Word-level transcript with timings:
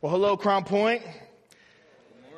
Well, 0.00 0.10
hello, 0.10 0.36
Crown 0.36 0.64
Point. 0.64 1.02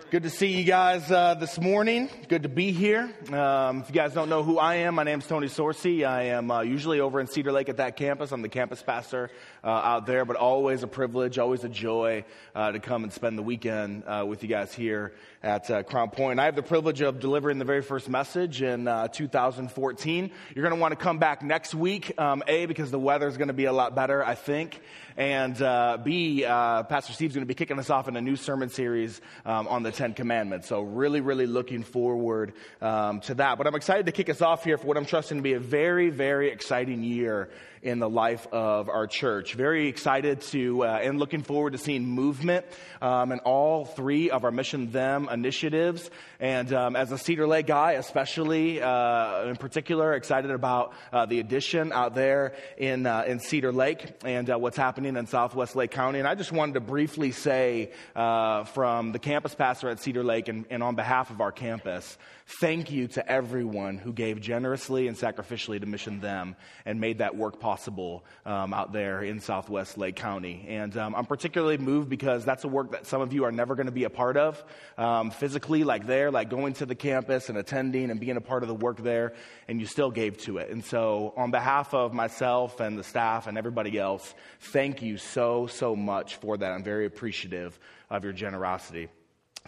Good 0.09 0.23
to 0.23 0.31
see 0.31 0.53
you 0.57 0.63
guys 0.63 1.11
uh, 1.11 1.35
this 1.35 1.59
morning. 1.61 2.09
Good 2.29 2.45
to 2.45 2.49
be 2.49 2.71
here. 2.71 3.11
Um, 3.33 3.81
if 3.81 3.89
you 3.89 3.95
guys 3.95 4.15
don't 4.15 4.29
know 4.29 4.45
who 4.45 4.57
I 4.57 4.77
am, 4.77 4.95
my 4.95 5.03
name 5.03 5.19
is 5.19 5.27
Tony 5.27 5.49
Sorci. 5.49 6.07
I 6.07 6.27
am 6.27 6.49
uh, 6.49 6.61
usually 6.61 7.01
over 7.01 7.19
in 7.19 7.27
Cedar 7.27 7.51
Lake 7.51 7.69
at 7.69 7.79
that 7.79 7.97
campus. 7.97 8.31
I'm 8.31 8.41
the 8.41 8.49
campus 8.49 8.85
pastor 8.85 9.31
uh, 9.65 9.69
out 9.69 10.07
there, 10.07 10.25
but 10.25 10.37
always 10.37 10.85
a 10.85 10.87
privilege, 10.87 11.39
always 11.39 11.65
a 11.65 11.69
joy 11.69 12.25
uh, 12.55 12.71
to 12.71 12.79
come 12.79 13.03
and 13.03 13.13
spend 13.13 13.37
the 13.37 13.43
weekend 13.43 14.05
uh, 14.07 14.25
with 14.25 14.45
you 14.45 14.49
guys 14.49 14.73
here 14.73 15.13
at 15.43 15.69
uh, 15.73 15.83
Crown 15.83 16.11
Point. 16.11 16.39
I 16.39 16.45
have 16.45 16.55
the 16.55 16.63
privilege 16.63 17.01
of 17.01 17.19
delivering 17.19 17.59
the 17.59 17.65
very 17.65 17.83
first 17.83 18.09
message 18.09 18.63
in 18.63 18.85
2014. 19.13 20.31
You're 20.55 20.63
going 20.63 20.75
to 20.75 20.81
want 20.81 20.93
to 20.93 20.97
come 20.97 21.19
back 21.19 21.43
next 21.43 21.75
week, 21.75 22.13
um, 22.17 22.45
A, 22.47 22.67
because 22.67 22.93
the 22.93 23.01
weather 23.01 23.27
is 23.27 23.37
going 23.37 23.49
to 23.49 23.55
be 23.55 23.65
a 23.65 23.73
lot 23.73 23.97
better, 23.97 24.25
I 24.25 24.37
think, 24.37 24.81
and 25.17 26.05
B, 26.05 26.43
Pastor 26.43 27.13
Steve's 27.13 27.35
going 27.35 27.43
to 27.43 27.49
be 27.49 27.55
kicking 27.55 27.79
us 27.79 27.91
off 27.91 28.09
in 28.09 28.17
a 28.17 28.21
new 28.21 28.37
sermon 28.37 28.69
series 28.69 29.21
um, 29.45 29.67
on 29.69 29.83
the 29.83 29.93
Ten 29.93 30.15
Commandments. 30.15 30.69
So, 30.69 30.83
really, 30.83 31.21
really 31.21 31.47
looking 31.47 31.83
forward 31.83 32.53
um, 32.81 33.21
to 33.21 33.35
that. 33.35 33.59
But 33.59 33.67
I'm 33.67 33.75
excited 33.75 34.07
to 34.07 34.13
kick 34.13 34.29
us 34.29 34.43
off 34.43 34.65
here 34.65 34.79
for 34.79 34.87
what 34.87 34.97
I'm 34.97 35.07
trusting 35.07 35.37
to 35.37 35.43
be 35.43 35.55
a 35.55 35.61
very, 35.61 36.11
very 36.11 36.51
exciting 36.51 37.03
year 37.03 37.51
in 37.87 38.01
the 38.01 38.09
life 38.09 38.47
of 38.53 38.89
our 38.89 39.07
church. 39.07 39.55
Very 39.55 39.87
excited 39.87 40.41
to 40.41 40.85
uh, 40.85 40.99
and 41.03 41.21
looking 41.21 41.43
forward 41.43 41.73
to 41.73 41.79
seeing 41.79 42.05
movement 42.05 42.67
um, 43.01 43.31
in 43.31 43.39
all 43.41 43.85
three 43.85 44.31
of 44.31 44.43
our 44.45 44.51
Mission 44.51 44.91
Them 44.91 45.29
initiatives. 45.31 46.11
And 46.41 46.73
um, 46.73 46.97
as 46.97 47.13
a 47.13 47.19
Cedar 47.19 47.47
Lake 47.47 47.69
guy, 47.69 47.93
especially 47.93 48.83
uh, 48.83 49.45
in 49.45 49.55
particular, 49.57 50.15
excited 50.15 50.51
about 50.51 50.95
uh, 51.13 51.27
the 51.27 51.39
addition 51.39 51.93
out 51.93 52.15
there 52.15 52.55
in 52.77 53.07
uh, 53.07 53.23
in 53.27 53.39
Cedar 53.39 53.73
Lake 53.73 54.17
and 54.25 54.51
uh, 54.51 54.59
what's 54.59 54.77
happening 54.77 55.06
in 55.15 55.27
Southwest 55.27 55.77
Lake 55.77 55.91
County. 55.91 56.19
And 56.19 56.27
I 56.27 56.35
just 56.35 56.51
wanted 56.51 56.75
to 56.75 56.81
briefly 56.81 57.31
say 57.31 57.93
uh, 58.17 58.65
from 58.65 59.13
the 59.13 59.19
campus 59.19 59.55
pastor 59.55 59.91
at 59.91 60.01
Cedar 60.01 60.25
Lake 60.25 60.49
and, 60.49 60.65
and 60.71 60.83
on 60.83 60.95
behalf 60.95 61.31
of 61.31 61.41
our 61.43 61.53
campus 61.53 62.17
Thank 62.49 62.93
you 62.93 63.09
to 63.09 63.29
everyone 63.29 63.99
who 63.99 64.13
gave 64.13 64.41
generously 64.41 65.09
and 65.09 65.17
sacrificially 65.17 65.81
to 65.81 65.87
Mission 65.87 66.21
Them 66.21 66.55
and 66.85 67.01
made 67.01 67.19
that 67.19 67.37
work 67.37 67.59
possible 67.59 68.25
um, 68.45 68.73
out 68.73 68.93
there 68.93 69.21
in 69.21 69.41
Southwest 69.41 69.99
Lake 69.99 70.15
County. 70.15 70.65
And 70.69 70.97
um, 70.97 71.17
I'm 71.17 71.27
particularly 71.27 71.77
moved 71.77 72.09
because 72.09 72.45
that's 72.45 72.63
a 72.63 72.69
work 72.69 72.93
that 72.93 73.05
some 73.05 73.21
of 73.21 73.33
you 73.33 73.43
are 73.43 73.51
never 73.51 73.75
going 73.75 73.87
to 73.87 73.93
be 73.93 74.05
a 74.05 74.11
part 74.11 74.37
of 74.37 74.63
um, 74.97 75.33
physically, 75.33 75.83
like 75.83 76.07
there, 76.07 76.31
like 76.31 76.49
going 76.49 76.75
to 76.75 76.87
the 76.87 76.95
campus 76.95 77.49
and 77.49 77.59
attending 77.59 78.13
and 78.13 78.21
being 78.21 78.37
a 78.37 78.41
part 78.41 78.63
of 78.63 78.69
the 78.69 78.77
work 78.77 78.99
there, 78.99 79.35
and 79.67 79.81
you 79.81 79.87
still 79.87 80.13
gave 80.13 80.39
to 80.43 80.59
it. 80.59 80.71
And 80.71 80.85
so, 80.85 81.35
on 81.37 81.51
behalf 81.51 81.95
of 81.95 82.15
myself 82.15 82.79
and 82.79 82.97
the 82.97 83.05
staff 83.05 83.49
and 83.49 83.59
everybody 83.59 83.99
else, 83.99 84.35
thank 84.61 84.96
you 85.03 85.19
so, 85.19 85.67
so 85.67 85.97
much 85.97 86.37
for 86.37 86.57
that. 86.57 86.73
I'm 86.73 86.83
very 86.83 87.07
appreciative 87.07 87.79
of 88.11 88.25
your 88.25 88.33
generosity. 88.33 89.09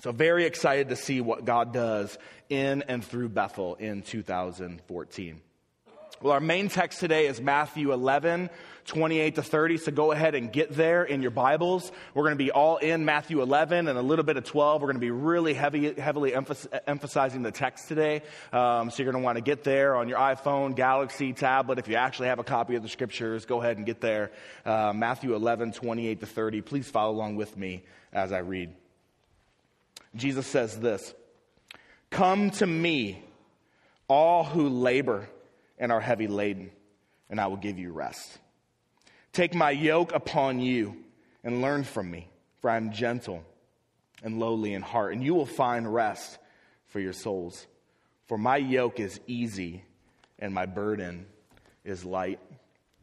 So, 0.00 0.12
very 0.12 0.44
excited 0.44 0.90
to 0.90 0.96
see 0.96 1.20
what 1.20 1.44
God 1.44 1.72
does 1.72 2.16
in 2.48 2.82
and 2.82 3.04
through 3.04 3.30
Bethel 3.30 3.74
in 3.74 4.02
2014. 4.02 5.40
Well, 6.20 6.32
our 6.32 6.40
main 6.40 6.68
text 6.68 6.98
today 6.98 7.28
is 7.28 7.40
Matthew 7.40 7.92
11, 7.92 8.50
28 8.86 9.36
to 9.36 9.42
30. 9.44 9.76
So 9.76 9.92
go 9.92 10.10
ahead 10.10 10.34
and 10.34 10.52
get 10.52 10.74
there 10.74 11.04
in 11.04 11.22
your 11.22 11.30
Bibles. 11.30 11.92
We're 12.12 12.24
going 12.24 12.36
to 12.36 12.44
be 12.44 12.50
all 12.50 12.78
in 12.78 13.04
Matthew 13.04 13.40
11 13.40 13.86
and 13.86 13.96
a 13.96 14.02
little 14.02 14.24
bit 14.24 14.36
of 14.36 14.42
12. 14.42 14.82
We're 14.82 14.88
going 14.88 14.96
to 14.96 15.00
be 15.00 15.12
really 15.12 15.54
heavy, 15.54 15.92
heavily 15.92 16.34
emphasizing 16.34 17.42
the 17.42 17.52
text 17.52 17.86
today. 17.86 18.22
Um, 18.52 18.90
so 18.90 19.00
you're 19.00 19.12
going 19.12 19.22
to 19.22 19.24
want 19.24 19.36
to 19.36 19.42
get 19.42 19.62
there 19.62 19.94
on 19.94 20.08
your 20.08 20.18
iPhone, 20.18 20.74
Galaxy, 20.74 21.32
tablet. 21.32 21.78
If 21.78 21.86
you 21.86 21.94
actually 21.94 22.28
have 22.28 22.40
a 22.40 22.44
copy 22.44 22.74
of 22.74 22.82
the 22.82 22.88
scriptures, 22.88 23.44
go 23.44 23.62
ahead 23.62 23.76
and 23.76 23.86
get 23.86 24.00
there. 24.00 24.32
Uh, 24.66 24.92
Matthew 24.92 25.36
11, 25.36 25.70
28 25.70 26.18
to 26.18 26.26
30. 26.26 26.62
Please 26.62 26.90
follow 26.90 27.12
along 27.12 27.36
with 27.36 27.56
me 27.56 27.84
as 28.12 28.32
I 28.32 28.38
read. 28.38 28.74
Jesus 30.16 30.48
says 30.48 30.80
this 30.80 31.14
Come 32.10 32.50
to 32.52 32.66
me, 32.66 33.22
all 34.08 34.42
who 34.42 34.68
labor 34.68 35.28
and 35.78 35.92
are 35.92 36.00
heavy 36.00 36.26
laden, 36.26 36.70
and 37.30 37.40
I 37.40 37.46
will 37.46 37.56
give 37.56 37.78
you 37.78 37.92
rest. 37.92 38.38
Take 39.32 39.54
my 39.54 39.70
yoke 39.70 40.12
upon 40.12 40.60
you 40.60 40.96
and 41.44 41.62
learn 41.62 41.84
from 41.84 42.10
me, 42.10 42.28
for 42.60 42.70
I 42.70 42.76
am 42.76 42.92
gentle 42.92 43.44
and 44.22 44.40
lowly 44.40 44.74
in 44.74 44.82
heart, 44.82 45.12
and 45.12 45.22
you 45.22 45.34
will 45.34 45.46
find 45.46 45.92
rest 45.92 46.38
for 46.86 47.00
your 47.00 47.12
souls. 47.12 47.66
For 48.26 48.36
my 48.36 48.56
yoke 48.56 49.00
is 49.00 49.20
easy 49.26 49.84
and 50.38 50.52
my 50.52 50.66
burden 50.66 51.26
is 51.84 52.04
light. 52.04 52.40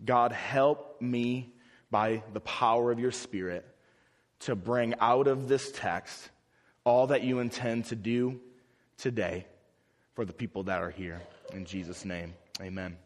God, 0.03 0.31
help 0.31 1.01
me 1.01 1.53
by 1.89 2.23
the 2.33 2.41
power 2.41 2.91
of 2.91 2.99
your 2.99 3.11
Spirit 3.11 3.65
to 4.41 4.55
bring 4.55 4.95
out 4.99 5.27
of 5.27 5.47
this 5.47 5.71
text 5.71 6.29
all 6.83 7.07
that 7.07 7.23
you 7.23 7.39
intend 7.39 7.85
to 7.85 7.95
do 7.95 8.39
today 8.97 9.47
for 10.13 10.25
the 10.25 10.33
people 10.33 10.63
that 10.63 10.81
are 10.81 10.91
here. 10.91 11.21
In 11.53 11.65
Jesus' 11.65 12.05
name, 12.05 12.33
amen. 12.61 12.97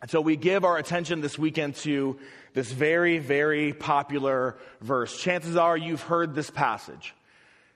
And 0.00 0.10
so 0.10 0.20
we 0.20 0.36
give 0.36 0.64
our 0.64 0.78
attention 0.78 1.20
this 1.20 1.38
weekend 1.38 1.74
to 1.76 2.18
this 2.54 2.70
very, 2.70 3.18
very 3.18 3.72
popular 3.72 4.56
verse. 4.80 5.20
Chances 5.20 5.56
are 5.56 5.76
you've 5.76 6.02
heard 6.02 6.34
this 6.34 6.50
passage. 6.50 7.14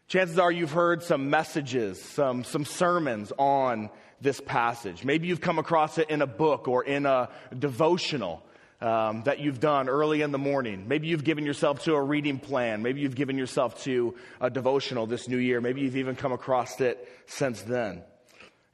Chances 0.06 0.38
are 0.38 0.52
you've 0.52 0.72
heard 0.72 1.02
some 1.02 1.30
messages, 1.30 2.00
some, 2.00 2.44
some 2.44 2.64
sermons 2.64 3.32
on 3.38 3.90
this 4.20 4.40
passage. 4.40 5.04
Maybe 5.04 5.26
you've 5.26 5.40
come 5.40 5.58
across 5.58 5.98
it 5.98 6.10
in 6.10 6.22
a 6.22 6.26
book 6.26 6.68
or 6.68 6.84
in 6.84 7.06
a 7.06 7.28
devotional 7.58 8.44
um, 8.80 9.22
that 9.24 9.40
you've 9.40 9.58
done 9.58 9.88
early 9.88 10.22
in 10.22 10.30
the 10.30 10.38
morning. 10.38 10.86
Maybe 10.86 11.08
you've 11.08 11.24
given 11.24 11.44
yourself 11.44 11.84
to 11.84 11.94
a 11.94 12.02
reading 12.02 12.38
plan. 12.38 12.82
Maybe 12.82 13.00
you've 13.00 13.14
given 13.14 13.36
yourself 13.36 13.82
to 13.84 14.14
a 14.40 14.50
devotional 14.50 15.06
this 15.06 15.28
new 15.28 15.38
year. 15.38 15.60
Maybe 15.60 15.80
you've 15.80 15.96
even 15.96 16.14
come 16.14 16.32
across 16.32 16.80
it 16.80 17.08
since 17.26 17.62
then. 17.62 18.02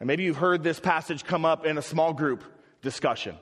And 0.00 0.06
maybe 0.06 0.24
you've 0.24 0.36
heard 0.36 0.62
this 0.62 0.78
passage 0.80 1.24
come 1.24 1.44
up 1.44 1.66
in 1.66 1.78
a 1.78 1.82
small 1.82 2.12
group 2.12 2.44
discussion. 2.82 3.36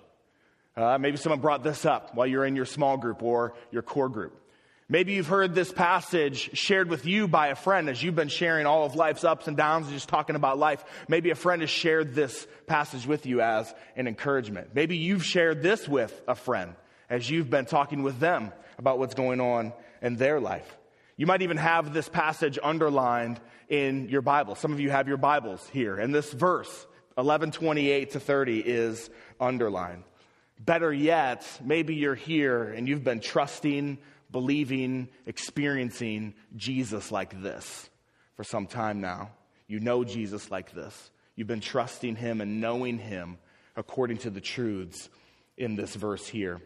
Uh, 0.77 0.99
maybe 0.99 1.17
someone 1.17 1.41
brought 1.41 1.63
this 1.63 1.85
up 1.85 2.15
while 2.15 2.27
you're 2.27 2.45
in 2.45 2.57
your 2.57 2.67
small 2.67 2.97
group 2.97 3.23
or 3.23 3.55
your 3.71 3.83
core 3.83 4.09
group. 4.09 4.39
Maybe 4.89 5.15
you've 5.15 5.27
heard 5.27 5.53
this 5.53 5.73
passage 5.73 6.57
shared 6.57 6.89
with 6.89 7.07
you 7.07 7.27
by 7.27 7.49
a 7.49 7.57
friend 7.57 7.89
as 7.89 8.01
you've 8.01 8.15
been 8.15 8.29
sharing 8.29 8.67
all 8.67 8.85
of 8.85 8.95
life's 8.95 9.25
ups 9.25 9.49
and 9.49 9.57
downs 9.57 9.87
and 9.87 9.95
just 9.95 10.09
talking 10.09 10.37
about 10.37 10.59
life. 10.59 10.85
Maybe 11.09 11.31
a 11.31 11.35
friend 11.35 11.61
has 11.63 11.71
shared 11.71 12.15
this 12.15 12.47
passage 12.69 13.05
with 13.05 13.27
you 13.27 13.41
as 13.41 13.75
an 13.97 14.07
encouragement. 14.07 14.75
Maybe 14.75 14.97
you've 14.97 15.25
shared 15.25 15.61
this 15.61 15.89
with 15.89 16.23
a 16.29 16.37
friend 16.37 16.75
as 17.11 17.29
you've 17.29 17.51
been 17.51 17.67
talking 17.67 18.05
with 18.05 18.21
them 18.21 18.53
about 18.79 19.01
what's 19.01 19.15
going 19.15 19.41
on 19.41 19.73
in 20.03 20.17
their 20.17 20.39
life. 20.39 20.77
You 21.17 21.27
might 21.27 21.43
even 21.43 21.57
have 21.57 21.95
this 21.95 22.09
passage 22.09 22.59
underlined 22.63 23.41
in 23.69 24.09
your 24.09 24.23
Bible. 24.23 24.55
Some 24.55 24.73
of 24.73 24.81
you 24.81 24.91
have 24.91 25.09
your 25.09 25.17
Bibles 25.17 25.67
here, 25.73 25.97
and 25.97 26.15
this 26.15 26.33
verse, 26.33 26.69
1128 27.15 28.11
to 28.13 28.21
30, 28.21 28.61
is 28.61 29.09
underlined. 29.41 30.05
Better 30.61 30.93
yet, 30.93 31.47
maybe 31.65 31.95
you're 31.95 32.15
here 32.15 32.65
and 32.65 32.89
you've 32.89 33.05
been 33.05 33.21
trusting 33.21 33.99
believing, 34.31 35.09
experiencing 35.27 36.35
Jesus 36.57 37.11
like 37.13 37.41
this 37.43 37.89
for 38.35 38.45
some 38.45 38.67
time 38.67 39.01
now. 39.01 39.31
You 39.67 39.81
know 39.81 40.05
Jesus 40.05 40.51
like 40.51 40.73
this. 40.73 41.11
You've 41.35 41.49
been 41.49 41.61
trusting 41.61 42.17
him 42.17 42.41
and 42.41 42.61
knowing 42.61 42.99
him 42.99 43.39
according 43.77 44.19
to 44.19 44.31
the 44.31 44.41
truths 44.41 45.09
in 45.57 45.77
this 45.77 45.95
verse 45.95 46.27
here. 46.27 46.61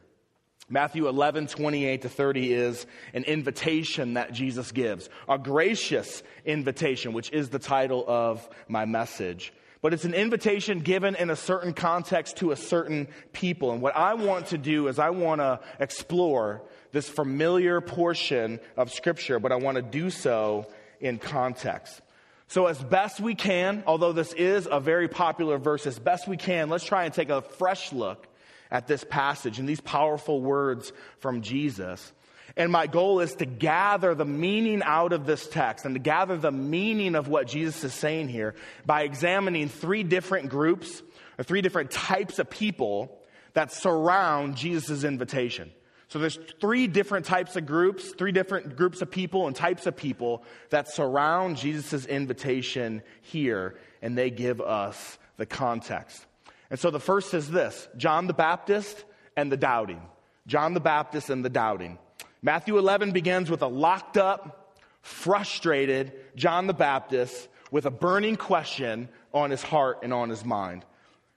Matthew 0.73 1.09
11, 1.09 1.49
28 1.49 2.03
to 2.03 2.09
30 2.09 2.53
is 2.55 2.87
an 3.13 3.25
invitation 3.25 4.15
that 4.15 4.33
Jesus 4.33 4.71
gives, 4.71 5.11
a 5.29 5.37
gracious 5.37 6.23
invitation, 6.45 7.13
which 7.13 7.33
is 7.33 7.49
the 7.49 7.59
title 7.59 8.05
of 8.07 8.49
my 8.69 8.85
message. 8.85 9.53
But 9.83 9.95
it's 9.95 10.05
an 10.05 10.15
invitation 10.15 10.79
given 10.79 11.17
in 11.17 11.29
a 11.29 11.35
certain 11.35 11.73
context 11.73 12.37
to 12.37 12.53
a 12.53 12.57
certain 12.57 13.09
people. 13.33 13.73
And 13.73 13.83
what 13.83 13.97
I 13.97 14.15
want 14.15 14.47
to 14.49 14.59
do 14.59 14.87
is 14.87 15.01
I 15.01 15.11
want 15.11 15.41
to 15.41 15.59
explore 15.81 16.63
this 16.93 17.09
familiar 17.09 17.81
portion 17.81 18.61
of 18.77 18.93
Scripture, 18.93 19.41
but 19.41 19.51
I 19.51 19.57
want 19.57 19.75
to 19.75 19.83
do 19.83 20.09
so 20.09 20.69
in 21.01 21.19
context. 21.19 22.01
So, 22.47 22.67
as 22.67 22.79
best 22.81 23.19
we 23.19 23.35
can, 23.35 23.83
although 23.89 24.13
this 24.13 24.33
is 24.35 24.69
a 24.71 24.79
very 24.79 25.09
popular 25.09 25.59
verse, 25.59 25.87
as 25.87 25.99
best 25.99 26.29
we 26.29 26.37
can, 26.37 26.69
let's 26.69 26.85
try 26.85 27.05
and 27.07 27.15
take 27.15 27.31
a 27.31 27.43
fresh 27.43 27.93
look 27.93 28.29
at 28.71 28.87
this 28.87 29.05
passage 29.05 29.59
and 29.59 29.69
these 29.69 29.81
powerful 29.81 30.41
words 30.41 30.93
from 31.19 31.43
Jesus. 31.43 32.13
And 32.57 32.73
my 32.73 32.87
goal 32.87 33.21
is 33.21 33.35
to 33.37 33.47
gather 33.47 34.15
the 34.15 34.25
meaning 34.25 34.83
out 34.85 35.13
of 35.13 35.25
this 35.25 35.47
text 35.47 35.85
and 35.85 35.95
to 35.95 36.01
gather 36.01 36.37
the 36.37 36.51
meaning 36.51 37.15
of 37.15 37.29
what 37.29 37.47
Jesus 37.47 37.85
is 37.85 37.95
saying 37.95 38.29
here 38.29 38.55
by 38.85 39.03
examining 39.03 39.69
three 39.69 40.03
different 40.03 40.49
groups 40.49 41.03
or 41.39 41.45
three 41.45 41.63
different 41.63 41.91
types 41.91 42.39
of 42.39 42.51
people 42.51 43.17
that 43.55 43.73
surround 43.73 44.57
Jesus' 44.57 45.05
invitation. 45.05 45.71
So 46.09 46.19
there's 46.19 46.39
three 46.61 46.89
different 46.89 47.25
types 47.25 47.55
of 47.55 47.67
groups, 47.67 48.13
three 48.19 48.33
different 48.33 48.77
groups 48.77 49.01
of 49.01 49.13
people 49.13 49.47
and 49.47 49.55
types 49.55 49.87
of 49.87 49.97
people 49.97 50.43
that 50.71 50.89
surround 50.89 51.57
Jesus' 51.57 52.05
invitation 52.05 53.03
here, 53.23 53.77
and 54.03 54.19
they 54.19 54.31
give 54.31 54.61
us 54.61 55.19
the 55.37 55.47
context. 55.47 56.27
And 56.71 56.79
so 56.79 56.91
the 56.91 57.01
first 57.01 57.35
is 57.35 57.51
this 57.51 57.89
John 57.97 58.27
the 58.27 58.33
Baptist 58.33 59.05
and 59.37 59.51
the 59.51 59.57
doubting. 59.57 60.01
John 60.47 60.75
the 60.75 60.81
Baptist 60.81 61.31
and 61.31 61.45
the 61.45 61.51
doubting. 61.51 61.99
Matthew 62.43 62.79
11 62.79 63.13
begins 63.13 63.51
with 63.51 63.63
a 63.63 63.67
locked 63.67 64.17
up, 64.17 64.75
frustrated 65.03 66.13
John 66.37 66.67
the 66.67 66.75
Baptist 66.75 67.49
with 67.71 67.87
a 67.87 67.91
burning 67.91 68.37
question 68.37 69.09
on 69.33 69.51
his 69.51 69.63
heart 69.63 69.99
and 70.03 70.13
on 70.13 70.31
his 70.31 70.45
mind. 70.45 70.85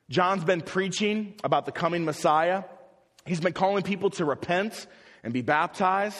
John's 0.09 0.43
been 0.43 0.61
preaching 0.61 1.35
about 1.43 1.65
the 1.65 1.71
coming 1.71 2.05
Messiah. 2.05 2.63
He's 3.25 3.39
been 3.39 3.53
calling 3.53 3.83
people 3.83 4.09
to 4.11 4.25
repent 4.25 4.87
and 5.23 5.33
be 5.33 5.41
baptized, 5.41 6.17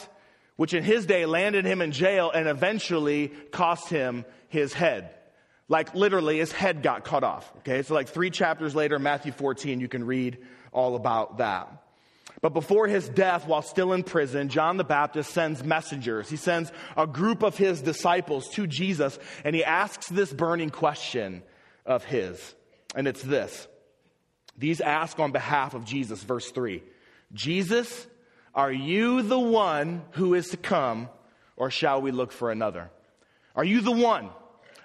which 0.55 0.73
in 0.73 0.83
his 0.83 1.05
day 1.05 1.25
landed 1.25 1.65
him 1.65 1.81
in 1.81 1.91
jail 1.91 2.31
and 2.31 2.47
eventually 2.47 3.29
cost 3.51 3.89
him 3.89 4.25
his 4.49 4.73
head. 4.73 5.13
Like 5.69 5.95
literally, 5.95 6.39
his 6.39 6.51
head 6.51 6.83
got 6.83 7.05
cut 7.05 7.23
off. 7.23 7.51
Okay, 7.59 7.81
so 7.83 7.93
like 7.93 8.09
three 8.09 8.29
chapters 8.29 8.75
later, 8.75 8.99
Matthew 8.99 9.31
14, 9.31 9.79
you 9.79 9.87
can 9.87 10.05
read 10.05 10.37
all 10.71 10.95
about 10.95 11.37
that. 11.37 11.83
But 12.41 12.53
before 12.53 12.87
his 12.87 13.07
death, 13.07 13.47
while 13.47 13.61
still 13.61 13.93
in 13.93 14.03
prison, 14.03 14.49
John 14.49 14.75
the 14.75 14.83
Baptist 14.83 15.31
sends 15.31 15.63
messengers. 15.63 16.29
He 16.29 16.35
sends 16.35 16.71
a 16.97 17.07
group 17.07 17.41
of 17.41 17.57
his 17.57 17.81
disciples 17.81 18.49
to 18.49 18.67
Jesus, 18.67 19.17
and 19.45 19.55
he 19.55 19.63
asks 19.63 20.09
this 20.09 20.33
burning 20.33 20.69
question 20.69 21.43
of 21.85 22.03
his. 22.03 22.55
And 22.95 23.07
it's 23.07 23.21
this. 23.21 23.67
These 24.57 24.81
ask 24.81 25.19
on 25.19 25.31
behalf 25.31 25.73
of 25.73 25.85
Jesus, 25.85 26.21
verse 26.21 26.51
3. 26.51 26.83
Jesus, 27.33 28.07
are 28.53 28.71
you 28.71 29.21
the 29.21 29.39
one 29.39 30.03
who 30.11 30.33
is 30.33 30.49
to 30.49 30.57
come, 30.57 31.09
or 31.55 31.71
shall 31.71 32.01
we 32.01 32.11
look 32.11 32.31
for 32.31 32.51
another? 32.51 32.91
Are 33.55 33.63
you 33.63 33.81
the 33.81 33.91
one? 33.91 34.29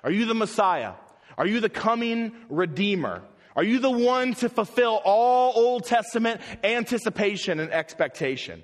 Are 0.04 0.10
you 0.10 0.26
the 0.26 0.34
Messiah? 0.34 0.92
Are 1.36 1.46
you 1.46 1.60
the 1.60 1.68
coming 1.68 2.32
Redeemer? 2.48 3.22
Are 3.56 3.64
you 3.64 3.80
the 3.80 3.90
one 3.90 4.34
to 4.34 4.48
fulfill 4.48 5.00
all 5.04 5.52
Old 5.56 5.84
Testament 5.84 6.40
anticipation 6.62 7.60
and 7.60 7.72
expectation? 7.72 8.62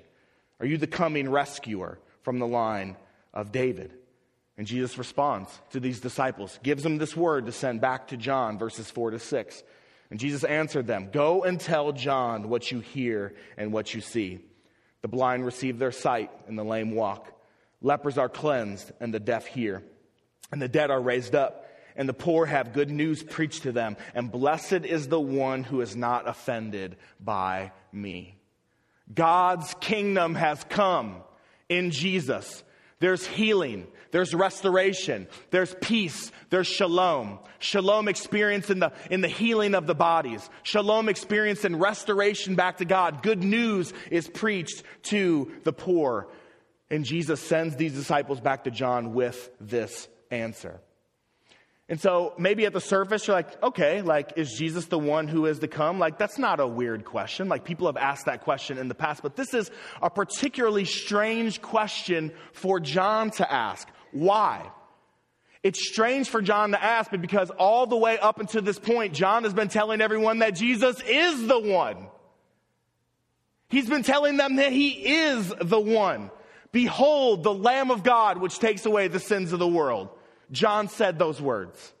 Are 0.59 0.65
you 0.65 0.77
the 0.77 0.87
coming 0.87 1.29
rescuer 1.29 1.99
from 2.21 2.39
the 2.39 2.47
line 2.47 2.95
of 3.33 3.51
David? 3.51 3.93
And 4.57 4.65
Jesus 4.65 4.97
responds 4.97 5.49
to 5.71 5.81
these 5.81 5.99
disciples, 5.99 6.59
gives 6.63 6.83
them 6.83 6.97
this 6.97 7.15
word 7.15 7.45
to 7.47 7.51
send 7.51 7.81
back 7.81 8.07
to 8.07 8.17
John, 8.17 8.57
verses 8.57 8.89
4 8.89 9.11
to 9.11 9.19
6. 9.19 9.63
And 10.11 10.19
Jesus 10.19 10.43
answered 10.43 10.87
them, 10.87 11.09
Go 11.11 11.43
and 11.43 11.59
tell 11.59 11.91
John 11.91 12.47
what 12.47 12.71
you 12.71 12.79
hear 12.79 13.33
and 13.57 13.73
what 13.73 13.93
you 13.93 13.99
see. 13.99 14.39
The 15.01 15.07
blind 15.09 15.45
receive 15.45 15.77
their 15.77 15.91
sight, 15.91 16.31
and 16.47 16.57
the 16.57 16.63
lame 16.63 16.91
walk. 16.91 17.31
Lepers 17.81 18.17
are 18.17 18.29
cleansed, 18.29 18.91
and 18.99 19.13
the 19.13 19.19
deaf 19.19 19.45
hear. 19.45 19.83
And 20.51 20.61
the 20.61 20.67
dead 20.67 20.91
are 20.91 21.01
raised 21.01 21.35
up 21.35 21.65
and 21.95 22.09
the 22.09 22.13
poor 22.13 22.45
have 22.45 22.73
good 22.73 22.89
news 22.89 23.23
preached 23.23 23.63
to 23.63 23.71
them. 23.71 23.97
And 24.13 24.31
blessed 24.31 24.85
is 24.85 25.07
the 25.07 25.19
one 25.19 25.63
who 25.63 25.81
is 25.81 25.95
not 25.95 26.27
offended 26.27 26.97
by 27.19 27.71
me. 27.91 28.35
God's 29.13 29.73
kingdom 29.79 30.35
has 30.35 30.63
come 30.65 31.17
in 31.69 31.91
Jesus. 31.91 32.63
There's 32.99 33.25
healing. 33.25 33.87
There's 34.11 34.33
restoration. 34.33 35.27
There's 35.51 35.75
peace. 35.81 36.31
There's 36.49 36.67
shalom. 36.67 37.39
Shalom 37.59 38.07
experience 38.07 38.69
in 38.69 38.79
the, 38.79 38.91
in 39.11 39.21
the 39.21 39.27
healing 39.27 39.75
of 39.75 39.85
the 39.85 39.95
bodies. 39.95 40.49
Shalom 40.63 41.07
experience 41.07 41.65
in 41.65 41.77
restoration 41.77 42.55
back 42.55 42.77
to 42.77 42.85
God. 42.85 43.21
Good 43.21 43.43
news 43.43 43.93
is 44.09 44.27
preached 44.27 44.83
to 45.03 45.51
the 45.63 45.73
poor. 45.73 46.27
And 46.89 47.05
Jesus 47.05 47.41
sends 47.41 47.75
these 47.75 47.93
disciples 47.93 48.39
back 48.39 48.63
to 48.63 48.71
John 48.71 49.13
with 49.13 49.49
this 49.59 50.07
answer. 50.31 50.79
And 51.87 52.01
so 52.01 52.33
maybe 52.39 52.65
at 52.65 52.73
the 52.73 52.81
surface, 52.81 53.27
you're 53.27 53.35
like, 53.35 53.61
okay, 53.61 54.01
like, 54.01 54.33
is 54.37 54.53
Jesus 54.57 54.85
the 54.85 54.97
one 54.97 55.27
who 55.27 55.45
is 55.45 55.59
to 55.59 55.67
come? 55.67 55.99
Like, 55.99 56.17
that's 56.17 56.39
not 56.39 56.59
a 56.59 56.65
weird 56.65 57.05
question. 57.05 57.47
Like, 57.47 57.63
people 57.63 57.85
have 57.85 57.97
asked 57.97 58.25
that 58.25 58.41
question 58.41 58.79
in 58.79 58.87
the 58.87 58.95
past, 58.95 59.21
but 59.21 59.35
this 59.35 59.53
is 59.53 59.69
a 60.01 60.09
particularly 60.09 60.85
strange 60.85 61.61
question 61.61 62.31
for 62.53 62.79
John 62.79 63.29
to 63.31 63.51
ask. 63.51 63.87
Why? 64.11 64.71
It's 65.61 65.87
strange 65.87 66.29
for 66.29 66.41
John 66.41 66.71
to 66.71 66.83
ask, 66.83 67.11
but 67.11 67.21
because 67.21 67.51
all 67.51 67.85
the 67.85 67.97
way 67.97 68.17
up 68.17 68.39
until 68.39 68.63
this 68.63 68.79
point, 68.79 69.13
John 69.13 69.43
has 69.43 69.53
been 69.53 69.67
telling 69.67 70.01
everyone 70.01 70.39
that 70.39 70.55
Jesus 70.55 70.99
is 71.07 71.47
the 71.47 71.59
one. 71.59 72.07
He's 73.69 73.89
been 73.89 74.03
telling 74.03 74.37
them 74.37 74.55
that 74.55 74.71
he 74.71 74.89
is 74.89 75.53
the 75.61 75.79
one. 75.79 76.31
Behold, 76.71 77.43
the 77.43 77.53
Lamb 77.53 77.91
of 77.91 78.03
God, 78.03 78.39
which 78.39 78.57
takes 78.57 78.85
away 78.87 79.07
the 79.07 79.19
sins 79.19 79.53
of 79.53 79.59
the 79.59 79.67
world. 79.67 80.09
John 80.51 80.87
said 80.87 81.17
those 81.19 81.41
words. 81.41 81.93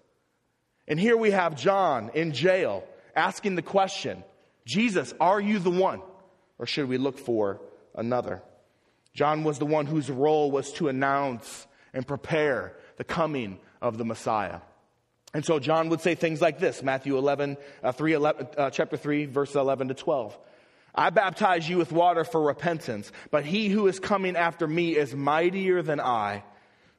And 0.87 0.99
here 0.99 1.17
we 1.17 1.31
have 1.31 1.55
John 1.55 2.11
in 2.13 2.31
jail 2.31 2.83
asking 3.15 3.55
the 3.55 3.61
question 3.61 4.23
Jesus, 4.65 5.13
are 5.19 5.39
you 5.39 5.59
the 5.59 5.71
one? 5.71 6.01
Or 6.57 6.65
should 6.65 6.87
we 6.87 6.97
look 6.97 7.19
for 7.19 7.61
another? 7.93 8.41
John 9.13 9.43
was 9.43 9.59
the 9.59 9.65
one 9.65 9.85
whose 9.85 10.09
role 10.09 10.51
was 10.51 10.71
to 10.73 10.87
announce 10.87 11.67
and 11.93 12.05
prepare 12.05 12.75
the 12.97 13.03
coming 13.03 13.59
of 13.81 13.97
the 13.97 14.05
Messiah. 14.05 14.59
And 15.33 15.45
so 15.45 15.59
John 15.59 15.89
would 15.89 16.01
say 16.01 16.15
things 16.15 16.41
like 16.41 16.59
this 16.59 16.81
Matthew 16.81 17.17
11, 17.17 17.57
uh, 17.83 17.91
3, 17.91 18.13
11 18.13 18.47
uh, 18.57 18.69
chapter 18.69 18.97
3, 18.97 19.25
verse 19.25 19.55
11 19.55 19.89
to 19.89 19.93
12. 19.93 20.37
I 20.93 21.09
baptize 21.09 21.67
you 21.67 21.77
with 21.77 21.91
water 21.91 22.23
for 22.23 22.41
repentance, 22.41 23.11
but 23.31 23.43
he 23.43 23.67
who 23.67 23.87
is 23.87 23.99
coming 23.99 24.37
after 24.37 24.65
me 24.65 24.95
is 24.95 25.13
mightier 25.13 25.81
than 25.81 25.99
I 25.99 26.43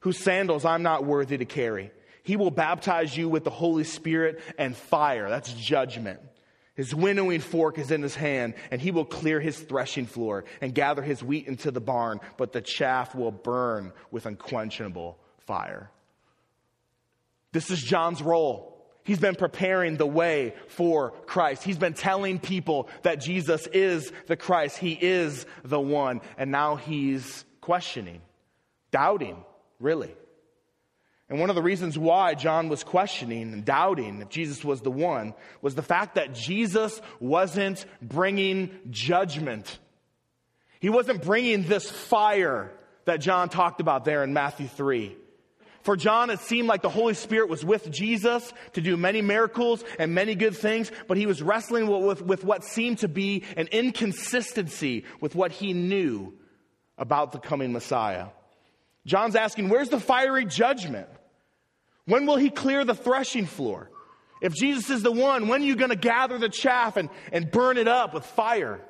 whose 0.07 0.19
sandals 0.19 0.65
I'm 0.65 0.85
not 0.85 1.05
worthy 1.05 1.37
to 1.37 1.45
carry. 1.45 1.91
He 2.23 2.37
will 2.37 2.53
baptize 2.53 3.17
you 3.17 3.29
with 3.29 3.43
the 3.43 3.51
Holy 3.51 3.83
Spirit 3.83 4.41
and 4.57 4.77
fire. 4.77 5.29
That's 5.29 5.53
judgment. 5.53 6.21
His 6.77 6.95
winnowing 6.95 7.41
fork 7.41 7.77
is 7.77 7.91
in 7.91 8.03
his 8.03 8.15
hand, 8.15 8.55
and 8.71 8.81
he 8.81 8.93
will 8.93 9.05
clear 9.05 9.41
his 9.41 9.59
threshing 9.59 10.07
floor 10.07 10.45
and 10.61 10.73
gather 10.73 11.03
his 11.03 11.25
wheat 11.25 11.49
into 11.49 11.73
the 11.73 11.81
barn, 11.81 12.21
but 12.37 12.53
the 12.53 12.61
chaff 12.61 13.17
will 13.17 13.33
burn 13.33 13.93
with 14.13 14.27
unquenchable 14.27 15.19
fire. 15.39 15.91
This 17.51 17.73
is 17.73 17.83
John's 17.83 18.23
role. 18.23 18.87
He's 19.03 19.19
been 19.19 19.35
preparing 19.35 19.97
the 19.97 20.07
way 20.07 20.55
for 20.69 21.15
Christ. 21.27 21.65
He's 21.65 21.79
been 21.79 21.95
telling 21.95 22.39
people 22.39 22.89
that 23.03 23.21
Jesus 23.21 23.67
is 23.67 24.13
the 24.29 24.37
Christ. 24.37 24.79
He 24.79 24.93
is 24.93 25.47
the 25.65 25.81
one. 25.81 26.21
And 26.39 26.53
now 26.53 26.77
he's 26.77 27.45
questioning, 27.61 28.21
doubting 28.93 29.43
really. 29.81 30.15
And 31.29 31.41
one 31.41 31.51
of 31.51 31.57
the 31.57 31.63
reasons 31.63 31.99
why 31.99 32.35
John 32.35 32.69
was 32.69 32.85
questioning 32.85 33.53
and 33.53 33.65
doubting 33.65 34.23
if 34.23 34.29
Jesus 34.29 34.65
was 34.65 34.81
the 34.81 34.93
one 34.93 35.35
was 35.61 35.75
the 35.75 35.83
fact 35.83 36.15
that 36.15 36.33
Jesus 36.33 37.01
wasn't 37.19 37.85
bringing 38.01 38.71
judgment. 38.91 39.79
He 40.79 40.89
wasn't 40.89 41.23
bringing 41.23 41.65
this 41.65 41.91
fire 41.91 42.73
that 43.07 43.21
John 43.21 43.49
talked 43.49 43.81
about 43.81 44.05
there 44.05 44.23
in 44.23 44.33
Matthew 44.33 44.69
3. 44.69 45.17
For 45.83 45.97
John, 45.97 46.31
it 46.31 46.41
seemed 46.41 46.67
like 46.67 46.83
the 46.83 46.89
Holy 46.89 47.15
Spirit 47.15 47.49
was 47.49 47.65
with 47.65 47.91
Jesus 47.93 48.53
to 48.73 48.81
do 48.81 48.97
many 48.97 49.23
miracles 49.23 49.85
and 50.01 50.15
many 50.15 50.35
good 50.35 50.57
things, 50.57 50.91
but 51.07 51.17
he 51.17 51.27
was 51.27 51.41
wrestling 51.41 51.87
with, 51.87 52.23
with, 52.23 52.45
what 52.45 52.65
seemed 52.65 52.99
to 52.99 53.09
be 53.09 53.45
an 53.57 53.69
inconsistency 53.69 55.05
with 55.21 55.37
what 55.37 55.53
he 55.53 55.73
knew 55.73 56.35
about 56.99 57.31
the 57.31 57.39
coming 57.39 57.73
Messiah. 57.73 58.27
John's 59.07 59.37
asking, 59.37 59.69
where's 59.69 59.89
the 59.89 60.01
fiery 60.01 60.45
judgment? 60.45 61.09
When 62.07 62.27
will 62.27 62.37
he 62.37 62.51
clear 62.51 62.85
the 62.85 62.95
threshing 62.95 63.47
floor? 63.47 63.89
If 64.43 64.53
Jesus 64.53 64.91
is 64.91 65.03
the 65.03 65.13
one, 65.13 65.49
when 65.49 65.63
are 65.63 65.65
you 65.65 65.77
going 65.77 65.91
to 65.91 65.97
gather 65.97 66.39
the 66.39 66.49
chaff 66.49 66.97
and, 66.97 67.09
and 67.33 67.51
burn 67.51 67.79
it 67.79 67.89
up 67.89 68.13
with 68.13 68.27
fire? 68.27 68.81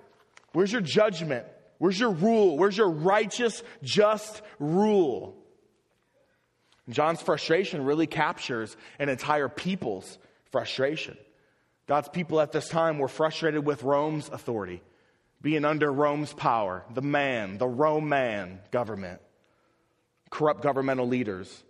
Where's 0.53 0.73
your 0.73 0.81
judgment? 0.81 1.47
Where's 1.79 2.01
your 2.01 2.11
rule? 2.11 2.57
Where's 2.57 2.77
your 2.77 2.91
righteous, 2.91 3.63
just 3.83 4.41
rule? 4.59 5.37
John's 6.89 7.21
frustration 7.21 7.85
really 7.85 8.07
captures 8.07 8.77
an 8.99 9.11
entire 9.11 9.51
people's 9.51 10.19
frustration. 10.51 11.19
God's 11.87 12.09
people 12.09 12.41
at 12.41 12.53
this 12.53 12.69
time 12.69 12.99
were 12.99 13.09
frustrated 13.09 13.67
with 13.67 13.83
Rome's 13.83 14.29
authority, 14.31 14.83
being 15.43 15.65
under 15.65 15.93
Rome's 15.93 16.33
power, 16.33 16.85
the 16.93 17.03
man, 17.03 17.59
the 17.59 17.69
Roman 17.69 18.61
government 18.71 19.21
corrupt 20.31 20.63
governmental 20.63 21.07
leaders. 21.07 21.63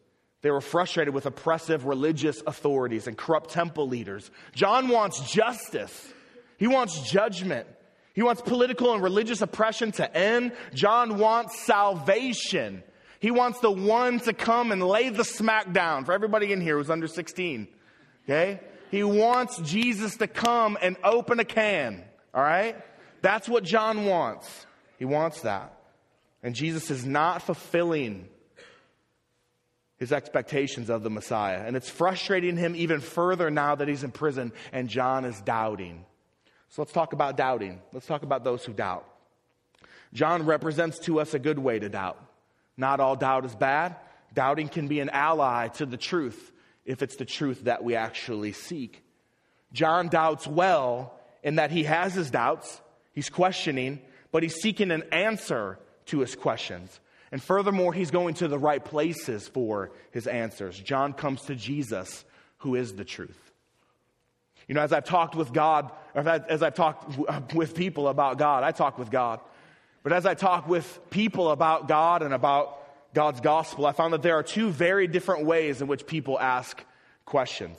They 0.43 0.51
were 0.51 0.61
frustrated 0.61 1.15
with 1.15 1.27
oppressive 1.27 1.87
religious 1.87 2.43
authorities 2.47 3.07
and 3.07 3.17
corrupt 3.17 3.51
temple 3.51 3.89
leaders. 3.89 4.31
John 4.55 4.89
wants 4.89 5.33
justice. 5.33 6.13
He 6.59 6.67
wants 6.67 7.11
judgment. 7.11 7.67
He 8.15 8.23
wants 8.23 8.41
political 8.43 8.95
and 8.95 9.03
religious 9.03 9.43
oppression 9.43 9.93
to 9.93 10.17
end. 10.17 10.53
John 10.73 11.19
wants 11.19 11.61
salvation. 11.61 12.83
He 13.21 13.31
wants 13.31 13.61
the 13.61 13.71
one 13.71 14.21
to 14.21 14.33
come 14.33 14.73
and 14.73 14.83
lay 14.83 15.09
the 15.09 15.25
smack 15.25 15.73
down 15.73 16.05
for 16.05 16.13
everybody 16.13 16.53
in 16.53 16.61
here 16.61 16.79
who's 16.79 16.91
under 16.91 17.09
16. 17.09 17.69
Okay? 18.25 18.61
He 18.91 19.03
wants 19.03 19.59
Jesus 19.59 20.17
to 20.19 20.27
come 20.27 20.79
and 20.81 20.97
open 21.03 21.41
a 21.41 21.45
can. 21.45 22.05
All 22.33 22.43
right? 22.43 22.77
That's 23.21 23.49
what 23.49 23.65
John 23.65 24.07
wants. 24.07 24.67
He 24.99 25.05
wants 25.05 25.43
that. 25.43 25.73
And 26.43 26.55
Jesus 26.55 26.91
is 26.91 27.05
not 27.05 27.43
fulfilling 27.43 28.29
his 29.97 30.13
expectations 30.13 30.91
of 30.91 31.03
the 31.03 31.11
Messiah. 31.11 31.63
And 31.65 31.77
it's 31.77 31.89
frustrating 31.89 32.57
him 32.57 32.77
even 32.77 33.01
further 33.01 33.51
now 33.51 33.75
that 33.75 33.89
he's 33.89 34.05
in 34.05 34.11
prison 34.11 34.53
and 34.73 34.89
John 34.89 35.25
is 35.25 35.41
doubting. 35.41 36.05
So 36.69 36.83
let's 36.83 36.93
talk 36.93 37.13
about 37.13 37.37
doubting. 37.37 37.81
Let's 37.93 38.07
talk 38.07 38.23
about 38.23 38.45
those 38.45 38.65
who 38.65 38.73
doubt. 38.73 39.07
John 40.13 40.45
represents 40.45 40.99
to 41.01 41.21
us 41.21 41.35
a 41.35 41.39
good 41.39 41.59
way 41.59 41.79
to 41.79 41.89
doubt. 41.89 42.23
Not 42.77 43.01
all 43.01 43.17
doubt 43.17 43.45
is 43.45 43.55
bad. 43.55 43.97
Doubting 44.35 44.69
can 44.69 44.89
be 44.89 45.01
an 45.01 45.09
ally 45.11 45.69
to 45.69 45.87
the 45.87 45.97
truth 45.97 46.53
if 46.85 47.03
it's 47.03 47.17
the 47.17 47.25
truth 47.25 47.65
that 47.65 47.83
we 47.83 47.95
actually 47.95 48.53
seek. 48.53 49.03
John 49.73 50.09
doubts 50.09 50.47
well 50.47 51.19
in 51.43 51.57
that 51.57 51.71
he 51.71 51.85
has 51.85 52.15
his 52.15 52.31
doubts, 52.31 52.81
he's 53.13 53.31
questioning, 53.31 54.01
but 54.33 54.43
he's 54.43 54.57
seeking 54.57 54.91
an 54.91 55.05
answer 55.13 55.79
to 56.07 56.21
his 56.21 56.35
questions. 56.35 57.01
And 57.37 57.43
furthermore, 57.43 57.93
he's 57.93 58.11
going 58.11 58.33
to 58.37 58.49
the 58.49 58.59
right 58.59 58.83
places 58.83 59.47
for 59.47 59.91
his 60.11 60.27
answers. 60.27 60.81
John 60.81 61.13
comes 61.13 61.43
to 61.43 61.55
Jesus, 61.55 62.25
who 62.61 62.77
is 62.77 62.95
the 62.95 63.05
truth. 63.05 63.53
You 64.67 64.75
know, 64.75 64.81
as 64.81 64.91
I've 64.91 65.05
talked 65.05 65.35
with 65.35 65.53
God, 65.53 65.93
as 66.15 66.63
I've 66.63 66.73
talked 66.73 67.53
with 67.53 67.75
people 67.75 68.09
about 68.09 68.39
God, 68.39 68.65
I 68.65 68.71
talk 68.71 68.97
with 68.97 69.11
God. 69.11 69.41
But 70.03 70.15
as 70.15 70.25
I 70.25 70.33
talk 70.33 70.67
with 70.67 70.99
people 71.11 71.51
about 71.51 71.89
God 71.89 72.23
and 72.23 72.33
about 72.33 72.79
God's 73.13 73.43
gospel, 73.43 73.85
I 73.85 73.93
found 73.93 74.15
that 74.15 74.23
there 74.23 74.39
are 74.39 74.43
two 74.43 74.71
very 74.71 75.07
different 75.07 75.45
ways 75.45 75.83
in 75.83 75.89
which 75.89 76.07
people 76.07 76.41
ask 76.41 76.83
questions. 77.27 77.77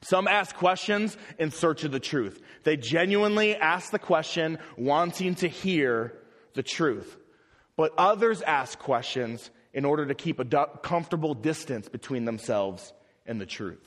Some 0.00 0.26
ask 0.26 0.56
questions 0.56 1.18
in 1.38 1.50
search 1.50 1.84
of 1.84 1.92
the 1.92 2.00
truth. 2.00 2.42
They 2.64 2.78
genuinely 2.78 3.56
ask 3.56 3.90
the 3.90 3.98
question 3.98 4.58
wanting 4.78 5.34
to 5.34 5.48
hear 5.48 6.14
the 6.54 6.62
truth. 6.62 7.18
But 7.80 7.94
others 7.96 8.42
ask 8.42 8.78
questions 8.78 9.50
in 9.72 9.86
order 9.86 10.04
to 10.04 10.14
keep 10.14 10.38
a 10.38 10.66
comfortable 10.82 11.32
distance 11.32 11.88
between 11.88 12.26
themselves 12.26 12.92
and 13.24 13.40
the 13.40 13.46
truth. 13.46 13.82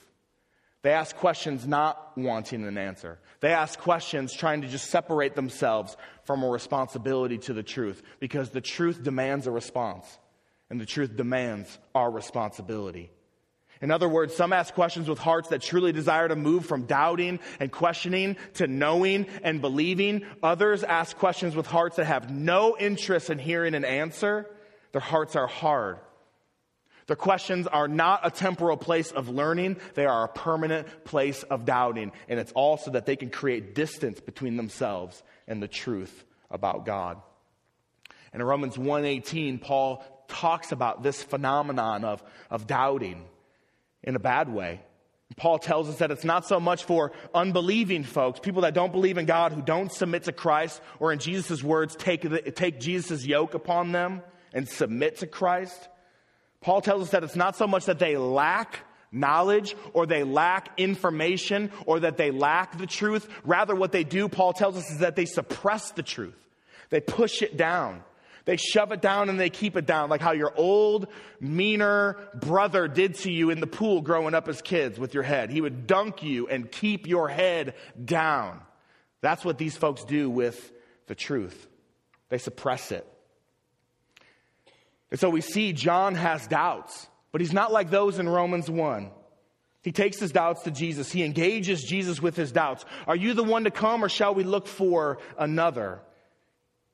They 0.82 0.94
ask 0.94 1.16
questions 1.16 1.68
not 1.68 2.18
wanting 2.18 2.66
an 2.66 2.80
answer. 2.80 3.20
They 3.40 3.52
ask 3.52 3.78
questions 3.78 4.34
trying 4.34 4.64
to 4.64 4.68
just 4.68 4.90
separate 4.90 5.36
themselves 5.36 5.96
from 6.24 6.42
a 6.42 6.50
responsibility 6.50 7.38
to 7.38 7.54
the 7.54 7.62
truth 7.62 8.02
because 8.20 8.50
the 8.50 8.62
truth 8.62 9.04
demands 9.04 9.46
a 9.46 9.52
response 9.52 10.18
and 10.72 10.82
the 10.82 10.88
truth 10.88 11.16
demands 11.16 11.78
our 11.94 12.10
responsibility. 12.10 13.12
In 13.82 13.92
other 13.92 14.08
words, 14.08 14.36
some 14.36 14.54
ask 14.54 14.74
questions 14.74 15.10
with 15.10 15.20
hearts 15.20 15.50
that 15.50 15.62
truly 15.62 15.92
desire 15.92 16.28
to 16.28 16.36
move 16.36 16.66
from 16.66 16.86
doubting 16.86 17.40
and 17.60 17.72
questioning 17.72 18.38
to 18.56 18.68
knowing 18.68 19.28
and 19.44 19.62
believing. 19.62 20.26
Others 20.42 20.84
ask 20.84 21.18
questions 21.18 21.56
with 21.56 21.68
hearts 21.68 21.98
that 21.98 22.06
have 22.06 22.32
no 22.32 22.78
interest 22.78 23.30
in 23.30 23.40
hearing 23.40 23.76
an 23.76 23.84
answer. 23.84 24.50
Their 24.94 25.02
hearts 25.02 25.36
are 25.36 25.48
hard. 25.48 26.00
Their 27.08 27.16
questions 27.18 27.68
are 27.68 27.88
not 27.88 28.22
a 28.24 28.32
temporal 28.32 28.78
place 28.78 29.12
of 29.12 29.28
learning, 29.28 29.78
they 29.94 30.06
are 30.06 30.24
a 30.24 30.30
permanent 30.30 31.04
place 31.04 31.44
of 31.44 31.66
doubting. 31.66 32.14
And 32.30 32.40
it's 32.40 32.54
also 32.54 32.92
that 32.92 33.06
they 33.06 33.18
can 33.18 33.30
create 33.30 33.76
distance 33.76 34.22
between 34.22 34.56
themselves 34.56 35.22
and 35.48 35.62
the 35.62 35.68
truth 35.68 36.24
about 36.50 36.86
God. 36.86 37.22
And 38.32 38.42
in 38.42 38.48
Romans 38.48 38.78
1:18, 38.78 39.60
Paul 39.60 40.04
talks 40.28 40.72
about 40.72 41.04
this 41.04 41.22
phenomenon 41.22 42.06
of, 42.06 42.24
of 42.50 42.66
doubting 42.66 43.26
in 44.04 44.16
a 44.16 44.20
bad 44.20 44.50
way. 44.50 44.82
Paul 45.36 45.58
tells 45.58 45.90
us 45.90 45.98
that 45.98 46.12
it's 46.12 46.24
not 46.24 46.46
so 46.46 46.60
much 46.60 46.84
for 46.84 47.12
unbelieving 47.34 48.04
folks, 48.04 48.40
people 48.40 48.62
that 48.62 48.74
don't 48.74 48.92
believe 48.92 49.18
in 49.18 49.26
God, 49.26 49.52
who 49.52 49.62
don't 49.62 49.92
submit 49.92 50.24
to 50.24 50.32
Christ, 50.32 50.82
or 51.00 51.12
in 51.12 51.20
Jesus' 51.20 51.64
words, 51.64 51.96
take, 51.96 52.56
take 52.56 52.80
Jesus' 52.80 53.26
yoke 53.26 53.54
upon 53.54 53.92
them 53.92 54.22
and 54.54 54.68
submit 54.68 55.20
to 55.20 55.28
Christ. 55.28 55.90
Paul 56.62 56.82
tells 56.82 57.04
us 57.04 57.10
that 57.12 57.24
it's 57.24 57.36
not 57.36 57.56
so 57.56 57.68
much 57.68 57.86
that 57.86 58.00
they 58.00 58.16
lack 58.16 58.80
knowledge 59.12 59.76
or 59.94 60.06
they 60.06 60.24
lack 60.24 60.70
information 60.78 61.72
or 61.86 62.02
that 62.02 62.18
they 62.18 62.32
lack 62.32 62.78
the 62.78 62.88
truth. 62.88 63.28
Rather, 63.44 63.76
what 63.76 63.92
they 63.92 64.04
do, 64.04 64.30
Paul 64.30 64.54
tells 64.54 64.78
us, 64.78 64.90
is 64.92 65.00
that 65.00 65.16
they 65.16 65.26
suppress 65.26 65.92
the 65.92 66.04
truth. 66.04 66.36
They 66.90 67.00
push 67.00 67.42
it 67.42 67.58
down. 67.58 68.04
They 68.46 68.58
shove 68.58 68.92
it 68.92 69.02
down 69.02 69.30
and 69.30 69.40
they 69.40 69.50
keep 69.50 69.78
it 69.78 69.86
down, 69.86 70.10
like 70.10 70.22
how 70.22 70.34
your 70.34 70.54
old, 70.56 71.08
meaner 71.40 72.18
brother 72.36 72.88
did 72.88 73.16
to 73.20 73.32
you 73.32 73.50
in 73.50 73.62
the 73.62 73.68
pool 73.68 74.02
growing 74.02 74.34
up 74.34 74.50
as 74.50 74.62
kids 74.62 75.00
with 75.00 75.14
your 75.14 75.24
head. 75.24 75.50
He 75.50 75.62
would 75.62 75.88
dunk 75.88 76.24
you 76.24 76.48
and 76.48 76.70
keep 76.70 77.08
your 77.08 77.30
head 77.30 77.76
down. 78.04 78.60
That's 79.22 79.46
what 79.46 79.58
these 79.58 79.78
folks 79.78 80.04
do 80.04 80.30
with 80.30 80.74
the 81.08 81.16
truth. 81.16 81.68
They 82.28 82.38
suppress 82.38 82.92
it. 82.92 83.08
And 85.10 85.20
so 85.20 85.30
we 85.30 85.42
see 85.42 85.72
John 85.72 86.16
has 86.16 86.46
doubts, 86.48 87.08
but 87.32 87.40
he's 87.40 87.54
not 87.54 87.72
like 87.72 87.90
those 87.92 88.20
in 88.20 88.28
Romans 88.28 88.70
1. 88.70 89.12
He 89.84 89.92
takes 89.92 90.20
his 90.20 90.32
doubts 90.32 90.64
to 90.64 90.72
Jesus. 90.72 91.12
He 91.12 91.24
engages 91.24 91.84
Jesus 91.84 92.22
with 92.22 92.36
his 92.36 92.52
doubts. 92.52 92.84
Are 93.06 93.16
you 93.16 93.34
the 93.34 93.44
one 93.44 93.66
to 93.66 93.72
come 93.72 94.04
or 94.04 94.10
shall 94.10 94.34
we 94.34 94.44
look 94.44 94.68
for 94.68 95.20
another? 95.38 96.02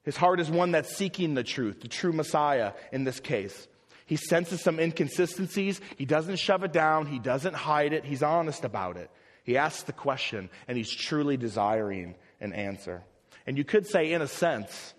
His 0.10 0.18
heart 0.18 0.40
is 0.40 0.50
one 0.50 0.72
that's 0.72 0.98
seeking 0.98 1.36
the 1.36 1.44
truth, 1.44 1.82
the 1.82 1.88
true 1.88 2.12
Messiah 2.12 2.74
in 2.92 3.04
this 3.04 3.20
case. 3.20 3.68
He 4.08 4.16
senses 4.16 4.60
some 4.60 4.80
inconsistencies. 4.80 5.80
He 5.98 6.06
doesn't 6.06 6.38
shove 6.38 6.64
it 6.64 6.74
down. 6.74 7.06
He 7.06 7.20
doesn't 7.20 7.54
hide 7.54 7.94
it. 7.94 8.04
He's 8.06 8.24
honest 8.24 8.66
about 8.66 8.98
it. 8.98 9.12
He 9.44 9.56
asks 9.56 9.84
the 9.84 9.94
question, 9.94 10.50
and 10.68 10.76
he's 10.76 10.90
truly 10.90 11.38
desiring 11.38 12.16
an 12.42 12.54
answer. 12.54 13.04
And 13.46 13.56
you 13.56 13.64
could 13.64 13.86
say, 13.86 14.12
in 14.12 14.24
a 14.24 14.28
sense, 14.28 14.96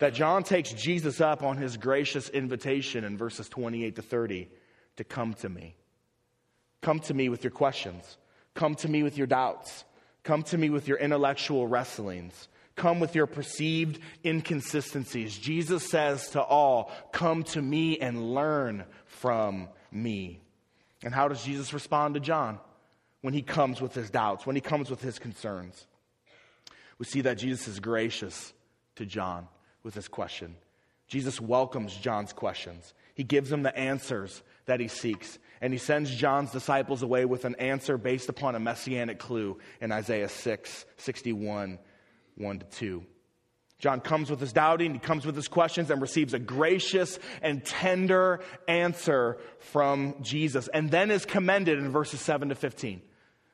that 0.00 0.14
John 0.14 0.42
takes 0.42 0.72
Jesus 0.72 1.20
up 1.20 1.44
on 1.44 1.56
his 1.56 1.76
gracious 1.76 2.28
invitation 2.28 3.04
in 3.04 3.16
verses 3.16 3.48
28 3.48 3.94
to 3.94 4.02
30 4.02 4.48
to 4.96 5.04
come 5.04 5.34
to 5.34 5.48
me. 5.48 5.76
Come 6.80 6.98
to 6.98 7.14
me 7.14 7.28
with 7.28 7.44
your 7.44 7.52
questions. 7.52 8.18
Come 8.54 8.74
to 8.74 8.88
me 8.88 9.04
with 9.04 9.16
your 9.16 9.28
doubts. 9.28 9.84
Come 10.24 10.42
to 10.42 10.58
me 10.58 10.70
with 10.70 10.88
your 10.88 10.98
intellectual 10.98 11.68
wrestlings 11.68 12.48
come 12.78 13.00
with 13.00 13.14
your 13.14 13.26
perceived 13.26 14.00
inconsistencies. 14.24 15.36
Jesus 15.36 15.88
says 15.88 16.30
to 16.30 16.40
all, 16.42 16.90
Come 17.12 17.42
to 17.44 17.60
me 17.60 17.98
and 17.98 18.34
learn 18.34 18.84
from 19.04 19.68
me. 19.92 20.40
And 21.04 21.12
how 21.12 21.28
does 21.28 21.44
Jesus 21.44 21.74
respond 21.74 22.14
to 22.14 22.20
John 22.20 22.58
when 23.20 23.34
he 23.34 23.42
comes 23.42 23.80
with 23.80 23.94
his 23.94 24.10
doubts, 24.10 24.46
when 24.46 24.56
he 24.56 24.62
comes 24.62 24.88
with 24.88 25.02
his 25.02 25.18
concerns? 25.18 25.86
We 26.98 27.04
see 27.04 27.20
that 27.22 27.38
Jesus 27.38 27.68
is 27.68 27.80
gracious 27.80 28.52
to 28.96 29.04
John 29.04 29.48
with 29.82 29.94
his 29.94 30.08
question. 30.08 30.56
Jesus 31.06 31.40
welcomes 31.40 31.94
John's 31.94 32.32
questions. 32.32 32.94
He 33.14 33.24
gives 33.24 33.50
him 33.50 33.62
the 33.62 33.76
answers 33.76 34.42
that 34.66 34.80
he 34.80 34.88
seeks. 34.88 35.38
And 35.60 35.72
he 35.72 35.78
sends 35.78 36.14
John's 36.14 36.52
disciples 36.52 37.02
away 37.02 37.24
with 37.24 37.44
an 37.44 37.56
answer 37.56 37.98
based 37.98 38.28
upon 38.28 38.54
a 38.54 38.60
messianic 38.60 39.18
clue 39.18 39.58
in 39.80 39.90
Isaiah 39.90 40.28
6, 40.28 40.84
61 40.96 41.78
1 42.38 42.58
to 42.60 42.66
2. 42.66 43.04
John 43.78 44.00
comes 44.00 44.28
with 44.28 44.40
his 44.40 44.52
doubting, 44.52 44.94
he 44.94 44.98
comes 44.98 45.24
with 45.24 45.36
his 45.36 45.46
questions, 45.46 45.90
and 45.90 46.02
receives 46.02 46.34
a 46.34 46.38
gracious 46.40 47.18
and 47.42 47.64
tender 47.64 48.40
answer 48.66 49.38
from 49.58 50.16
Jesus, 50.20 50.68
and 50.68 50.90
then 50.90 51.12
is 51.12 51.24
commended 51.24 51.78
in 51.78 51.90
verses 51.90 52.20
7 52.20 52.48
to 52.48 52.56
15. 52.56 53.02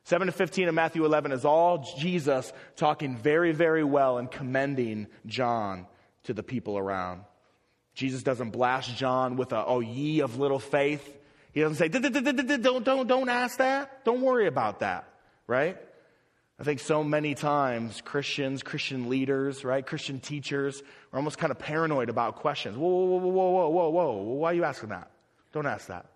7 0.04 0.26
to 0.26 0.32
15 0.32 0.68
of 0.68 0.74
Matthew 0.74 1.04
11 1.04 1.32
is 1.32 1.44
all 1.44 1.86
Jesus 1.98 2.52
talking 2.76 3.16
very, 3.16 3.52
very 3.52 3.84
well 3.84 4.18
and 4.18 4.30
commending 4.30 5.08
John 5.26 5.86
to 6.24 6.34
the 6.34 6.42
people 6.42 6.78
around. 6.78 7.22
Jesus 7.94 8.22
doesn't 8.22 8.50
blast 8.50 8.96
John 8.96 9.36
with 9.36 9.52
a, 9.52 9.64
oh, 9.64 9.80
ye 9.80 10.20
of 10.20 10.38
little 10.38 10.58
faith. 10.58 11.18
He 11.52 11.60
doesn't 11.60 11.76
say, 11.76 11.88
don't, 11.88 12.84
don't, 12.84 13.06
don't 13.06 13.28
ask 13.28 13.58
that. 13.58 14.04
Don't 14.04 14.20
worry 14.20 14.46
about 14.46 14.80
that, 14.80 15.08
right? 15.46 15.78
I 16.58 16.62
think 16.62 16.78
so 16.78 17.02
many 17.02 17.34
times 17.34 18.00
Christians, 18.00 18.62
Christian 18.62 19.08
leaders, 19.08 19.64
right, 19.64 19.84
Christian 19.84 20.20
teachers 20.20 20.82
are 21.12 21.16
almost 21.16 21.36
kind 21.36 21.50
of 21.50 21.58
paranoid 21.58 22.08
about 22.08 22.36
questions. 22.36 22.76
Whoa, 22.76 22.88
whoa, 22.88 23.18
whoa, 23.18 23.28
whoa, 23.28 23.68
whoa, 23.68 23.88
whoa, 23.88 24.12
whoa. 24.12 24.34
Why 24.34 24.50
are 24.50 24.54
you 24.54 24.64
asking 24.64 24.90
that? 24.90 25.10
Don't 25.52 25.66
ask 25.66 25.88
that. 25.88 26.06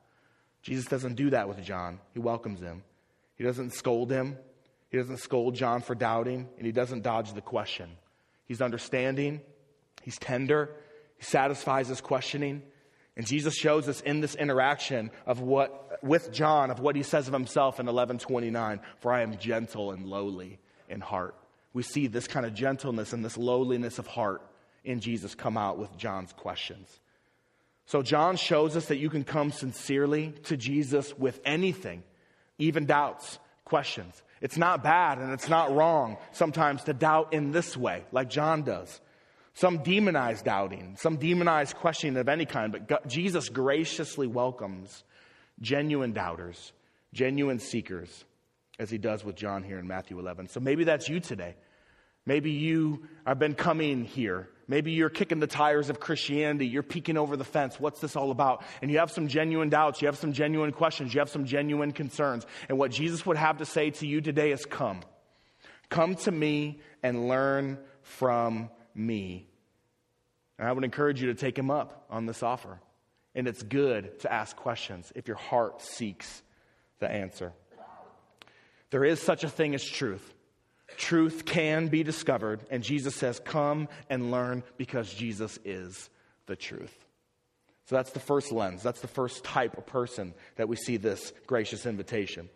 Jesus 0.63 0.87
doesn't 0.87 1.15
do 1.15 1.31
that 1.31 1.49
with 1.49 1.63
John. 1.65 1.99
He 2.13 2.21
welcomes 2.21 2.61
him. 2.61 2.85
He 3.35 3.45
doesn't 3.45 3.73
scold 3.73 4.11
him. 4.11 4.37
He 4.91 4.97
doesn't 4.97 5.19
scold 5.19 5.55
John 5.55 5.81
for 5.81 5.95
doubting, 5.95 6.49
and 6.57 6.67
he 6.67 6.73
doesn't 6.73 7.03
dodge 7.03 7.33
the 7.33 7.41
question. 7.41 7.91
He's 8.47 8.63
understanding. 8.63 9.41
He's 10.03 10.19
tender. 10.19 10.71
He 11.19 11.25
satisfies 11.25 11.89
his 11.89 12.01
questioning. 12.01 12.63
And 13.19 13.27
Jesus 13.27 13.57
shows 13.57 13.89
us 13.89 14.01
in 14.01 14.21
this 14.21 14.37
interaction 14.37 15.11
of 15.27 15.41
what, 15.41 15.99
with 16.05 16.33
John, 16.33 16.71
of 16.71 16.79
what 16.79 16.95
he 16.95 17.03
says 17.03 17.27
of 17.27 17.35
himself 17.35 17.81
in 17.81 17.87
1129, 17.87 18.81
for 19.01 19.13
I 19.13 19.23
am 19.23 19.37
gentle 19.39 19.91
and 19.91 20.07
lowly 20.07 20.61
in 20.89 21.01
heart. 21.01 21.35
We 21.73 21.83
see 21.83 22.07
this 22.07 22.29
kind 22.29 22.47
of 22.47 22.55
gentleness 22.55 23.13
and 23.13 23.25
this 23.25 23.37
lowliness 23.37 23.99
of 23.99 24.07
heart 24.07 24.41
in 24.85 25.01
Jesus 25.01 25.35
come 25.35 25.59
out 25.59 25.79
with 25.79 25.97
John's 25.97 26.33
questions. 26.33 27.01
So 27.87 28.03
John 28.03 28.37
shows 28.37 28.77
us 28.77 28.87
that 28.87 28.99
you 28.99 29.11
can 29.11 29.25
come 29.25 29.51
sincerely 29.51 30.33
to 30.45 30.57
Jesus 30.57 31.17
with 31.19 31.41
anything, 31.45 32.05
even 32.59 32.87
doubts, 32.87 33.41
questions. 33.65 34.23
It's 34.41 34.57
not 34.57 34.85
bad 34.85 35.19
and 35.19 35.33
it's 35.33 35.49
not 35.49 35.75
wrong 35.75 36.19
sometimes 36.31 36.85
to 36.85 36.93
doubt 36.93 37.33
in 37.33 37.51
this 37.51 37.77
way, 37.77 38.05
like 38.13 38.31
John 38.31 38.63
does. 38.63 39.01
Some 39.59 39.81
demonize 39.81 40.43
doubting, 40.43 40.97
some 40.99 41.19
demonize 41.19 41.75
questioning 41.75 42.17
of 42.17 42.29
any 42.29 42.47
kind, 42.47 42.73
but 42.73 43.09
Jesus 43.09 43.49
graciously 43.49 44.27
welcomes 44.27 45.05
genuine 45.61 46.13
doubters, 46.13 46.73
genuine 47.13 47.59
seekers, 47.59 48.25
as 48.79 48.91
he 48.91 48.99
does 48.99 49.25
with 49.25 49.37
John 49.37 49.63
here 49.63 49.79
in 49.79 49.87
Matthew 49.87 50.19
11. 50.19 50.49
So 50.49 50.61
maybe 50.61 50.85
that's 50.85 51.09
you 51.09 51.21
today. 51.21 51.57
Maybe 52.25 52.53
you 52.53 53.09
have 53.27 53.39
been 53.39 53.55
coming 53.55 54.05
here 54.05 54.49
Maybe 54.71 54.93
you're 54.93 55.09
kicking 55.09 55.41
the 55.41 55.47
tires 55.47 55.89
of 55.89 55.99
Christianity. 55.99 56.67
You're 56.67 56.83
peeking 56.83 57.17
over 57.17 57.39
the 57.39 57.45
fence. 57.45 57.81
What's 57.81 58.01
this 58.01 58.17
all 58.17 58.31
about? 58.31 58.63
And 58.83 58.91
you 58.91 58.99
have 58.99 59.11
some 59.11 59.27
genuine 59.27 59.71
doubts. 59.71 60.03
You 60.03 60.07
have 60.07 60.19
some 60.19 60.35
genuine 60.35 60.73
questions. 60.73 61.15
You 61.15 61.21
have 61.21 61.31
some 61.31 61.47
genuine 61.47 61.93
concerns. 61.93 62.47
And 62.69 62.79
what 62.79 62.91
Jesus 62.91 63.25
would 63.25 63.39
have 63.39 63.57
to 63.59 63.65
say 63.65 63.91
to 63.91 64.07
you 64.07 64.21
today 64.21 64.53
is 64.53 64.67
come. 64.67 65.01
Come 65.89 66.17
to 66.17 66.31
me 66.31 66.81
and 67.03 67.29
learn 67.29 67.79
from 68.03 68.69
me. 68.95 69.48
And 70.59 70.67
I 70.69 70.73
would 70.73 70.85
encourage 70.85 71.21
you 71.21 71.29
to 71.29 71.35
take 71.35 71.59
him 71.59 71.71
up 71.71 72.07
on 72.11 72.27
this 72.27 72.43
offer. 72.43 72.81
And 73.35 73.47
it's 73.47 73.63
good 73.63 74.19
to 74.21 74.33
ask 74.33 74.57
questions 74.57 75.13
if 75.15 75.29
your 75.29 75.37
heart 75.37 75.81
seeks 75.83 76.43
the 76.99 77.11
answer. 77.11 77.53
There 78.91 79.05
is 79.05 79.21
such 79.21 79.45
a 79.45 79.49
thing 79.49 79.75
as 79.75 79.85
truth. 79.85 80.35
Truth 80.97 81.45
can 81.45 81.89
be 81.89 82.03
discovered, 82.03 82.65
and 82.71 82.83
Jesus 82.83 83.15
says, 83.15 83.39
Come 83.39 83.89
and 84.09 84.31
learn 84.31 84.65
because 84.79 85.13
Jesus 85.13 85.59
is 85.65 86.09
the 86.47 86.57
truth. 86.57 87.05
So 87.87 87.97
that's 87.97 88.11
the 88.11 88.21
first 88.21 88.53
lens. 88.53 88.83
That's 88.83 89.01
the 89.01 89.09
first 89.09 89.45
type 89.45 89.77
of 89.79 89.87
person 89.87 90.35
that 90.57 90.69
we 90.69 90.77
see 90.77 90.97
this 90.97 91.33
gracious 91.47 91.87
invitation. 91.87 92.49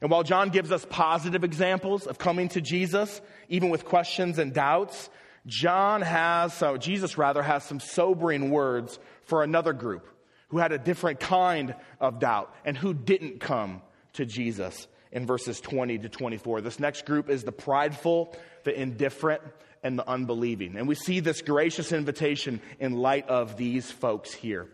And 0.00 0.10
while 0.10 0.22
John 0.22 0.50
gives 0.50 0.72
us 0.72 0.86
positive 0.88 1.44
examples 1.44 2.06
of 2.06 2.18
coming 2.18 2.48
to 2.50 2.60
Jesus, 2.60 3.20
even 3.48 3.70
with 3.70 3.84
questions 3.84 4.38
and 4.38 4.52
doubts, 4.52 5.10
John 5.46 6.02
has, 6.02 6.54
so 6.54 6.76
Jesus 6.76 7.18
rather, 7.18 7.42
has 7.42 7.64
some 7.64 7.80
sobering 7.80 8.50
words 8.50 8.98
for 9.24 9.42
another 9.42 9.72
group 9.72 10.06
who 10.48 10.58
had 10.58 10.72
a 10.72 10.78
different 10.78 11.18
kind 11.18 11.74
of 12.00 12.18
doubt 12.18 12.54
and 12.64 12.76
who 12.76 12.94
didn't 12.94 13.40
come 13.40 13.82
to 14.14 14.24
Jesus 14.24 14.86
in 15.10 15.26
verses 15.26 15.60
20 15.60 15.98
to 15.98 16.08
24. 16.08 16.60
This 16.60 16.78
next 16.78 17.06
group 17.06 17.28
is 17.28 17.42
the 17.42 17.52
prideful, 17.52 18.34
the 18.64 18.78
indifferent, 18.78 19.42
and 19.82 19.98
the 19.98 20.08
unbelieving. 20.08 20.76
And 20.76 20.86
we 20.86 20.94
see 20.94 21.20
this 21.20 21.42
gracious 21.42 21.92
invitation 21.92 22.60
in 22.78 22.92
light 22.92 23.28
of 23.28 23.56
these 23.56 23.90
folks 23.90 24.32
here. 24.32 24.68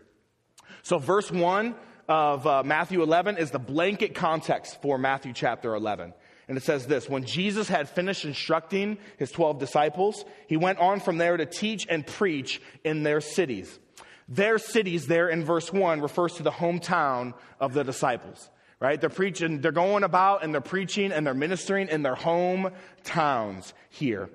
So, 0.83 0.97
verse 0.97 1.31
1 1.31 1.75
of 2.07 2.45
uh, 2.47 2.63
Matthew 2.63 3.01
11 3.01 3.37
is 3.37 3.51
the 3.51 3.59
blanket 3.59 4.15
context 4.15 4.81
for 4.81 4.97
Matthew 4.97 5.33
chapter 5.33 5.75
11. 5.75 6.13
And 6.49 6.57
it 6.57 6.63
says 6.63 6.87
this 6.87 7.07
When 7.07 7.23
Jesus 7.23 7.69
had 7.69 7.87
finished 7.87 8.25
instructing 8.25 8.97
his 9.17 9.31
12 9.31 9.59
disciples, 9.59 10.25
he 10.47 10.57
went 10.57 10.79
on 10.79 10.99
from 10.99 11.17
there 11.17 11.37
to 11.37 11.45
teach 11.45 11.87
and 11.87 12.05
preach 12.05 12.59
in 12.83 13.03
their 13.03 13.21
cities. 13.21 13.79
Their 14.27 14.57
cities, 14.57 15.07
there 15.07 15.29
in 15.29 15.45
verse 15.45 15.71
1, 15.71 16.01
refers 16.01 16.33
to 16.33 16.43
the 16.43 16.51
hometown 16.51 17.33
of 17.61 17.73
the 17.73 17.83
disciples 17.83 18.49
right? 18.81 19.01
They're 19.01 19.09
preaching, 19.09 19.59
they're 19.59 19.71
going 19.73 20.03
about 20.03 20.41
and 20.43 20.53
they're 20.53 20.61
preaching 20.61 21.11
and 21.11 21.27
they're 21.27 21.33
ministering 21.33 21.89
in 21.89 22.01
their 22.01 22.15
hometowns 22.15 23.73
here. 23.89 24.29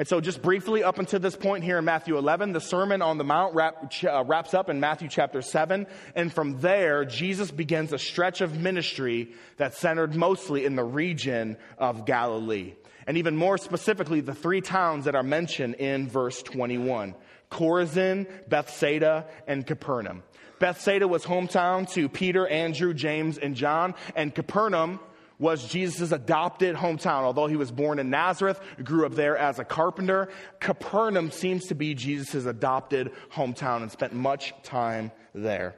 And 0.00 0.08
so, 0.08 0.18
just 0.18 0.40
briefly, 0.40 0.82
up 0.82 0.98
until 0.98 1.20
this 1.20 1.36
point 1.36 1.62
here 1.62 1.76
in 1.76 1.84
Matthew 1.84 2.16
11, 2.16 2.52
the 2.52 2.60
Sermon 2.62 3.02
on 3.02 3.18
the 3.18 3.24
Mount 3.24 3.54
wrap, 3.54 3.92
uh, 4.02 4.24
wraps 4.24 4.54
up 4.54 4.70
in 4.70 4.80
Matthew 4.80 5.08
chapter 5.08 5.42
7. 5.42 5.86
And 6.14 6.32
from 6.32 6.58
there, 6.62 7.04
Jesus 7.04 7.50
begins 7.50 7.92
a 7.92 7.98
stretch 7.98 8.40
of 8.40 8.58
ministry 8.58 9.34
that's 9.58 9.76
centered 9.76 10.16
mostly 10.16 10.64
in 10.64 10.74
the 10.74 10.82
region 10.82 11.58
of 11.76 12.06
Galilee. 12.06 12.72
And 13.06 13.18
even 13.18 13.36
more 13.36 13.58
specifically, 13.58 14.22
the 14.22 14.34
three 14.34 14.62
towns 14.62 15.04
that 15.04 15.14
are 15.14 15.22
mentioned 15.22 15.74
in 15.74 16.08
verse 16.08 16.42
21 16.44 17.14
Chorazin, 17.50 18.26
Bethsaida, 18.48 19.26
and 19.46 19.66
Capernaum. 19.66 20.22
Bethsaida 20.60 21.06
was 21.06 21.26
hometown 21.26 21.86
to 21.92 22.08
Peter, 22.08 22.46
Andrew, 22.46 22.94
James, 22.94 23.36
and 23.36 23.54
John, 23.54 23.94
and 24.16 24.34
Capernaum 24.34 24.98
was 25.40 25.66
Jesus' 25.66 26.12
adopted 26.12 26.76
hometown. 26.76 27.22
Although 27.22 27.48
he 27.48 27.56
was 27.56 27.72
born 27.72 27.98
in 27.98 28.10
Nazareth, 28.10 28.60
grew 28.84 29.06
up 29.06 29.14
there 29.14 29.36
as 29.36 29.58
a 29.58 29.64
carpenter, 29.64 30.28
Capernaum 30.60 31.32
seems 31.32 31.66
to 31.66 31.74
be 31.74 31.94
Jesus' 31.94 32.44
adopted 32.44 33.10
hometown 33.32 33.82
and 33.82 33.90
spent 33.90 34.12
much 34.12 34.54
time 34.62 35.10
there. 35.34 35.74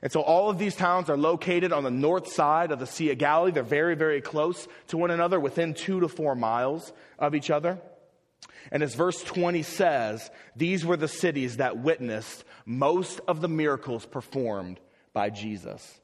And 0.00 0.10
so 0.10 0.20
all 0.20 0.48
of 0.48 0.58
these 0.58 0.74
towns 0.74 1.10
are 1.10 1.16
located 1.16 1.72
on 1.72 1.84
the 1.84 1.90
north 1.90 2.32
side 2.32 2.72
of 2.72 2.78
the 2.78 2.86
Sea 2.86 3.10
of 3.10 3.18
Galilee. 3.18 3.52
They're 3.52 3.62
very, 3.62 3.94
very 3.94 4.20
close 4.20 4.66
to 4.88 4.96
one 4.96 5.10
another, 5.10 5.38
within 5.38 5.74
two 5.74 6.00
to 6.00 6.08
four 6.08 6.34
miles 6.34 6.92
of 7.18 7.34
each 7.34 7.50
other. 7.50 7.78
And 8.70 8.82
as 8.82 8.94
verse 8.94 9.22
20 9.22 9.62
says, 9.62 10.30
these 10.56 10.84
were 10.84 10.96
the 10.96 11.08
cities 11.08 11.58
that 11.58 11.78
witnessed 11.78 12.44
most 12.64 13.20
of 13.26 13.40
the 13.40 13.48
miracles 13.48 14.06
performed 14.06 14.78
by 15.12 15.30
Jesus. 15.30 16.00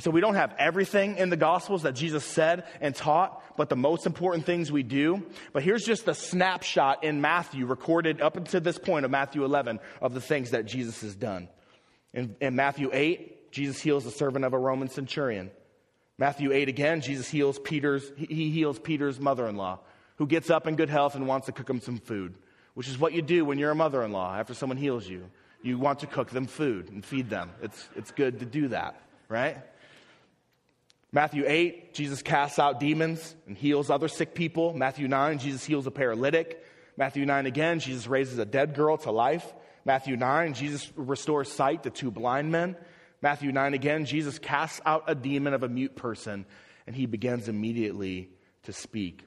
And 0.00 0.04
so 0.06 0.10
we 0.10 0.22
don't 0.22 0.36
have 0.36 0.54
everything 0.58 1.18
in 1.18 1.28
the 1.28 1.36
Gospels 1.36 1.82
that 1.82 1.92
Jesus 1.92 2.24
said 2.24 2.64
and 2.80 2.94
taught, 2.94 3.42
but 3.58 3.68
the 3.68 3.76
most 3.76 4.06
important 4.06 4.46
things 4.46 4.72
we 4.72 4.82
do. 4.82 5.26
But 5.52 5.62
here's 5.62 5.84
just 5.84 6.08
a 6.08 6.14
snapshot 6.14 7.04
in 7.04 7.20
Matthew, 7.20 7.66
recorded 7.66 8.22
up 8.22 8.38
until 8.38 8.62
this 8.62 8.78
point 8.78 9.04
of 9.04 9.10
Matthew 9.10 9.44
11, 9.44 9.78
of 10.00 10.14
the 10.14 10.20
things 10.22 10.52
that 10.52 10.64
Jesus 10.64 11.02
has 11.02 11.14
done. 11.14 11.50
In, 12.14 12.34
in 12.40 12.56
Matthew 12.56 12.88
8, 12.90 13.52
Jesus 13.52 13.78
heals 13.78 14.04
the 14.04 14.10
servant 14.10 14.46
of 14.46 14.54
a 14.54 14.58
Roman 14.58 14.88
centurion. 14.88 15.50
Matthew 16.16 16.50
8 16.50 16.70
again, 16.70 17.02
Jesus 17.02 17.28
heals 17.28 17.58
Peter's, 17.58 18.10
he 18.16 18.48
heals 18.48 18.78
Peter's 18.78 19.20
mother 19.20 19.46
in 19.48 19.56
law 19.56 19.80
who 20.16 20.26
gets 20.26 20.48
up 20.48 20.66
in 20.66 20.76
good 20.76 20.88
health 20.88 21.14
and 21.14 21.28
wants 21.28 21.44
to 21.44 21.52
cook 21.52 21.68
him 21.68 21.82
some 21.82 21.98
food, 21.98 22.36
which 22.72 22.88
is 22.88 22.98
what 22.98 23.12
you 23.12 23.20
do 23.20 23.44
when 23.44 23.58
you're 23.58 23.72
a 23.72 23.74
mother 23.74 24.02
in 24.02 24.12
law 24.12 24.34
after 24.34 24.54
someone 24.54 24.78
heals 24.78 25.06
you. 25.06 25.28
You 25.60 25.78
want 25.78 25.98
to 25.98 26.06
cook 26.06 26.30
them 26.30 26.46
food 26.46 26.88
and 26.88 27.04
feed 27.04 27.28
them. 27.28 27.50
It's, 27.60 27.86
it's 27.94 28.12
good 28.12 28.38
to 28.38 28.46
do 28.46 28.68
that, 28.68 28.98
right? 29.28 29.58
Matthew 31.12 31.44
8, 31.46 31.92
Jesus 31.92 32.22
casts 32.22 32.58
out 32.58 32.78
demons 32.78 33.34
and 33.46 33.56
heals 33.56 33.90
other 33.90 34.08
sick 34.08 34.34
people. 34.34 34.74
Matthew 34.74 35.08
9, 35.08 35.38
Jesus 35.38 35.64
heals 35.64 35.86
a 35.86 35.90
paralytic. 35.90 36.64
Matthew 36.96 37.26
9 37.26 37.46
again, 37.46 37.80
Jesus 37.80 38.06
raises 38.06 38.38
a 38.38 38.44
dead 38.44 38.74
girl 38.74 38.96
to 38.98 39.10
life. 39.10 39.52
Matthew 39.84 40.16
9, 40.16 40.54
Jesus 40.54 40.92
restores 40.94 41.50
sight 41.50 41.82
to 41.82 41.90
two 41.90 42.10
blind 42.10 42.52
men. 42.52 42.76
Matthew 43.22 43.50
9 43.50 43.74
again, 43.74 44.04
Jesus 44.04 44.38
casts 44.38 44.80
out 44.86 45.04
a 45.08 45.14
demon 45.14 45.52
of 45.52 45.62
a 45.62 45.68
mute 45.68 45.96
person 45.96 46.46
and 46.86 46.94
he 46.94 47.06
begins 47.06 47.48
immediately 47.48 48.30
to 48.64 48.72
speak. 48.72 49.24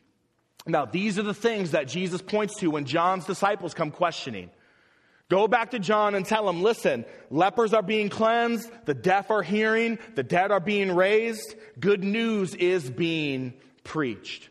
Now, 0.66 0.86
these 0.86 1.20
are 1.20 1.24
the 1.24 1.34
things 1.34 1.72
that 1.72 1.88
Jesus 1.88 2.22
points 2.22 2.56
to 2.60 2.68
when 2.68 2.86
John's 2.86 3.26
disciples 3.26 3.74
come 3.74 3.92
questioning. 3.92 4.50
Go 5.30 5.48
back 5.48 5.72
to 5.72 5.80
John 5.80 6.16
and 6.16 6.26
tell 6.26 6.48
him, 6.48 6.62
listen, 6.62 7.06
lepers 7.30 7.74
are 7.74 7.82
being 7.82 8.10
cleansed, 8.10 8.70
the 8.86 8.94
deaf 8.94 9.32
are 9.32 9.42
hearing, 9.42 9.98
the 10.16 10.24
dead 10.24 10.52
are 10.52 10.60
being 10.60 10.96
raised, 10.96 11.56
good 11.80 12.04
news 12.04 12.54
is 12.56 12.90
being 12.90 13.54
preached. 13.84 14.50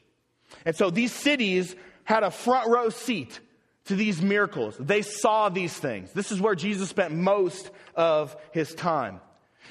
And 0.65 0.75
so 0.75 0.91
these 0.91 1.13
cities 1.13 1.75
had 2.05 2.23
a 2.23 2.31
front 2.31 2.69
row 2.69 2.89
seat 2.89 3.39
to 3.85 3.95
these 3.95 4.23
miracles. 4.23 4.77
They 4.79 5.03
saw 5.03 5.49
these 5.49 5.77
things. 5.77 6.13
This 6.13 6.33
is 6.33 6.41
where 6.41 6.55
Jesus 6.55 6.89
spent 6.89 7.15
most 7.15 7.71
of 7.95 8.37
his 8.53 8.75
time. 8.75 9.21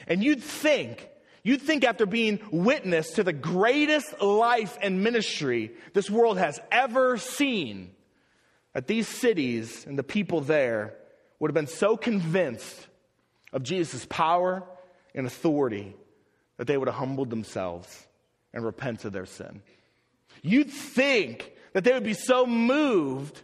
And 0.08 0.24
you'd 0.24 0.44
think 0.44 1.10
You'd 1.44 1.62
think 1.62 1.84
after 1.84 2.06
being 2.06 2.40
witness 2.52 3.12
to 3.14 3.24
the 3.24 3.34
greatest 3.34 4.22
life 4.22 4.78
and 4.82 5.04
ministry 5.04 5.72
this 5.94 6.10
world 6.10 6.38
has 6.38 6.60
ever 6.72 7.18
seen, 7.18 7.96
that 8.74 8.88
these 8.88 9.08
cities 9.08 9.86
and 9.86 9.98
the 9.98 10.04
people 10.04 10.42
there 10.42 10.96
would 11.40 11.50
have 11.50 11.56
been 11.56 11.68
so 11.68 11.98
convinced 11.98 12.88
of 13.52 13.64
Jesus' 13.64 14.06
power 14.06 14.64
and 15.14 15.28
authority 15.28 15.96
that 16.58 16.68
they 16.68 16.78
would 16.78 16.88
have 16.88 16.96
humbled 16.96 17.30
themselves 17.30 18.08
and 18.54 18.64
repent 18.64 19.06
of 19.06 19.14
their 19.14 19.26
sin. 19.26 19.62
You'd 20.42 20.70
think 20.70 21.52
that 21.74 21.84
they 21.84 21.94
would 21.94 22.04
be 22.04 22.14
so 22.14 22.46
moved 22.46 23.42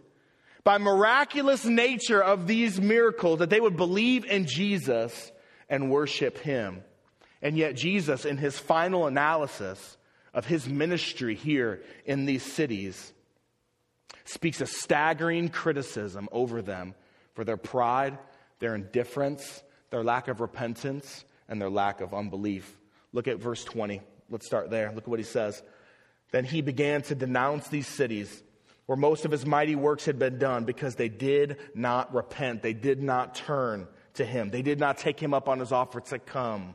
by 0.64 0.78
miraculous 0.78 1.64
nature 1.64 2.22
of 2.22 2.46
these 2.46 2.80
miracles 2.80 3.38
that 3.38 3.50
they 3.50 3.60
would 3.60 3.76
believe 3.76 4.24
in 4.24 4.46
Jesus 4.46 5.32
and 5.68 5.90
worship 5.90 6.38
him. 6.38 6.82
And 7.40 7.56
yet, 7.56 7.76
Jesus, 7.76 8.24
in 8.24 8.36
his 8.36 8.58
final 8.58 9.06
analysis 9.06 9.96
of 10.34 10.46
his 10.46 10.68
ministry 10.68 11.34
here 11.34 11.82
in 12.04 12.26
these 12.26 12.42
cities, 12.42 13.12
speaks 14.24 14.60
a 14.60 14.66
staggering 14.66 15.48
criticism 15.48 16.28
over 16.32 16.62
them 16.62 16.94
for 17.34 17.44
their 17.44 17.56
pride, 17.56 18.18
their 18.58 18.74
indifference, 18.74 19.62
their 19.90 20.04
lack 20.04 20.28
of 20.28 20.40
repentance, 20.40 21.24
and 21.48 21.60
their 21.60 21.70
lack 21.70 22.00
of 22.00 22.12
unbelief. 22.12 22.78
Look 23.12 23.28
at 23.28 23.38
verse 23.38 23.64
20. 23.64 24.02
Let's 24.30 24.46
start 24.46 24.70
there. 24.70 24.92
Look 24.94 25.04
at 25.04 25.08
what 25.08 25.18
he 25.18 25.24
says. 25.24 25.62
Then 26.30 26.44
he 26.44 26.60
began 26.60 27.02
to 27.02 27.14
denounce 27.14 27.68
these 27.68 27.86
cities 27.86 28.42
where 28.86 28.96
most 28.96 29.24
of 29.24 29.30
his 29.30 29.44
mighty 29.44 29.76
works 29.76 30.04
had 30.04 30.18
been 30.18 30.38
done 30.38 30.64
because 30.64 30.94
they 30.94 31.08
did 31.08 31.58
not 31.74 32.14
repent. 32.14 32.62
They 32.62 32.72
did 32.72 33.02
not 33.02 33.34
turn 33.34 33.86
to 34.14 34.24
him. 34.24 34.50
They 34.50 34.62
did 34.62 34.78
not 34.78 34.98
take 34.98 35.20
him 35.20 35.32
up 35.34 35.48
on 35.48 35.60
his 35.60 35.72
offer 35.72 36.00
to 36.00 36.18
come. 36.18 36.74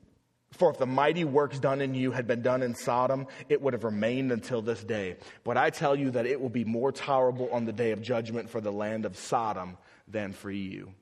For 0.51 0.69
if 0.69 0.77
the 0.77 0.85
mighty 0.85 1.23
works 1.23 1.59
done 1.59 1.81
in 1.81 1.93
you 1.93 2.11
had 2.11 2.27
been 2.27 2.41
done 2.41 2.61
in 2.61 2.75
Sodom, 2.75 3.27
it 3.47 3.61
would 3.61 3.73
have 3.73 3.83
remained 3.83 4.31
until 4.31 4.61
this 4.61 4.83
day. 4.83 5.17
But 5.43 5.57
I 5.57 5.69
tell 5.69 5.95
you 5.95 6.11
that 6.11 6.25
it 6.25 6.39
will 6.39 6.49
be 6.49 6.65
more 6.65 6.91
tolerable 6.91 7.49
on 7.51 7.65
the 7.65 7.73
day 7.73 7.91
of 7.91 8.01
judgment 8.01 8.49
for 8.49 8.59
the 8.59 8.71
land 8.71 9.05
of 9.05 9.17
Sodom 9.17 9.77
than 10.07 10.33
for 10.33 10.51
you. 10.51 10.93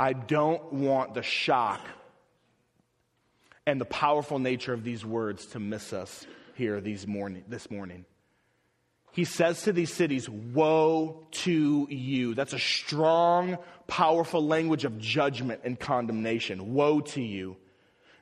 I 0.00 0.12
don't 0.12 0.72
want 0.72 1.14
the 1.14 1.22
shock 1.22 1.80
and 3.66 3.80
the 3.80 3.84
powerful 3.84 4.38
nature 4.38 4.72
of 4.72 4.82
these 4.82 5.04
words 5.04 5.46
to 5.46 5.60
miss 5.60 5.92
us 5.92 6.26
here 6.54 6.80
these 6.80 7.06
morning, 7.06 7.44
this 7.48 7.70
morning. 7.70 8.06
He 9.12 9.24
says 9.24 9.62
to 9.62 9.72
these 9.72 9.92
cities, 9.92 10.28
Woe 10.28 11.26
to 11.30 11.86
you. 11.90 12.34
That's 12.34 12.52
a 12.52 12.58
strong, 12.58 13.58
powerful 13.86 14.46
language 14.46 14.84
of 14.84 14.98
judgment 14.98 15.62
and 15.64 15.78
condemnation. 15.78 16.72
Woe 16.72 17.00
to 17.00 17.20
you. 17.20 17.56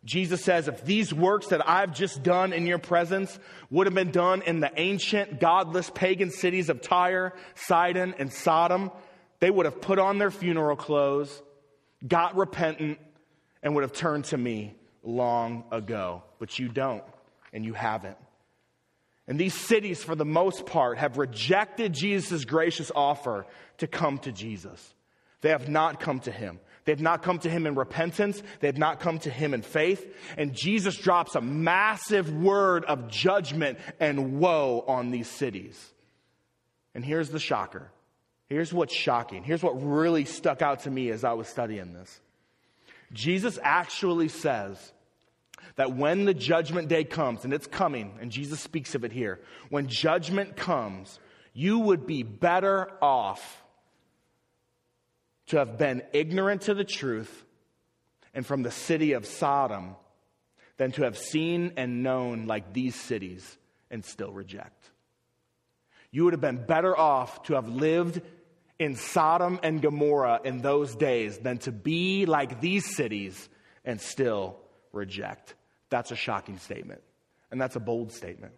Jesus 0.06 0.42
says, 0.42 0.68
if 0.68 0.84
these 0.84 1.12
works 1.12 1.48
that 1.48 1.68
I've 1.68 1.92
just 1.92 2.22
done 2.22 2.52
in 2.52 2.66
your 2.66 2.78
presence 2.78 3.38
would 3.70 3.88
have 3.88 3.94
been 3.94 4.12
done 4.12 4.42
in 4.42 4.60
the 4.60 4.70
ancient, 4.76 5.40
godless, 5.40 5.90
pagan 5.90 6.30
cities 6.30 6.68
of 6.68 6.80
Tyre, 6.80 7.34
Sidon, 7.56 8.14
and 8.18 8.32
Sodom, 8.32 8.92
they 9.40 9.50
would 9.50 9.66
have 9.66 9.80
put 9.80 9.98
on 9.98 10.18
their 10.18 10.30
funeral 10.30 10.76
clothes, 10.76 11.42
got 12.06 12.36
repentant, 12.36 12.98
and 13.62 13.74
would 13.74 13.82
have 13.82 13.92
turned 13.92 14.26
to 14.26 14.38
me 14.38 14.76
long 15.02 15.64
ago. 15.72 16.22
But 16.38 16.58
you 16.58 16.68
don't, 16.68 17.02
and 17.52 17.64
you 17.64 17.74
haven't. 17.74 18.16
And 19.26 19.40
these 19.40 19.54
cities, 19.54 20.04
for 20.04 20.14
the 20.14 20.24
most 20.24 20.66
part, 20.66 20.98
have 20.98 21.18
rejected 21.18 21.92
Jesus' 21.92 22.44
gracious 22.44 22.92
offer 22.94 23.44
to 23.78 23.88
come 23.88 24.18
to 24.18 24.30
Jesus. 24.30 24.94
They 25.40 25.50
have 25.50 25.68
not 25.68 25.98
come 25.98 26.20
to 26.20 26.30
him. 26.30 26.60
They 26.86 26.92
have 26.92 27.00
not 27.00 27.22
come 27.22 27.40
to 27.40 27.50
him 27.50 27.66
in 27.66 27.74
repentance. 27.74 28.42
They 28.60 28.68
have 28.68 28.78
not 28.78 29.00
come 29.00 29.18
to 29.20 29.30
him 29.30 29.52
in 29.52 29.62
faith. 29.62 30.14
And 30.38 30.54
Jesus 30.54 30.96
drops 30.96 31.34
a 31.34 31.40
massive 31.40 32.32
word 32.32 32.84
of 32.84 33.08
judgment 33.08 33.78
and 33.98 34.38
woe 34.38 34.84
on 34.86 35.10
these 35.10 35.28
cities. 35.28 35.92
And 36.94 37.04
here's 37.04 37.28
the 37.28 37.40
shocker. 37.40 37.90
Here's 38.48 38.72
what's 38.72 38.94
shocking. 38.94 39.42
Here's 39.42 39.64
what 39.64 39.72
really 39.82 40.24
stuck 40.24 40.62
out 40.62 40.84
to 40.84 40.90
me 40.90 41.10
as 41.10 41.24
I 41.24 41.32
was 41.32 41.48
studying 41.48 41.92
this. 41.92 42.20
Jesus 43.12 43.58
actually 43.62 44.28
says 44.28 44.92
that 45.74 45.94
when 45.94 46.24
the 46.24 46.34
judgment 46.34 46.88
day 46.88 47.02
comes, 47.02 47.44
and 47.44 47.52
it's 47.52 47.66
coming, 47.66 48.16
and 48.20 48.30
Jesus 48.30 48.60
speaks 48.60 48.94
of 48.94 49.04
it 49.04 49.10
here, 49.10 49.40
when 49.70 49.88
judgment 49.88 50.56
comes, 50.56 51.18
you 51.52 51.80
would 51.80 52.06
be 52.06 52.22
better 52.22 52.92
off 53.02 53.64
to 55.46 55.58
have 55.58 55.78
been 55.78 56.02
ignorant 56.12 56.62
to 56.62 56.74
the 56.74 56.84
truth 56.84 57.44
and 58.34 58.44
from 58.44 58.62
the 58.62 58.70
city 58.70 59.12
of 59.12 59.26
Sodom 59.26 59.96
than 60.76 60.92
to 60.92 61.04
have 61.04 61.16
seen 61.16 61.72
and 61.76 62.02
known 62.02 62.46
like 62.46 62.72
these 62.72 62.94
cities 62.94 63.56
and 63.90 64.04
still 64.04 64.32
reject. 64.32 64.90
You 66.10 66.24
would 66.24 66.32
have 66.32 66.40
been 66.40 66.64
better 66.64 66.96
off 66.96 67.44
to 67.44 67.54
have 67.54 67.68
lived 67.68 68.20
in 68.78 68.94
Sodom 68.94 69.58
and 69.62 69.80
Gomorrah 69.80 70.40
in 70.44 70.60
those 70.60 70.94
days 70.94 71.38
than 71.38 71.58
to 71.58 71.72
be 71.72 72.26
like 72.26 72.60
these 72.60 72.94
cities 72.94 73.48
and 73.84 74.00
still 74.00 74.56
reject. 74.92 75.54
That's 75.88 76.10
a 76.10 76.16
shocking 76.16 76.58
statement. 76.58 77.02
And 77.50 77.60
that's 77.60 77.76
a 77.76 77.80
bold 77.80 78.12
statement. 78.12 78.52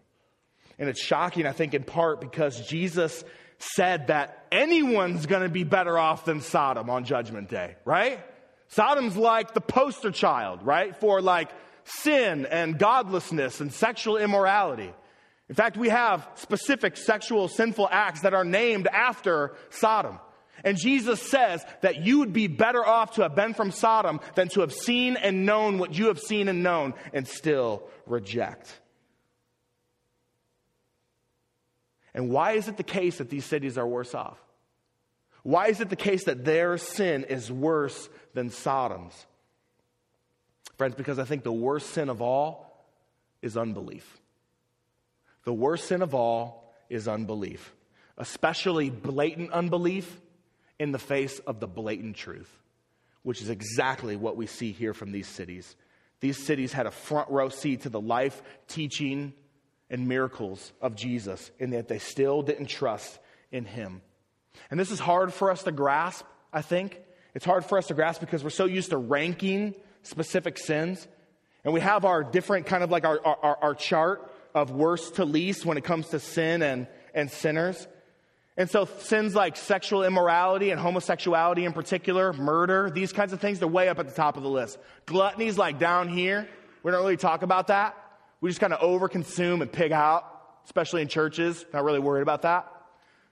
And 0.77 0.89
it's 0.89 1.01
shocking, 1.01 1.45
I 1.45 1.51
think, 1.51 1.73
in 1.73 1.83
part 1.83 2.21
because 2.21 2.67
Jesus 2.67 3.23
said 3.59 4.07
that 4.07 4.45
anyone's 4.51 5.25
going 5.25 5.43
to 5.43 5.49
be 5.49 5.63
better 5.63 5.97
off 5.97 6.25
than 6.25 6.41
Sodom 6.41 6.89
on 6.89 7.03
Judgment 7.05 7.49
Day, 7.49 7.75
right? 7.85 8.19
Sodom's 8.69 9.17
like 9.17 9.53
the 9.53 9.61
poster 9.61 10.11
child, 10.11 10.63
right? 10.63 10.95
For 10.95 11.21
like 11.21 11.49
sin 11.83 12.45
and 12.45 12.77
godlessness 12.77 13.61
and 13.61 13.73
sexual 13.73 14.17
immorality. 14.17 14.93
In 15.49 15.55
fact, 15.55 15.77
we 15.77 15.89
have 15.89 16.27
specific 16.35 16.95
sexual 16.95 17.47
sinful 17.47 17.89
acts 17.91 18.21
that 18.21 18.33
are 18.33 18.45
named 18.45 18.87
after 18.87 19.55
Sodom. 19.71 20.19
And 20.63 20.77
Jesus 20.77 21.21
says 21.21 21.65
that 21.81 22.05
you 22.05 22.19
would 22.19 22.33
be 22.33 22.47
better 22.47 22.85
off 22.85 23.15
to 23.15 23.23
have 23.23 23.35
been 23.35 23.53
from 23.53 23.71
Sodom 23.71 24.19
than 24.35 24.49
to 24.49 24.61
have 24.61 24.73
seen 24.73 25.15
and 25.15 25.45
known 25.45 25.79
what 25.79 25.97
you 25.97 26.07
have 26.07 26.19
seen 26.19 26.47
and 26.47 26.61
known 26.61 26.93
and 27.13 27.27
still 27.27 27.83
reject. 28.05 28.79
And 32.13 32.29
why 32.29 32.53
is 32.53 32.67
it 32.67 32.77
the 32.77 32.83
case 32.83 33.17
that 33.17 33.29
these 33.29 33.45
cities 33.45 33.77
are 33.77 33.87
worse 33.87 34.15
off? 34.15 34.37
Why 35.43 35.67
is 35.67 35.79
it 35.79 35.89
the 35.89 35.95
case 35.95 36.25
that 36.25 36.43
their 36.43 36.77
sin 36.77 37.23
is 37.23 37.51
worse 37.51 38.09
than 38.33 38.49
Sodom's? 38.49 39.25
Friends, 40.77 40.95
because 40.95 41.19
I 41.19 41.23
think 41.23 41.43
the 41.43 41.51
worst 41.51 41.91
sin 41.91 42.09
of 42.09 42.21
all 42.21 42.87
is 43.41 43.57
unbelief. 43.57 44.19
The 45.45 45.53
worst 45.53 45.87
sin 45.87 46.01
of 46.01 46.13
all 46.13 46.73
is 46.89 47.07
unbelief, 47.07 47.73
especially 48.17 48.89
blatant 48.89 49.51
unbelief 49.51 50.19
in 50.79 50.91
the 50.91 50.99
face 50.99 51.39
of 51.39 51.59
the 51.59 51.67
blatant 51.67 52.15
truth, 52.15 52.49
which 53.23 53.41
is 53.41 53.49
exactly 53.49 54.15
what 54.15 54.37
we 54.37 54.45
see 54.45 54.71
here 54.71 54.93
from 54.93 55.11
these 55.11 55.27
cities. 55.27 55.75
These 56.19 56.45
cities 56.45 56.73
had 56.73 56.85
a 56.85 56.91
front 56.91 57.29
row 57.29 57.49
seat 57.49 57.81
to 57.81 57.89
the 57.89 58.01
life, 58.01 58.41
teaching, 58.67 59.33
and 59.89 60.07
miracles 60.07 60.71
of 60.81 60.95
Jesus, 60.95 61.51
and 61.59 61.73
yet 61.73 61.87
they 61.87 61.99
still 61.99 62.41
didn't 62.41 62.67
trust 62.67 63.19
in 63.51 63.65
him. 63.65 64.01
And 64.69 64.79
this 64.79 64.91
is 64.91 64.99
hard 64.99 65.33
for 65.33 65.51
us 65.51 65.63
to 65.63 65.71
grasp, 65.71 66.25
I 66.53 66.61
think. 66.61 66.99
It's 67.33 67.45
hard 67.45 67.65
for 67.65 67.77
us 67.77 67.87
to 67.87 67.93
grasp 67.93 68.21
because 68.21 68.43
we're 68.43 68.49
so 68.49 68.65
used 68.65 68.89
to 68.91 68.97
ranking 68.97 69.75
specific 70.03 70.57
sins. 70.57 71.07
And 71.63 71.73
we 71.73 71.81
have 71.81 72.05
our 72.05 72.23
different 72.23 72.65
kind 72.65 72.83
of 72.83 72.91
like 72.91 73.05
our, 73.05 73.19
our, 73.25 73.57
our 73.61 73.75
chart 73.75 74.31
of 74.53 74.71
worst 74.71 75.15
to 75.15 75.25
least 75.25 75.65
when 75.65 75.77
it 75.77 75.83
comes 75.83 76.09
to 76.09 76.19
sin 76.19 76.61
and, 76.61 76.87
and 77.13 77.29
sinners. 77.29 77.87
And 78.57 78.69
so 78.69 78.85
sins 78.85 79.35
like 79.35 79.55
sexual 79.55 80.03
immorality 80.03 80.71
and 80.71 80.79
homosexuality 80.79 81.65
in 81.65 81.73
particular, 81.73 82.33
murder, 82.33 82.89
these 82.89 83.13
kinds 83.13 83.31
of 83.31 83.39
things, 83.39 83.59
they're 83.59 83.67
way 83.67 83.87
up 83.87 83.99
at 83.99 84.07
the 84.07 84.13
top 84.13 84.37
of 84.37 84.43
the 84.43 84.49
list. 84.49 84.77
Gluttony's 85.05 85.57
like 85.57 85.79
down 85.79 86.09
here. 86.09 86.47
We 86.83 86.91
don't 86.91 87.01
really 87.01 87.17
talk 87.17 87.41
about 87.41 87.67
that. 87.67 87.95
We 88.41 88.49
just 88.49 88.61
kind 88.61 88.73
of 88.73 88.79
overconsume 88.79 89.61
and 89.61 89.71
pig 89.71 89.91
out, 89.91 90.23
especially 90.65 91.01
in 91.01 91.07
churches. 91.07 91.65
Not 91.73 91.83
really 91.83 91.99
worried 91.99 92.21
about 92.21 92.43
that. 92.43 92.71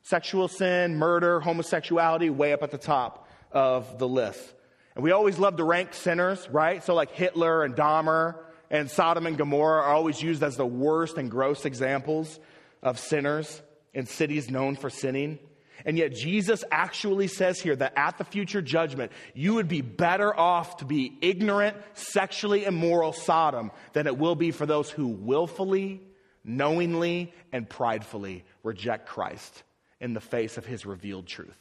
Sexual 0.03 0.47
sin, 0.47 0.97
murder, 0.97 1.39
homosexuality, 1.39 2.29
way 2.29 2.53
up 2.53 2.63
at 2.63 2.71
the 2.71 2.77
top 2.77 3.27
of 3.51 3.99
the 3.99 4.07
list. 4.07 4.53
And 4.95 5.03
we 5.03 5.11
always 5.11 5.37
love 5.37 5.57
to 5.57 5.63
rank 5.63 5.93
sinners, 5.93 6.49
right? 6.49 6.83
So 6.83 6.93
like 6.93 7.11
Hitler 7.11 7.63
and 7.63 7.75
Dahmer 7.75 8.35
and 8.69 8.89
Sodom 8.89 9.27
and 9.27 9.37
Gomorrah 9.37 9.83
are 9.83 9.93
always 9.93 10.21
used 10.21 10.43
as 10.43 10.57
the 10.57 10.65
worst 10.65 11.17
and 11.17 11.29
gross 11.29 11.65
examples 11.65 12.39
of 12.81 12.99
sinners 12.99 13.61
in 13.93 14.05
cities 14.05 14.49
known 14.49 14.75
for 14.75 14.89
sinning. 14.89 15.39
And 15.85 15.97
yet, 15.97 16.13
Jesus 16.13 16.63
actually 16.71 17.27
says 17.27 17.59
here 17.59 17.75
that 17.75 17.93
at 17.95 18.17
the 18.17 18.23
future 18.23 18.61
judgment, 18.61 19.11
you 19.33 19.55
would 19.55 19.67
be 19.67 19.81
better 19.81 20.37
off 20.37 20.77
to 20.77 20.85
be 20.85 21.17
ignorant, 21.21 21.77
sexually 21.93 22.65
immoral 22.65 23.13
Sodom 23.13 23.71
than 23.93 24.07
it 24.07 24.17
will 24.17 24.35
be 24.35 24.51
for 24.51 24.65
those 24.65 24.89
who 24.89 25.07
willfully, 25.07 26.01
knowingly, 26.43 27.33
and 27.51 27.69
pridefully 27.69 28.43
reject 28.63 29.07
Christ 29.07 29.63
in 29.99 30.13
the 30.13 30.21
face 30.21 30.57
of 30.57 30.65
his 30.65 30.85
revealed 30.85 31.27
truth. 31.27 31.57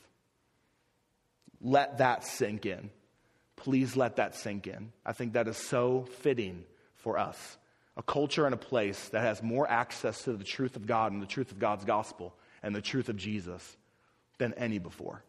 Let 1.61 1.98
that 1.98 2.24
sink 2.24 2.66
in. 2.66 2.90
Please 3.57 3.96
let 3.96 4.16
that 4.16 4.35
sink 4.35 4.66
in. 4.66 4.92
I 5.05 5.12
think 5.12 5.33
that 5.33 5.48
is 5.48 5.57
so 5.57 6.07
fitting 6.20 6.64
for 6.96 7.18
us 7.18 7.59
a 7.96 8.02
culture 8.02 8.44
and 8.44 8.55
a 8.55 8.59
place 8.59 9.09
that 9.09 9.22
has 9.22 9.42
more 9.42 9.68
access 9.68 10.22
to 10.24 10.35
the 10.35 10.44
truth 10.44 10.76
of 10.76 10.87
God 10.87 11.12
and 11.12 11.22
the 11.22 11.26
truth 11.26 11.50
of 11.50 11.59
God's 11.59 11.85
gospel 11.85 12.35
and 12.62 12.74
the 12.74 12.83
truth 12.83 13.09
of 13.09 13.16
Jesus 13.16 13.76
than 14.38 14.55
any 14.55 14.79
before. 14.79 15.22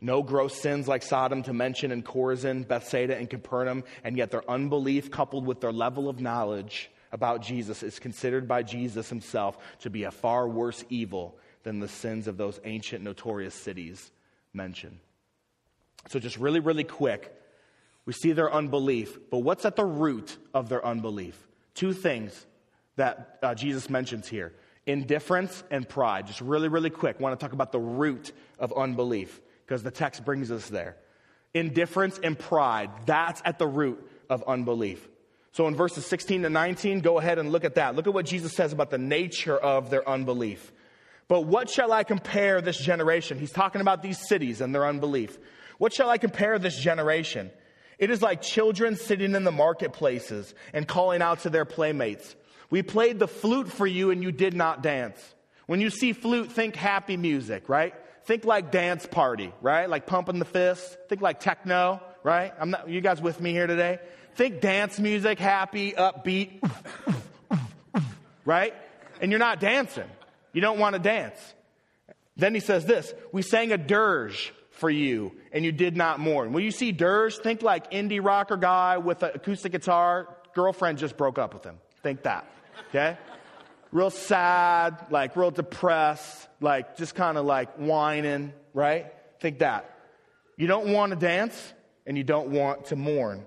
No 0.00 0.22
gross 0.22 0.60
sins 0.60 0.88
like 0.88 1.02
Sodom 1.02 1.44
to 1.44 1.52
mention 1.52 1.92
in 1.92 2.02
Chorazin, 2.02 2.66
Bethsaida, 2.66 3.16
and 3.16 3.30
Capernaum, 3.30 3.84
and 4.02 4.16
yet 4.16 4.32
their 4.32 4.48
unbelief 4.50 5.10
coupled 5.10 5.46
with 5.46 5.60
their 5.60 5.72
level 5.72 6.08
of 6.08 6.20
knowledge 6.20 6.90
about 7.12 7.42
Jesus 7.42 7.82
is 7.82 7.98
considered 7.98 8.48
by 8.48 8.62
Jesus 8.62 9.08
himself 9.08 9.58
to 9.80 9.90
be 9.90 10.04
a 10.04 10.10
far 10.10 10.48
worse 10.48 10.84
evil 10.88 11.38
than 11.62 11.78
the 11.78 11.88
sins 11.88 12.26
of 12.26 12.36
those 12.36 12.58
ancient 12.64 13.04
notorious 13.04 13.54
cities 13.54 14.10
mentioned. 14.52 14.98
So, 16.08 16.18
just 16.18 16.36
really, 16.36 16.58
really 16.58 16.84
quick, 16.84 17.32
we 18.06 18.12
see 18.12 18.32
their 18.32 18.52
unbelief, 18.52 19.18
but 19.30 19.38
what's 19.38 19.64
at 19.64 19.76
the 19.76 19.84
root 19.84 20.36
of 20.52 20.68
their 20.68 20.84
unbelief? 20.84 21.38
Two 21.74 21.92
things 21.92 22.46
that 22.96 23.38
uh, 23.42 23.54
Jesus 23.54 23.88
mentions 23.88 24.26
here 24.26 24.52
indifference 24.86 25.62
and 25.70 25.88
pride. 25.88 26.26
Just 26.26 26.40
really, 26.40 26.68
really 26.68 26.90
quick, 26.90 27.16
I 27.18 27.22
want 27.22 27.38
to 27.38 27.44
talk 27.44 27.52
about 27.52 27.72
the 27.72 27.80
root 27.80 28.32
of 28.58 28.72
unbelief 28.72 29.40
because 29.64 29.82
the 29.82 29.90
text 29.90 30.24
brings 30.24 30.50
us 30.50 30.68
there. 30.68 30.96
Indifference 31.54 32.18
and 32.22 32.38
pride, 32.38 32.90
that's 33.06 33.42
at 33.44 33.58
the 33.58 33.66
root 33.66 34.08
of 34.28 34.42
unbelief. 34.46 35.08
So 35.52 35.68
in 35.68 35.76
verses 35.76 36.06
16 36.06 36.42
to 36.42 36.50
19, 36.50 37.00
go 37.00 37.18
ahead 37.18 37.38
and 37.38 37.52
look 37.52 37.64
at 37.64 37.74
that. 37.74 37.94
Look 37.94 38.06
at 38.06 38.14
what 38.14 38.24
Jesus 38.24 38.54
says 38.54 38.72
about 38.72 38.90
the 38.90 38.98
nature 38.98 39.56
of 39.56 39.90
their 39.90 40.08
unbelief. 40.08 40.72
But 41.28 41.42
what 41.42 41.68
shall 41.70 41.92
I 41.92 42.04
compare 42.04 42.60
this 42.60 42.78
generation? 42.78 43.38
He's 43.38 43.52
talking 43.52 43.80
about 43.80 44.02
these 44.02 44.18
cities 44.28 44.60
and 44.60 44.74
their 44.74 44.86
unbelief. 44.86 45.38
What 45.78 45.92
shall 45.92 46.08
I 46.08 46.18
compare 46.18 46.58
this 46.58 46.78
generation? 46.78 47.50
It 47.98 48.10
is 48.10 48.22
like 48.22 48.42
children 48.42 48.96
sitting 48.96 49.34
in 49.34 49.44
the 49.44 49.52
marketplaces 49.52 50.54
and 50.72 50.88
calling 50.88 51.22
out 51.22 51.40
to 51.40 51.50
their 51.50 51.64
playmates. 51.64 52.34
We 52.72 52.82
played 52.82 53.18
the 53.18 53.28
flute 53.28 53.70
for 53.70 53.86
you 53.86 54.10
and 54.12 54.22
you 54.22 54.32
did 54.32 54.54
not 54.54 54.82
dance. 54.82 55.18
When 55.66 55.82
you 55.82 55.90
see 55.90 56.14
flute, 56.14 56.50
think 56.50 56.74
happy 56.74 57.18
music, 57.18 57.68
right? 57.68 57.94
Think 58.24 58.46
like 58.46 58.70
dance 58.70 59.04
party, 59.04 59.52
right? 59.60 59.90
Like 59.90 60.06
pumping 60.06 60.38
the 60.38 60.46
fist. 60.46 60.96
Think 61.10 61.20
like 61.20 61.38
techno, 61.38 62.00
right? 62.22 62.50
I'm 62.58 62.70
not, 62.70 62.88
you 62.88 63.02
guys 63.02 63.20
with 63.20 63.38
me 63.42 63.52
here 63.52 63.66
today? 63.66 63.98
Think 64.36 64.62
dance 64.62 64.98
music, 64.98 65.38
happy, 65.38 65.92
upbeat, 65.92 66.66
right? 68.46 68.72
And 69.20 69.30
you're 69.30 69.38
not 69.38 69.60
dancing. 69.60 70.08
You 70.54 70.62
don't 70.62 70.78
want 70.78 70.94
to 70.94 70.98
dance. 70.98 71.38
Then 72.38 72.54
he 72.54 72.60
says 72.60 72.86
this, 72.86 73.12
we 73.32 73.42
sang 73.42 73.72
a 73.72 73.76
dirge 73.76 74.54
for 74.70 74.88
you 74.88 75.32
and 75.52 75.62
you 75.62 75.72
did 75.72 75.94
not 75.94 76.20
mourn. 76.20 76.54
When 76.54 76.64
you 76.64 76.70
see 76.70 76.90
dirge, 76.90 77.36
think 77.36 77.60
like 77.60 77.90
indie 77.90 78.24
rocker 78.24 78.56
guy 78.56 78.96
with 78.96 79.22
an 79.22 79.32
acoustic 79.34 79.72
guitar. 79.72 80.34
Girlfriend 80.54 80.96
just 80.96 81.18
broke 81.18 81.38
up 81.38 81.52
with 81.52 81.64
him. 81.64 81.76
Think 82.02 82.22
that. 82.22 82.46
Okay? 82.88 83.16
real 83.92 84.10
sad, 84.10 85.06
like 85.10 85.36
real 85.36 85.50
depressed, 85.50 86.48
like 86.60 86.96
just 86.96 87.14
kind 87.14 87.38
of 87.38 87.44
like 87.44 87.74
whining, 87.76 88.52
right? 88.74 89.12
Think 89.40 89.60
that. 89.60 89.88
You 90.56 90.66
don't 90.66 90.92
want 90.92 91.10
to 91.10 91.16
dance 91.16 91.72
and 92.06 92.16
you 92.16 92.24
don't 92.24 92.48
want 92.48 92.86
to 92.86 92.96
mourn. 92.96 93.44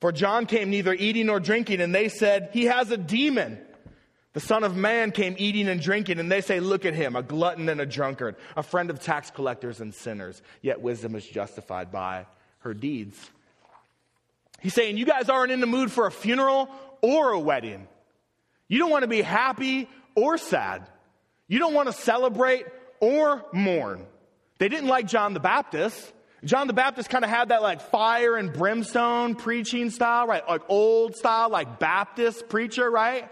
For 0.00 0.12
John 0.12 0.46
came 0.46 0.68
neither 0.68 0.92
eating 0.92 1.26
nor 1.26 1.40
drinking, 1.40 1.80
and 1.80 1.94
they 1.94 2.10
said, 2.10 2.50
He 2.52 2.64
has 2.64 2.90
a 2.90 2.98
demon. 2.98 3.58
The 4.34 4.40
Son 4.40 4.64
of 4.64 4.76
Man 4.76 5.12
came 5.12 5.34
eating 5.38 5.68
and 5.68 5.80
drinking, 5.80 6.18
and 6.18 6.30
they 6.30 6.42
say, 6.42 6.60
Look 6.60 6.84
at 6.84 6.92
him, 6.92 7.16
a 7.16 7.22
glutton 7.22 7.68
and 7.70 7.80
a 7.80 7.86
drunkard, 7.86 8.36
a 8.56 8.62
friend 8.62 8.90
of 8.90 9.00
tax 9.00 9.30
collectors 9.30 9.80
and 9.80 9.94
sinners. 9.94 10.42
Yet 10.60 10.82
wisdom 10.82 11.14
is 11.14 11.26
justified 11.26 11.90
by 11.90 12.26
her 12.58 12.74
deeds. 12.74 13.18
He's 14.60 14.74
saying, 14.74 14.98
You 14.98 15.06
guys 15.06 15.30
aren't 15.30 15.50
in 15.50 15.60
the 15.60 15.66
mood 15.66 15.90
for 15.90 16.06
a 16.06 16.12
funeral 16.12 16.68
or 17.00 17.30
a 17.30 17.40
wedding. 17.40 17.88
You 18.68 18.78
don't 18.78 18.90
want 18.90 19.02
to 19.02 19.08
be 19.08 19.22
happy 19.22 19.88
or 20.14 20.38
sad. 20.38 20.86
You 21.48 21.58
don't 21.58 21.74
want 21.74 21.88
to 21.88 21.92
celebrate 21.92 22.66
or 23.00 23.44
mourn. 23.52 24.06
They 24.58 24.68
didn't 24.68 24.88
like 24.88 25.06
John 25.06 25.34
the 25.34 25.40
Baptist. 25.40 26.12
John 26.44 26.66
the 26.66 26.72
Baptist 26.72 27.08
kind 27.08 27.24
of 27.24 27.30
had 27.30 27.48
that 27.48 27.62
like 27.62 27.80
fire 27.80 28.36
and 28.36 28.52
brimstone 28.52 29.34
preaching 29.34 29.90
style, 29.90 30.26
right? 30.26 30.46
Like 30.48 30.62
old 30.68 31.16
style, 31.16 31.50
like 31.50 31.78
Baptist 31.78 32.48
preacher, 32.48 32.90
right? 32.90 33.28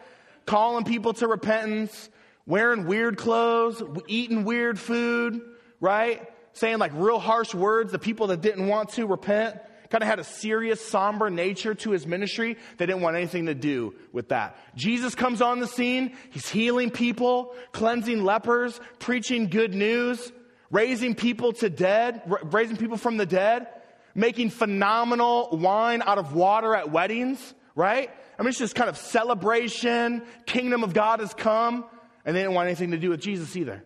calling 0.46 0.84
people 0.84 1.14
to 1.14 1.28
repentance, 1.28 2.10
wearing 2.46 2.86
weird 2.86 3.16
clothes, 3.16 3.82
eating 4.08 4.44
weird 4.44 4.78
food, 4.78 5.40
right? 5.80 6.22
Saying 6.52 6.78
like 6.78 6.92
real 6.94 7.18
harsh 7.18 7.54
words 7.54 7.92
to 7.92 7.98
people 7.98 8.28
that 8.28 8.40
didn't 8.40 8.68
want 8.68 8.90
to 8.90 9.06
repent. 9.06 9.56
Kind 9.94 10.02
of 10.02 10.08
had 10.08 10.18
a 10.18 10.24
serious, 10.24 10.84
somber 10.84 11.30
nature 11.30 11.72
to 11.72 11.92
his 11.92 12.04
ministry. 12.04 12.56
They 12.78 12.86
didn't 12.86 13.02
want 13.02 13.14
anything 13.14 13.46
to 13.46 13.54
do 13.54 13.94
with 14.10 14.30
that. 14.30 14.56
Jesus 14.74 15.14
comes 15.14 15.40
on 15.40 15.60
the 15.60 15.68
scene. 15.68 16.16
He's 16.30 16.48
healing 16.48 16.90
people, 16.90 17.54
cleansing 17.70 18.24
lepers, 18.24 18.80
preaching 18.98 19.50
good 19.50 19.72
news, 19.72 20.32
raising 20.72 21.14
people 21.14 21.52
to 21.52 21.70
dead, 21.70 22.22
raising 22.42 22.76
people 22.76 22.96
from 22.96 23.18
the 23.18 23.24
dead, 23.24 23.68
making 24.16 24.50
phenomenal 24.50 25.50
wine 25.52 26.02
out 26.04 26.18
of 26.18 26.34
water 26.34 26.74
at 26.74 26.90
weddings, 26.90 27.54
right? 27.76 28.10
I 28.36 28.42
mean, 28.42 28.48
it's 28.48 28.58
just 28.58 28.74
kind 28.74 28.90
of 28.90 28.98
celebration. 28.98 30.24
Kingdom 30.44 30.82
of 30.82 30.92
God 30.92 31.20
has 31.20 31.32
come. 31.34 31.84
And 32.24 32.34
they 32.34 32.40
didn't 32.40 32.54
want 32.54 32.66
anything 32.66 32.90
to 32.90 32.98
do 32.98 33.10
with 33.10 33.20
Jesus 33.20 33.54
either. 33.54 33.84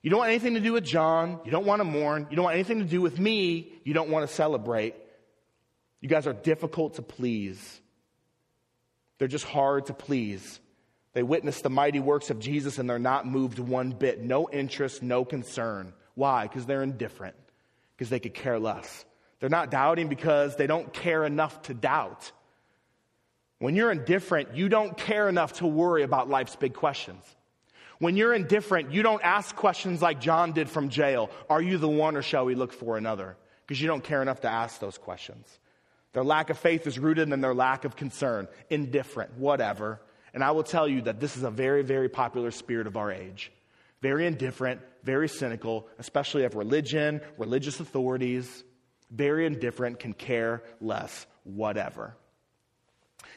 You 0.00 0.08
don't 0.08 0.20
want 0.20 0.30
anything 0.30 0.54
to 0.54 0.60
do 0.60 0.72
with 0.72 0.84
John. 0.84 1.40
You 1.44 1.50
don't 1.50 1.66
want 1.66 1.80
to 1.80 1.84
mourn. 1.84 2.28
You 2.30 2.36
don't 2.36 2.44
want 2.44 2.54
anything 2.54 2.78
to 2.78 2.86
do 2.86 3.02
with 3.02 3.18
me. 3.18 3.74
You 3.84 3.92
don't 3.92 4.08
want 4.08 4.26
to 4.26 4.34
celebrate. 4.34 4.94
You 6.04 6.10
guys 6.10 6.26
are 6.26 6.34
difficult 6.34 6.96
to 6.96 7.02
please. 7.02 7.80
They're 9.16 9.26
just 9.26 9.46
hard 9.46 9.86
to 9.86 9.94
please. 9.94 10.60
They 11.14 11.22
witness 11.22 11.62
the 11.62 11.70
mighty 11.70 11.98
works 11.98 12.28
of 12.28 12.38
Jesus 12.38 12.76
and 12.76 12.90
they're 12.90 12.98
not 12.98 13.26
moved 13.26 13.58
one 13.58 13.92
bit. 13.92 14.20
No 14.20 14.50
interest, 14.52 15.02
no 15.02 15.24
concern. 15.24 15.94
Why? 16.14 16.42
Because 16.42 16.66
they're 16.66 16.82
indifferent. 16.82 17.36
Because 17.96 18.10
they 18.10 18.20
could 18.20 18.34
care 18.34 18.58
less. 18.58 19.06
They're 19.40 19.48
not 19.48 19.70
doubting 19.70 20.08
because 20.08 20.56
they 20.56 20.66
don't 20.66 20.92
care 20.92 21.24
enough 21.24 21.62
to 21.62 21.72
doubt. 21.72 22.32
When 23.58 23.74
you're 23.74 23.90
indifferent, 23.90 24.54
you 24.54 24.68
don't 24.68 24.94
care 24.98 25.30
enough 25.30 25.54
to 25.54 25.66
worry 25.66 26.02
about 26.02 26.28
life's 26.28 26.54
big 26.54 26.74
questions. 26.74 27.24
When 27.98 28.14
you're 28.14 28.34
indifferent, 28.34 28.92
you 28.92 29.02
don't 29.02 29.22
ask 29.24 29.56
questions 29.56 30.02
like 30.02 30.20
John 30.20 30.52
did 30.52 30.68
from 30.68 30.90
jail 30.90 31.30
Are 31.48 31.62
you 31.62 31.78
the 31.78 31.88
one 31.88 32.14
or 32.14 32.20
shall 32.20 32.44
we 32.44 32.54
look 32.54 32.74
for 32.74 32.98
another? 32.98 33.38
Because 33.66 33.80
you 33.80 33.86
don't 33.86 34.04
care 34.04 34.20
enough 34.20 34.42
to 34.42 34.50
ask 34.50 34.80
those 34.80 34.98
questions. 34.98 35.60
Their 36.14 36.24
lack 36.24 36.48
of 36.48 36.58
faith 36.58 36.86
is 36.86 36.98
rooted 36.98 37.30
in 37.30 37.40
their 37.40 37.54
lack 37.54 37.84
of 37.84 37.96
concern, 37.96 38.48
indifferent, 38.70 39.36
whatever. 39.36 40.00
And 40.32 40.42
I 40.42 40.52
will 40.52 40.62
tell 40.62 40.88
you 40.88 41.02
that 41.02 41.20
this 41.20 41.36
is 41.36 41.42
a 41.42 41.50
very, 41.50 41.82
very 41.82 42.08
popular 42.08 42.50
spirit 42.50 42.86
of 42.86 42.96
our 42.96 43.12
age. 43.12 43.52
Very 44.00 44.26
indifferent, 44.26 44.80
very 45.02 45.28
cynical, 45.28 45.88
especially 45.98 46.44
of 46.44 46.54
religion, 46.54 47.20
religious 47.36 47.80
authorities. 47.80 48.64
Very 49.10 49.44
indifferent, 49.44 49.98
can 49.98 50.12
care 50.12 50.62
less, 50.80 51.26
whatever. 51.42 52.16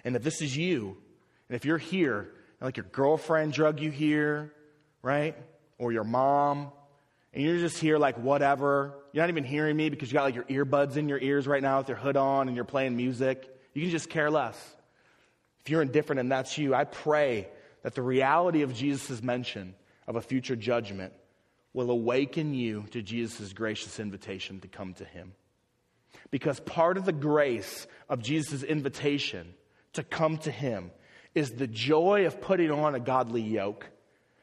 And 0.04 0.16
if 0.16 0.24
this 0.24 0.42
is 0.42 0.56
you, 0.56 0.98
and 1.50 1.56
if 1.56 1.66
you're 1.66 1.78
here, 1.78 2.30
like 2.62 2.78
your 2.78 2.86
girlfriend 2.92 3.54
drug 3.54 3.80
you 3.80 3.90
here, 3.90 4.54
right? 5.02 5.36
Or 5.78 5.92
your 5.92 6.04
mom, 6.04 6.72
and 7.34 7.44
you're 7.44 7.58
just 7.58 7.78
here 7.78 7.98
like 7.98 8.18
whatever. 8.18 8.94
You're 9.12 9.24
not 9.24 9.30
even 9.30 9.44
hearing 9.44 9.76
me 9.76 9.90
because 9.90 10.12
you 10.12 10.13
got 10.13 10.24
like 10.24 10.36
your 10.36 10.66
earbuds 10.66 10.98
in 10.98 11.10
your 11.10 11.20
ears 11.20 11.48
right 11.48 11.62
now 11.62 11.80
with 11.80 11.90
your 11.90 11.98
hood 11.98 12.18
on 12.18 12.48
and 12.48 12.56
you're 12.56 12.66
playing 12.66 12.96
music. 12.96 13.50
You 13.74 13.84
can 13.84 13.92
just 13.92 14.10
care 14.10 14.32
less. 14.32 14.58
If 15.62 15.70
you're 15.70 15.82
indifferent 15.82 16.20
and 16.20 16.32
that's 16.32 16.58
you, 16.58 16.74
I 16.74 16.86
pray 16.86 17.48
that 17.84 17.96
the 17.96 18.02
reality 18.02 18.62
of 18.62 18.74
Jesus' 18.74 19.22
mention 19.22 19.76
of 20.08 20.16
a 20.16 20.22
future 20.22 20.56
judgment 20.56 21.13
will 21.74 21.92
awaken 21.92 22.54
you 22.54 22.86
to 22.92 23.02
Jesus' 23.02 23.54
gracious 23.54 24.00
invitation 24.00 24.60
to 24.62 24.68
come 24.68 24.94
to 24.96 25.06
him. 25.06 25.34
Because 26.32 26.60
part 26.60 26.98
of 26.98 27.06
the 27.06 27.13
grace 27.13 27.88
of 28.10 28.22
Jesus' 28.22 28.63
invitation 28.63 29.54
to 29.94 30.04
come 30.04 30.38
to 30.40 30.52
Him 30.52 30.92
is 31.34 31.52
the 31.52 31.68
joy 31.68 32.26
of 32.26 32.42
putting 32.42 32.72
on 32.72 32.96
a 32.96 33.00
godly 33.00 33.42
yoke, 33.42 33.90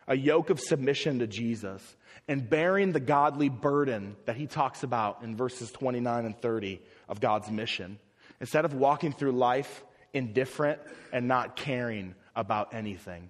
a 0.06 0.16
yoke 0.16 0.50
of 0.50 0.60
submission 0.60 1.18
to 1.20 1.26
Jesus, 1.26 1.96
and 2.28 2.48
bearing 2.48 2.92
the 2.92 3.00
godly 3.00 3.48
burden 3.48 4.16
that 4.26 4.36
He 4.36 4.46
talks 4.46 4.82
about 4.82 5.22
in 5.22 5.36
verses 5.36 5.70
29 5.72 6.24
and 6.24 6.38
30 6.38 6.80
of 7.08 7.20
God's 7.20 7.50
mission. 7.50 7.98
Instead 8.40 8.64
of 8.64 8.74
walking 8.74 9.12
through 9.12 9.32
life 9.32 9.84
indifferent 10.14 10.80
and 11.12 11.28
not 11.28 11.56
caring 11.56 12.14
about 12.34 12.72
anything. 12.72 13.28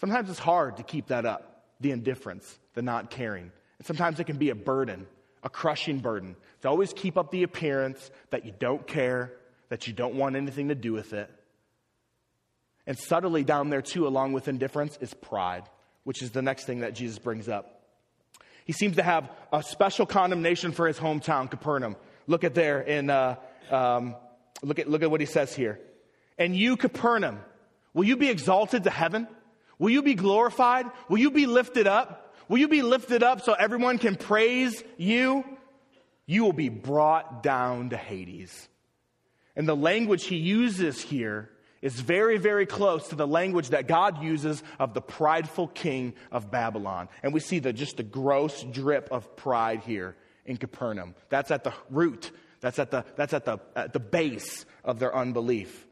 Sometimes 0.00 0.30
it's 0.30 0.38
hard 0.38 0.78
to 0.78 0.82
keep 0.82 1.08
that 1.08 1.26
up, 1.26 1.64
the 1.80 1.90
indifference, 1.90 2.58
the 2.74 2.82
not 2.82 3.10
caring. 3.10 3.50
And 3.78 3.86
sometimes 3.86 4.20
it 4.20 4.24
can 4.24 4.38
be 4.38 4.50
a 4.50 4.54
burden, 4.54 5.06
a 5.42 5.50
crushing 5.50 5.98
burden, 5.98 6.36
to 6.62 6.68
always 6.68 6.92
keep 6.92 7.18
up 7.18 7.30
the 7.30 7.42
appearance 7.42 8.10
that 8.30 8.46
you 8.46 8.52
don't 8.58 8.86
care, 8.86 9.32
that 9.68 9.86
you 9.86 9.92
don't 9.92 10.14
want 10.14 10.36
anything 10.36 10.68
to 10.68 10.74
do 10.74 10.92
with 10.92 11.12
it. 11.12 11.30
And 12.86 12.98
subtly 12.98 13.44
down 13.44 13.70
there, 13.70 13.82
too, 13.82 14.06
along 14.06 14.32
with 14.34 14.48
indifference, 14.48 14.98
is 15.00 15.14
pride, 15.14 15.64
which 16.04 16.22
is 16.22 16.30
the 16.30 16.42
next 16.42 16.64
thing 16.64 16.80
that 16.80 16.94
Jesus 16.94 17.18
brings 17.18 17.48
up. 17.48 17.82
He 18.64 18.72
seems 18.72 18.96
to 18.96 19.02
have 19.02 19.30
a 19.52 19.62
special 19.62 20.06
condemnation 20.06 20.72
for 20.72 20.86
his 20.86 20.98
hometown, 20.98 21.50
Capernaum. 21.50 21.96
Look 22.26 22.44
at 22.44 22.54
there 22.54 22.80
in, 22.80 23.10
uh, 23.10 23.36
um, 23.70 24.16
look, 24.62 24.78
at, 24.78 24.88
look 24.88 25.02
at 25.02 25.10
what 25.10 25.20
he 25.20 25.26
says 25.26 25.54
here. 25.54 25.80
And 26.38 26.56
you, 26.56 26.76
Capernaum, 26.76 27.40
will 27.92 28.04
you 28.04 28.16
be 28.16 28.30
exalted 28.30 28.84
to 28.84 28.90
heaven? 28.90 29.28
Will 29.78 29.90
you 29.90 30.02
be 30.02 30.14
glorified? 30.14 30.86
Will 31.08 31.18
you 31.18 31.30
be 31.30 31.46
lifted 31.46 31.86
up? 31.86 32.34
Will 32.48 32.58
you 32.58 32.68
be 32.68 32.82
lifted 32.82 33.22
up 33.22 33.42
so 33.42 33.52
everyone 33.52 33.98
can 33.98 34.16
praise 34.16 34.82
you? 34.96 35.44
You 36.26 36.44
will 36.44 36.52
be 36.52 36.70
brought 36.70 37.42
down 37.42 37.90
to 37.90 37.96
Hades. 37.96 38.68
And 39.56 39.68
the 39.68 39.76
language 39.76 40.24
he 40.24 40.36
uses 40.36 41.00
here 41.00 41.50
is 41.84 42.00
very, 42.00 42.38
very 42.38 42.64
close 42.64 43.08
to 43.08 43.14
the 43.14 43.26
language 43.26 43.68
that 43.68 43.86
God 43.86 44.22
uses 44.22 44.62
of 44.80 44.94
the 44.94 45.02
prideful 45.02 45.68
king 45.68 46.14
of 46.32 46.50
Babylon. 46.50 47.10
And 47.22 47.34
we 47.34 47.40
see 47.40 47.58
the, 47.58 47.74
just 47.74 47.98
the 47.98 48.02
gross 48.02 48.62
drip 48.62 49.08
of 49.12 49.36
pride 49.36 49.80
here 49.80 50.16
in 50.46 50.56
Capernaum. 50.56 51.14
That's 51.28 51.50
at 51.50 51.62
the 51.62 51.74
root, 51.90 52.30
that's 52.60 52.78
at 52.78 52.90
the, 52.90 53.04
that's 53.16 53.34
at 53.34 53.44
the, 53.44 53.58
at 53.76 53.92
the 53.92 54.00
base 54.00 54.64
of 54.82 54.98
their 54.98 55.14
unbelief. 55.14 55.86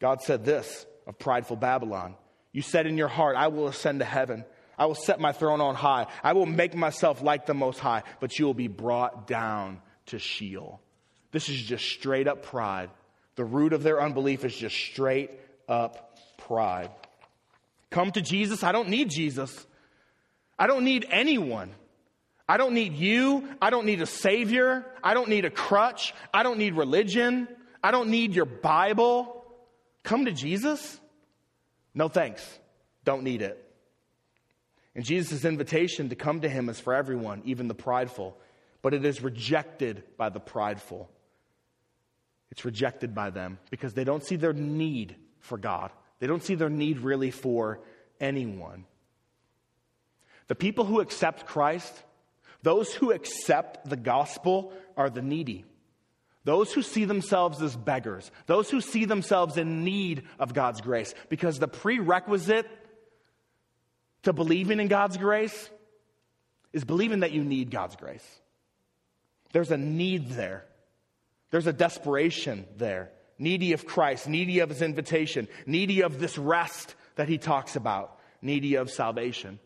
God 0.00 0.20
said 0.20 0.44
this 0.44 0.84
of 1.06 1.18
prideful 1.18 1.56
Babylon 1.56 2.14
You 2.52 2.60
said 2.60 2.86
in 2.86 2.98
your 2.98 3.08
heart, 3.08 3.34
I 3.34 3.48
will 3.48 3.68
ascend 3.68 4.00
to 4.00 4.04
heaven. 4.04 4.44
I 4.76 4.84
will 4.84 4.94
set 4.94 5.18
my 5.18 5.32
throne 5.32 5.62
on 5.62 5.74
high. 5.74 6.08
I 6.22 6.34
will 6.34 6.44
make 6.44 6.74
myself 6.74 7.22
like 7.22 7.46
the 7.46 7.54
Most 7.54 7.78
High, 7.78 8.02
but 8.20 8.38
you 8.38 8.44
will 8.44 8.54
be 8.54 8.68
brought 8.68 9.26
down 9.26 9.80
to 10.06 10.18
Sheol. 10.18 10.80
This 11.30 11.48
is 11.48 11.62
just 11.62 11.86
straight 11.86 12.28
up 12.28 12.42
pride 12.42 12.90
the 13.36 13.44
root 13.44 13.72
of 13.72 13.82
their 13.82 14.00
unbelief 14.00 14.44
is 14.44 14.54
just 14.54 14.76
straight 14.76 15.30
up 15.68 16.18
pride. 16.38 16.90
Come 17.90 18.10
to 18.12 18.20
Jesus. 18.20 18.62
I 18.62 18.72
don't 18.72 18.88
need 18.88 19.10
Jesus. 19.10 19.66
I 20.58 20.66
don't 20.66 20.84
need 20.84 21.06
anyone. 21.10 21.70
I 22.48 22.56
don't 22.56 22.74
need 22.74 22.94
you. 22.94 23.48
I 23.60 23.70
don't 23.70 23.86
need 23.86 24.02
a 24.02 24.06
savior. 24.06 24.84
I 25.02 25.14
don't 25.14 25.28
need 25.28 25.44
a 25.44 25.50
crutch. 25.50 26.14
I 26.32 26.42
don't 26.42 26.58
need 26.58 26.74
religion. 26.74 27.48
I 27.82 27.90
don't 27.90 28.10
need 28.10 28.34
your 28.34 28.44
Bible. 28.44 29.44
Come 30.02 30.24
to 30.26 30.32
Jesus? 30.32 31.00
No 31.94 32.08
thanks. 32.08 32.46
Don't 33.04 33.22
need 33.22 33.42
it. 33.42 33.58
And 34.94 35.04
Jesus' 35.04 35.44
invitation 35.44 36.10
to 36.10 36.16
come 36.16 36.40
to 36.42 36.48
him 36.48 36.68
is 36.68 36.78
for 36.78 36.94
everyone, 36.94 37.42
even 37.44 37.68
the 37.68 37.74
prideful, 37.74 38.36
but 38.82 38.92
it 38.92 39.04
is 39.04 39.22
rejected 39.22 40.02
by 40.16 40.28
the 40.28 40.40
prideful. 40.40 41.08
It's 42.52 42.66
rejected 42.66 43.14
by 43.14 43.30
them 43.30 43.58
because 43.70 43.94
they 43.94 44.04
don't 44.04 44.22
see 44.22 44.36
their 44.36 44.52
need 44.52 45.16
for 45.40 45.56
God. 45.56 45.90
They 46.18 46.26
don't 46.26 46.42
see 46.42 46.54
their 46.54 46.68
need 46.68 46.98
really 46.98 47.30
for 47.30 47.80
anyone. 48.20 48.84
The 50.48 50.54
people 50.54 50.84
who 50.84 51.00
accept 51.00 51.46
Christ, 51.46 51.90
those 52.62 52.92
who 52.92 53.10
accept 53.10 53.88
the 53.88 53.96
gospel, 53.96 54.74
are 54.98 55.08
the 55.08 55.22
needy. 55.22 55.64
Those 56.44 56.74
who 56.74 56.82
see 56.82 57.06
themselves 57.06 57.62
as 57.62 57.74
beggars, 57.74 58.30
those 58.44 58.68
who 58.68 58.82
see 58.82 59.06
themselves 59.06 59.56
in 59.56 59.82
need 59.82 60.24
of 60.38 60.52
God's 60.52 60.82
grace, 60.82 61.14
because 61.30 61.58
the 61.58 61.68
prerequisite 61.68 62.68
to 64.24 64.34
believing 64.34 64.78
in 64.78 64.88
God's 64.88 65.16
grace 65.16 65.70
is 66.74 66.84
believing 66.84 67.20
that 67.20 67.32
you 67.32 67.44
need 67.44 67.70
God's 67.70 67.96
grace. 67.96 68.40
There's 69.52 69.70
a 69.70 69.78
need 69.78 70.32
there, 70.32 70.66
there's 71.52 71.68
a 71.68 71.72
desperation 71.72 72.66
there. 72.78 73.12
Needy 73.38 73.74
of 73.74 73.86
Christ, 73.86 74.26
needy 74.26 74.60
of 74.60 74.70
his 74.70 74.82
invitation, 74.82 75.48
needy 75.66 76.02
of 76.02 76.18
this 76.18 76.36
rest 76.38 76.94
that 77.16 77.28
he 77.28 77.38
talks 77.38 77.76
about, 77.76 78.18
needy 78.40 78.76
of 78.76 78.90
salvation. 78.90 79.60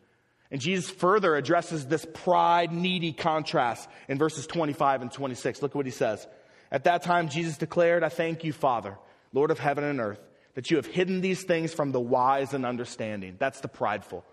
And 0.50 0.60
Jesus 0.60 0.90
further 0.90 1.36
addresses 1.36 1.86
this 1.86 2.04
pride 2.12 2.72
needy 2.72 3.12
contrast 3.12 3.88
in 4.08 4.18
verses 4.18 4.46
25 4.46 5.02
and 5.02 5.12
26. 5.12 5.62
Look 5.62 5.72
at 5.72 5.76
what 5.76 5.86
he 5.86 5.92
says. 5.92 6.26
At 6.72 6.84
that 6.84 7.02
time, 7.02 7.28
Jesus 7.28 7.56
declared, 7.56 8.02
I 8.02 8.08
thank 8.08 8.42
you, 8.42 8.52
Father, 8.52 8.98
Lord 9.32 9.52
of 9.52 9.60
heaven 9.60 9.84
and 9.84 10.00
earth, 10.00 10.20
that 10.54 10.70
you 10.70 10.78
have 10.78 10.86
hidden 10.86 11.20
these 11.20 11.44
things 11.44 11.72
from 11.72 11.92
the 11.92 12.00
wise 12.00 12.52
and 12.52 12.66
understanding. 12.66 13.36
That's 13.38 13.60
the 13.60 13.68
prideful. 13.68 14.24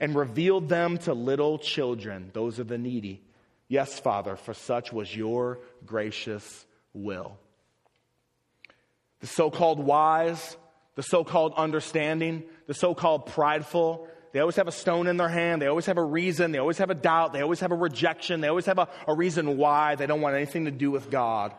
And 0.00 0.14
revealed 0.14 0.70
them 0.70 0.96
to 0.98 1.12
little 1.12 1.58
children. 1.58 2.30
Those 2.32 2.58
are 2.60 2.64
the 2.64 2.78
needy. 2.78 3.25
Yes, 3.68 3.98
Father, 3.98 4.36
for 4.36 4.54
such 4.54 4.92
was 4.92 5.14
your 5.14 5.58
gracious 5.84 6.66
will. 6.92 7.36
The 9.20 9.26
so 9.26 9.50
called 9.50 9.80
wise, 9.80 10.56
the 10.94 11.02
so 11.02 11.24
called 11.24 11.54
understanding, 11.56 12.44
the 12.66 12.74
so 12.74 12.94
called 12.94 13.26
prideful, 13.26 14.08
they 14.32 14.40
always 14.40 14.56
have 14.56 14.68
a 14.68 14.72
stone 14.72 15.06
in 15.06 15.16
their 15.16 15.30
hand. 15.30 15.62
They 15.62 15.66
always 15.66 15.86
have 15.86 15.96
a 15.96 16.04
reason. 16.04 16.52
They 16.52 16.58
always 16.58 16.78
have 16.78 16.90
a 16.90 16.94
doubt. 16.94 17.32
They 17.32 17.40
always 17.40 17.60
have 17.60 17.72
a 17.72 17.76
rejection. 17.76 18.42
They 18.42 18.48
always 18.48 18.66
have 18.66 18.78
a, 18.78 18.88
a 19.06 19.14
reason 19.14 19.56
why 19.56 19.94
they 19.94 20.06
don't 20.06 20.20
want 20.20 20.36
anything 20.36 20.66
to 20.66 20.70
do 20.70 20.90
with 20.90 21.10
God. 21.10 21.54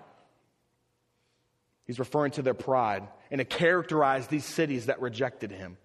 He's 1.85 1.97
referring 1.97 2.33
to 2.33 2.43
their 2.43 2.53
pride 2.53 3.07
and 3.31 3.39
to 3.39 3.45
characterize 3.45 4.27
these 4.27 4.45
cities 4.45 4.85
that 4.87 5.01
rejected 5.01 5.49
him. 5.49 5.77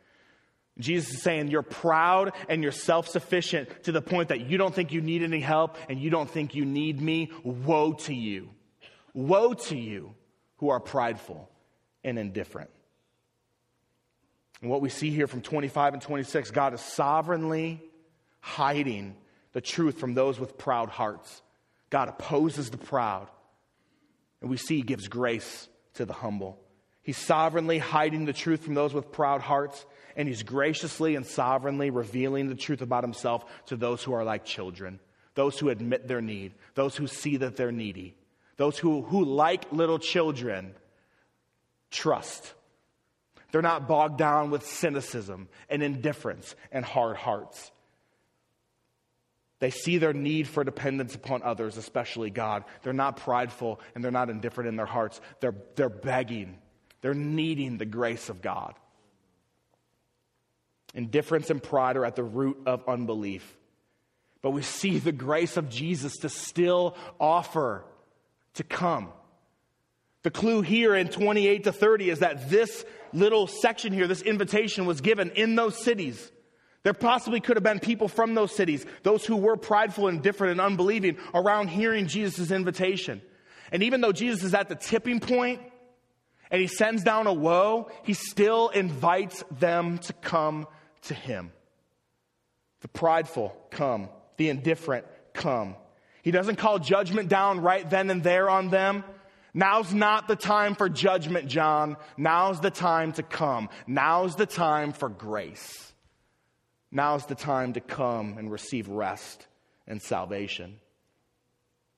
Jesus 0.79 1.15
is 1.15 1.23
saying, 1.23 1.49
You're 1.49 1.63
proud 1.63 2.33
and 2.49 2.63
you're 2.63 2.73
self 2.73 3.09
sufficient 3.09 3.85
to 3.85 3.93
the 3.93 4.03
point 4.03 4.29
that 4.29 4.41
you 4.41 4.59
don't 4.59 4.75
think 4.75 4.93
you 4.93 5.01
need 5.01 5.23
any 5.23 5.41
help 5.41 5.77
and 5.89 6.01
you 6.01 6.11
don't 6.11 6.31
think 6.31 6.55
you 6.55 6.65
need 6.65 7.01
me. 7.01 7.31
Woe 7.45 7.93
to 7.93 8.15
you. 8.15 8.51
Woe 9.15 9.55
to 9.55 9.77
you 9.77 10.15
who 10.57 10.71
are 10.71 10.81
prideful 10.81 11.51
and 12.03 12.19
indifferent. 12.19 12.71
And 14.63 14.71
what 14.71 14.81
we 14.81 14.89
see 14.89 15.11
here 15.11 15.27
from 15.27 15.43
25 15.43 15.95
and 15.95 16.03
26, 16.03 16.51
God 16.53 16.73
is 16.73 16.81
sovereignly 16.81 17.83
hiding 18.41 19.17
the 19.53 19.61
truth 19.61 19.99
from 19.99 20.15
those 20.15 20.39
with 20.39 20.57
proud 20.57 20.89
hearts. 20.89 21.43
God 21.91 22.09
opposes 22.09 22.71
the 22.71 22.79
proud. 22.79 23.29
And 24.41 24.51
we 24.51 24.57
see 24.57 24.77
he 24.77 24.83
gives 24.83 25.09
grace 25.09 25.69
to 25.95 26.05
the 26.05 26.13
humble. 26.13 26.59
He's 27.03 27.19
sovereignly 27.19 27.79
hiding 27.79 28.25
the 28.25 28.33
truth 28.33 28.65
from 28.65 28.75
those 28.75 28.95
with 28.95 29.13
proud 29.13 29.41
hearts, 29.41 29.85
and 30.17 30.29
he's 30.29 30.43
graciously 30.43 31.17
and 31.17 31.27
sovereignly 31.27 31.91
revealing 31.91 32.49
the 32.49 32.55
truth 32.55 32.83
about 32.83 33.05
himself 33.05 33.45
to 33.67 33.77
those 33.77 34.03
who 34.03 34.13
are 34.13 34.25
like 34.25 34.45
children, 34.45 35.01
those 35.35 35.59
who 35.59 35.69
admit 35.69 36.09
their 36.09 36.21
need, 36.21 36.53
those 36.75 36.97
who 36.97 37.07
see 37.07 37.39
that 37.39 37.57
they're 37.57 37.73
needy, 37.73 38.15
those 38.57 38.79
who, 38.79 39.03
who 39.03 39.25
like 39.25 39.73
little 39.73 39.99
children, 39.99 40.75
trust 41.91 42.55
they're 43.53 43.63
not 43.63 43.87
bogged 43.87 44.19
down 44.19 44.51
with 44.51 44.67
cynicism 44.67 45.49
and 45.69 45.83
indifference 45.83 46.57
and 46.73 46.85
hard 46.85 47.17
hearts. 47.17 47.71
They 49.61 49.71
see 49.71 49.99
their 49.99 50.15
need 50.15 50.49
for 50.49 50.65
dependence 50.65 51.15
upon 51.15 51.43
others, 51.43 51.77
especially 51.77 52.31
God. 52.31 52.65
They're 52.83 52.95
not 52.95 53.19
prideful 53.19 53.79
and 53.95 54.03
they're 54.03 54.11
not 54.11 54.31
indifferent 54.31 54.69
in 54.69 54.77
their 54.77 54.87
hearts. 54.87 55.21
They're, 55.41 55.55
they're 55.77 55.91
begging, 55.91 56.59
they're 57.03 57.15
needing 57.15 57.79
the 57.79 57.85
grace 57.85 58.29
of 58.29 58.43
God. 58.43 58.75
Indifference 60.95 61.51
and 61.51 61.63
pride 61.63 61.97
are 61.97 62.05
at 62.05 62.17
the 62.17 62.25
root 62.25 62.59
of 62.67 62.89
unbelief. 62.89 63.57
But 64.43 64.51
we 64.51 64.63
see 64.63 64.99
the 64.99 65.13
grace 65.13 65.57
of 65.57 65.71
Jesus 65.71 66.19
to 66.19 66.29
still 66.29 66.97
offer 67.19 67.85
to 68.55 68.65
come. 68.65 69.11
The 70.23 70.31
clue 70.31 70.63
here 70.63 70.95
in 70.95 71.09
28 71.09 71.65
to 71.65 71.73
30 71.73 72.11
is 72.11 72.19
that 72.21 72.51
this 72.51 72.85
little 73.13 73.47
section 73.47 73.93
here, 73.93 74.07
this 74.07 74.23
invitation 74.23 74.87
was 74.87 75.01
given 75.01 75.31
in 75.31 75.55
those 75.55 75.83
cities. 75.83 76.31
There 76.83 76.95
possibly 76.95 77.41
could 77.41 77.57
have 77.57 77.65
been 77.65 77.81
people 77.81 78.09
from 78.09 78.35
those 78.35 78.55
cities, 78.55 78.85
those 79.03 79.25
who 79.25 79.37
were 79.37 79.57
prideful 79.57 80.09
and 80.09 80.23
different 80.23 80.53
and 80.53 80.61
unbelieving, 80.61 81.17
around 81.33 81.69
hearing 81.69 82.07
Jesus' 82.07 82.51
invitation. 82.51 83.23
And 83.71 83.83
even 83.85 84.01
though 84.01 84.13
Jesus 84.13 84.43
is 84.43 84.55
at 84.55 84.69
the 84.69 84.75
tipping 84.75 85.21
point 85.21 85.61
and 86.51 86.61
he 86.61 86.67
sends 86.67 87.03
down 87.03 87.27
a 87.27 87.33
woe, 87.33 87.91
he 88.03 88.15
still 88.15 88.69
invites 88.69 89.45
them 89.51 89.99
to 89.99 90.13
come 90.13 90.67
to 91.03 91.15
him. 91.15 91.53
The 92.81 92.89
prideful 92.89 93.57
come, 93.71 94.09
the 94.37 94.49
indifferent 94.49 95.07
come. 95.33 95.77
He 96.23 96.31
doesn't 96.31 96.57
call 96.57 96.79
judgment 96.79 97.29
down 97.29 97.61
right 97.61 97.89
then 97.89 98.11
and 98.11 98.23
there 98.23 98.49
on 98.49 98.69
them. 98.71 99.05
Now's 99.55 99.93
not 99.93 100.29
the 100.29 100.37
time 100.37 100.75
for 100.75 100.89
judgment, 100.89 101.49
John. 101.49 101.97
Now's 102.17 102.61
the 102.61 102.71
time 102.71 103.13
to 103.13 103.23
come. 103.23 103.69
Now's 103.87 104.37
the 104.37 104.47
time 104.47 104.93
for 104.93 105.09
grace. 105.09 105.93
Now's 106.91 107.27
the 107.27 107.35
time 107.35 107.75
to 107.75 107.81
come 107.81 108.39
and 108.39 108.51
receive 108.51 108.89
rest 108.89 109.47
and 109.87 110.01
salvation. 110.01 110.81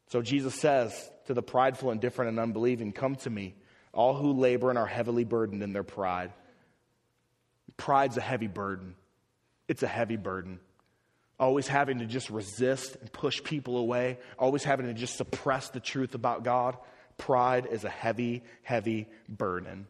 So 0.08 0.22
Jesus 0.22 0.54
says 0.54 1.10
to 1.26 1.34
the 1.34 1.42
prideful, 1.42 1.90
indifferent, 1.90 2.30
and 2.30 2.40
unbelieving, 2.40 2.92
Come 2.92 3.16
to 3.16 3.30
me, 3.30 3.54
all 3.92 4.14
who 4.14 4.32
labor 4.32 4.70
and 4.70 4.78
are 4.78 4.86
heavily 4.86 5.24
burdened 5.24 5.62
in 5.62 5.72
their 5.72 5.84
pride. 5.84 6.32
Pride's 7.76 8.16
a 8.16 8.20
heavy 8.20 8.46
burden. 8.46 8.94
It's 9.68 9.82
a 9.82 9.88
heavy 9.88 10.16
burden. 10.16 10.60
Always 11.38 11.66
having 11.66 11.98
to 11.98 12.06
just 12.06 12.30
resist 12.30 12.96
and 12.96 13.12
push 13.12 13.42
people 13.42 13.76
away, 13.76 14.18
always 14.38 14.62
having 14.62 14.86
to 14.86 14.94
just 14.94 15.16
suppress 15.16 15.68
the 15.70 15.80
truth 15.80 16.14
about 16.14 16.44
God. 16.44 16.76
Pride 17.18 17.66
is 17.70 17.84
a 17.84 17.90
heavy, 17.90 18.44
heavy 18.62 19.08
burden. 19.28 19.86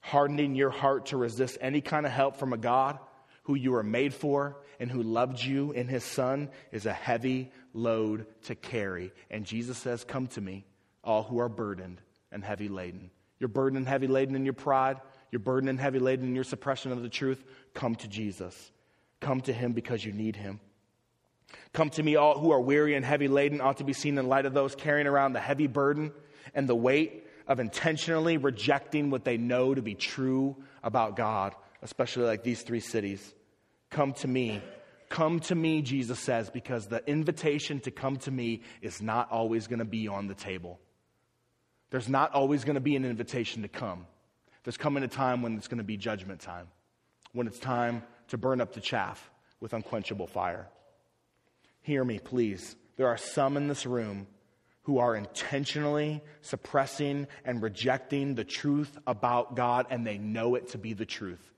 Hardening 0.00 0.54
your 0.56 0.70
heart 0.70 1.06
to 1.06 1.16
resist 1.16 1.58
any 1.60 1.80
kind 1.80 2.04
of 2.04 2.12
help 2.12 2.36
from 2.36 2.52
a 2.52 2.58
God 2.58 2.98
who 3.44 3.54
you 3.54 3.72
were 3.72 3.82
made 3.82 4.14
for 4.14 4.56
and 4.80 4.90
who 4.90 5.02
loved 5.02 5.42
you 5.42 5.72
in 5.72 5.88
his 5.88 6.04
Son 6.04 6.48
is 6.72 6.86
a 6.86 6.92
heavy 6.92 7.52
load 7.74 8.26
to 8.44 8.54
carry. 8.54 9.12
And 9.30 9.44
Jesus 9.44 9.78
says, 9.78 10.04
Come 10.04 10.26
to 10.28 10.40
me, 10.40 10.64
all 11.04 11.22
who 11.22 11.38
are 11.38 11.48
burdened 11.48 12.00
and 12.30 12.42
heavy 12.42 12.68
laden. 12.68 13.10
You're 13.38 13.48
burdened 13.48 13.78
and 13.78 13.88
heavy 13.88 14.06
laden 14.06 14.34
in 14.34 14.44
your 14.44 14.54
pride. 14.54 14.98
You're 15.32 15.40
burdened 15.40 15.70
and 15.70 15.80
heavy 15.80 15.98
laden 15.98 16.28
in 16.28 16.34
your 16.34 16.44
suppression 16.44 16.92
of 16.92 17.02
the 17.02 17.08
truth. 17.08 17.42
Come 17.74 17.96
to 17.96 18.06
Jesus. 18.06 18.70
Come 19.20 19.40
to 19.42 19.52
him 19.52 19.72
because 19.72 20.04
you 20.04 20.12
need 20.12 20.36
him. 20.36 20.60
Come 21.72 21.90
to 21.90 22.02
me, 22.02 22.16
all 22.16 22.38
who 22.38 22.52
are 22.52 22.60
weary 22.60 22.94
and 22.94 23.04
heavy 23.04 23.28
laden, 23.28 23.60
ought 23.60 23.78
to 23.78 23.84
be 23.84 23.92
seen 23.94 24.18
in 24.18 24.28
light 24.28 24.46
of 24.46 24.54
those 24.54 24.74
carrying 24.74 25.06
around 25.06 25.32
the 25.32 25.40
heavy 25.40 25.66
burden 25.66 26.12
and 26.54 26.68
the 26.68 26.74
weight 26.74 27.26
of 27.48 27.60
intentionally 27.60 28.36
rejecting 28.36 29.10
what 29.10 29.24
they 29.24 29.36
know 29.36 29.74
to 29.74 29.82
be 29.82 29.94
true 29.94 30.56
about 30.82 31.16
God, 31.16 31.54
especially 31.82 32.24
like 32.24 32.42
these 32.42 32.62
three 32.62 32.80
cities. 32.80 33.34
Come 33.90 34.12
to 34.14 34.28
me. 34.28 34.62
Come 35.08 35.40
to 35.40 35.54
me, 35.54 35.82
Jesus 35.82 36.18
says, 36.18 36.50
because 36.50 36.86
the 36.86 37.06
invitation 37.06 37.80
to 37.80 37.90
come 37.90 38.16
to 38.18 38.30
me 38.30 38.62
is 38.80 39.02
not 39.02 39.30
always 39.30 39.66
going 39.66 39.80
to 39.80 39.84
be 39.84 40.08
on 40.08 40.26
the 40.26 40.34
table. 40.34 40.78
There's 41.90 42.08
not 42.08 42.32
always 42.32 42.64
going 42.64 42.76
to 42.76 42.80
be 42.80 42.96
an 42.96 43.04
invitation 43.04 43.62
to 43.62 43.68
come. 43.68 44.06
There's 44.64 44.76
coming 44.76 45.02
a 45.02 45.08
time 45.08 45.42
when 45.42 45.56
it's 45.56 45.68
going 45.68 45.78
to 45.78 45.84
be 45.84 45.96
judgment 45.96 46.40
time, 46.40 46.68
when 47.32 47.46
it's 47.46 47.58
time 47.58 48.02
to 48.28 48.38
burn 48.38 48.60
up 48.60 48.72
the 48.72 48.80
chaff 48.80 49.30
with 49.60 49.72
unquenchable 49.72 50.26
fire. 50.26 50.68
Hear 51.82 52.04
me, 52.04 52.18
please. 52.18 52.76
There 52.96 53.08
are 53.08 53.16
some 53.16 53.56
in 53.56 53.68
this 53.68 53.86
room 53.86 54.26
who 54.82 54.98
are 54.98 55.14
intentionally 55.14 56.22
suppressing 56.40 57.26
and 57.44 57.62
rejecting 57.62 58.34
the 58.34 58.44
truth 58.44 58.98
about 59.06 59.56
God, 59.56 59.86
and 59.90 60.06
they 60.06 60.18
know 60.18 60.54
it 60.54 60.68
to 60.70 60.78
be 60.78 60.92
the 60.92 61.06
truth. 61.06 61.52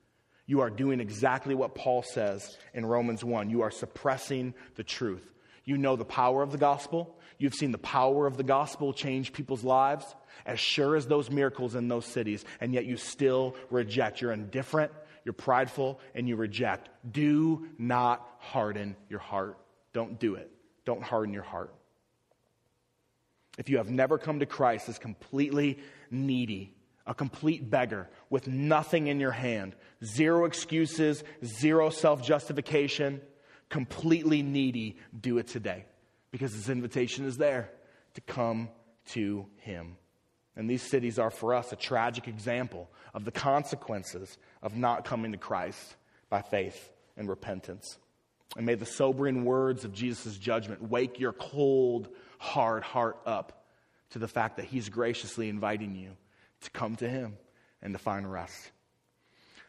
You 0.47 0.61
are 0.61 0.71
doing 0.71 1.01
exactly 1.01 1.55
what 1.55 1.75
Paul 1.75 2.03
says 2.03 2.57
in 2.75 2.85
Romans 2.85 3.25
1. 3.25 3.49
You 3.49 3.63
are 3.63 3.71
suppressing 3.71 4.55
the 4.75 4.85
truth. 4.85 5.33
You 5.65 5.79
know 5.79 5.97
the 5.97 6.05
power 6.05 6.43
of 6.43 6.53
the 6.53 6.59
gospel. 6.59 7.19
You've 7.39 7.55
seen 7.55 7.73
the 7.73 7.79
power 7.79 8.27
of 8.27 8.37
the 8.37 8.43
gospel 8.43 8.93
change 8.93 9.33
people's 9.33 9.65
lives 9.65 10.05
as 10.47 10.61
sure 10.61 10.97
as 10.97 11.07
those 11.07 11.31
miracles 11.31 11.75
in 11.75 11.89
those 11.89 12.07
cities, 12.07 12.45
and 12.61 12.73
yet 12.73 12.85
you 12.85 12.97
still 12.97 13.57
reject. 13.71 14.21
You're 14.21 14.33
indifferent, 14.33 14.93
you're 15.25 15.33
prideful, 15.33 16.01
and 16.15 16.29
you 16.29 16.37
reject. 16.37 16.89
Do 17.11 17.67
not 17.79 18.27
harden 18.39 18.97
your 19.09 19.21
heart. 19.21 19.59
Don't 19.93 20.19
do 20.19 20.35
it. 20.35 20.51
Don't 20.85 21.03
harden 21.03 21.33
your 21.33 21.43
heart. 21.43 21.75
If 23.57 23.69
you 23.69 23.79
have 23.79 23.91
never 23.91 24.19
come 24.19 24.41
to 24.41 24.47
Christ 24.47 24.89
as 24.89 24.99
completely 24.99 25.79
needy, 26.11 26.75
a 27.07 27.15
complete 27.15 27.71
beggar 27.71 28.09
with 28.31 28.49
nothing 28.49 29.07
in 29.07 29.21
your 29.21 29.31
hand, 29.31 29.75
zero 30.05 30.45
excuses, 30.45 31.23
zero 31.45 31.91
self 31.91 32.23
justification, 32.23 33.21
completely 33.69 34.43
needy, 34.43 34.97
do 35.19 35.39
it 35.39 35.47
today 35.47 35.85
because 36.31 36.53
his 36.53 36.69
invitation 36.69 37.27
is 37.27 37.37
there 37.37 37.71
to 38.15 38.21
come 38.21 38.69
to 39.07 39.47
him. 39.59 39.97
And 40.57 40.71
these 40.71 40.83
cities 40.83 41.19
are 41.19 41.31
for 41.31 41.55
us 41.55 41.73
a 41.73 41.77
tragic 41.77 42.29
example 42.29 42.89
of 43.13 43.25
the 43.25 43.33
consequences 43.33 44.39
of 44.63 44.77
not 44.77 45.05
coming 45.05 45.33
to 45.33 45.39
Christ 45.39 45.97
by 46.31 46.43
faith 46.43 46.91
and 47.17 47.29
repentance. 47.29 47.99
And 48.57 48.67
may 48.67 48.75
the 48.75 48.87
sobering 48.87 49.45
words 49.45 49.85
of 49.85 49.93
Jesus' 49.93 50.37
judgment 50.37 50.83
wake 50.83 51.19
your 51.19 51.33
cold, 51.33 52.09
hard 52.39 52.85
heart 52.85 53.19
up 53.27 53.65
to 54.11 54.19
the 54.19 54.29
fact 54.29 54.57
that 54.57 54.67
he's 54.67 54.89
graciously 54.89 55.49
inviting 55.49 55.97
you 55.97 56.11
to 56.61 56.71
come 56.71 56.95
to 56.97 57.09
him 57.09 57.37
and 57.83 57.93
to 57.93 57.99
find 57.99 58.31
rest. 58.31 58.71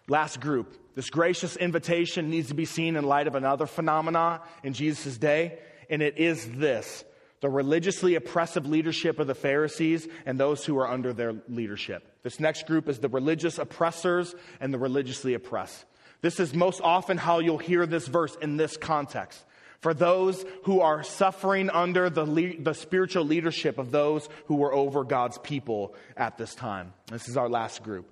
Last 0.08 0.40
group, 0.40 0.78
this 0.94 1.10
gracious 1.10 1.58
invitation 1.58 2.30
needs 2.30 2.50
to 2.50 2.54
be 2.54 2.66
seen 2.66 2.96
in 2.96 3.06
light 3.06 3.26
of 3.26 3.34
another 3.34 3.66
phenomena 3.66 4.42
in 4.64 4.74
Jesus' 4.74 5.18
day, 5.18 5.58
and 5.90 6.04
it 6.04 6.20
is 6.20 6.48
this 6.52 7.04
the 7.46 7.50
religiously 7.52 8.16
oppressive 8.16 8.66
leadership 8.66 9.20
of 9.20 9.28
the 9.28 9.36
Pharisees 9.36 10.08
and 10.26 10.40
those 10.40 10.66
who 10.66 10.80
are 10.80 10.88
under 10.88 11.14
their 11.14 11.36
leadership. 11.48 12.04
This 12.24 12.40
next 12.40 12.66
group 12.66 12.90
is 12.90 12.98
the 12.98 13.08
religious 13.08 13.60
oppressors 13.60 14.34
and 14.60 14.74
the 14.74 14.80
religiously 14.80 15.36
oppressed. 15.36 15.86
This 16.22 16.40
is 16.40 16.56
most 16.56 16.82
often 16.82 17.20
how 17.20 17.38
you'll 17.38 17.60
hear 17.60 17.86
this 17.86 18.08
verse 18.08 18.36
in 18.42 18.58
this 18.58 18.78
context. 18.78 19.46
For 19.80 19.94
those 19.94 20.44
who 20.64 20.82
are 20.82 21.04
suffering 21.04 21.70
under 21.70 22.10
the, 22.10 22.26
le- 22.26 22.58
the 22.58 22.74
spiritual 22.74 23.26
leadership 23.26 23.78
of 23.78 23.92
those 23.92 24.28
who 24.46 24.56
were 24.56 24.74
over 24.74 25.04
God's 25.04 25.38
people 25.38 25.94
at 26.18 26.40
this 26.40 26.56
time. 26.56 26.94
This 27.12 27.30
is 27.30 27.38
our 27.38 27.48
last 27.48 27.84
group. 27.84 28.10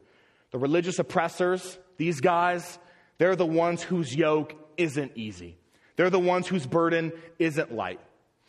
The 0.51 0.59
religious 0.59 0.99
oppressors, 0.99 1.79
these 1.97 2.21
guys, 2.21 2.77
they're 3.17 3.35
the 3.35 3.47
ones 3.47 3.81
whose 3.81 4.15
yoke 4.15 4.53
isn't 4.77 5.13
easy. 5.15 5.57
They're 5.95 6.11
the 6.11 6.19
ones 6.19 6.47
whose 6.47 6.67
burden 6.67 7.13
isn't 7.39 7.73
light. 7.73 7.99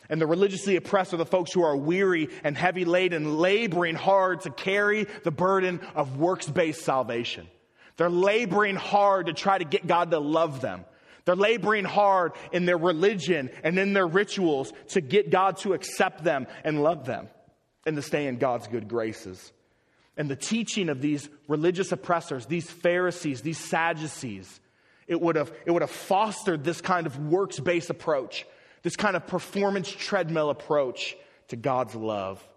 And 0.09 0.21
the 0.21 0.27
religiously 0.27 0.75
oppressed 0.75 1.13
are 1.13 1.17
the 1.17 1.25
folks 1.25 1.51
who 1.51 1.63
are 1.63 1.75
weary 1.75 2.29
and 2.43 2.57
heavy 2.57 2.85
laden, 2.85 3.37
laboring 3.37 3.95
hard 3.95 4.41
to 4.41 4.51
carry 4.51 5.05
the 5.23 5.31
burden 5.31 5.79
of 5.95 6.17
works 6.17 6.47
based 6.47 6.81
salvation. 6.81 7.47
They're 7.97 8.09
laboring 8.09 8.75
hard 8.75 9.27
to 9.27 9.33
try 9.33 9.57
to 9.57 9.65
get 9.65 9.87
God 9.87 10.11
to 10.11 10.19
love 10.19 10.61
them. 10.61 10.85
They're 11.25 11.35
laboring 11.35 11.85
hard 11.85 12.33
in 12.51 12.65
their 12.65 12.77
religion 12.77 13.49
and 13.63 13.79
in 13.79 13.93
their 13.93 14.05
rituals 14.05 14.71
to 14.89 15.01
get 15.01 15.31
God 15.31 15.57
to 15.57 15.73
accept 15.73 16.23
them 16.23 16.45
and 16.63 16.83
love 16.83 17.05
them 17.05 17.29
and 17.85 17.95
to 17.95 18.01
stay 18.01 18.27
in 18.27 18.37
God's 18.37 18.67
good 18.67 18.87
graces. 18.87 19.51
And 20.17 20.29
the 20.29 20.35
teaching 20.35 20.89
of 20.89 21.01
these 21.01 21.27
religious 21.47 21.91
oppressors, 21.91 22.45
these 22.45 22.69
Pharisees, 22.69 23.41
these 23.41 23.57
Sadducees, 23.57 24.59
it 25.07 25.19
would 25.19 25.35
have, 25.35 25.51
it 25.65 25.71
would 25.71 25.81
have 25.81 25.91
fostered 25.91 26.63
this 26.63 26.81
kind 26.81 27.05
of 27.05 27.17
works 27.19 27.59
based 27.59 27.89
approach, 27.89 28.45
this 28.85 28.95
kind 28.95 29.15
of 29.15 29.25
performance 29.25 29.89
treadmill 29.89 30.51
approach 30.51 31.17
to 31.47 31.55
God's 31.55 31.95
love. 31.95 32.47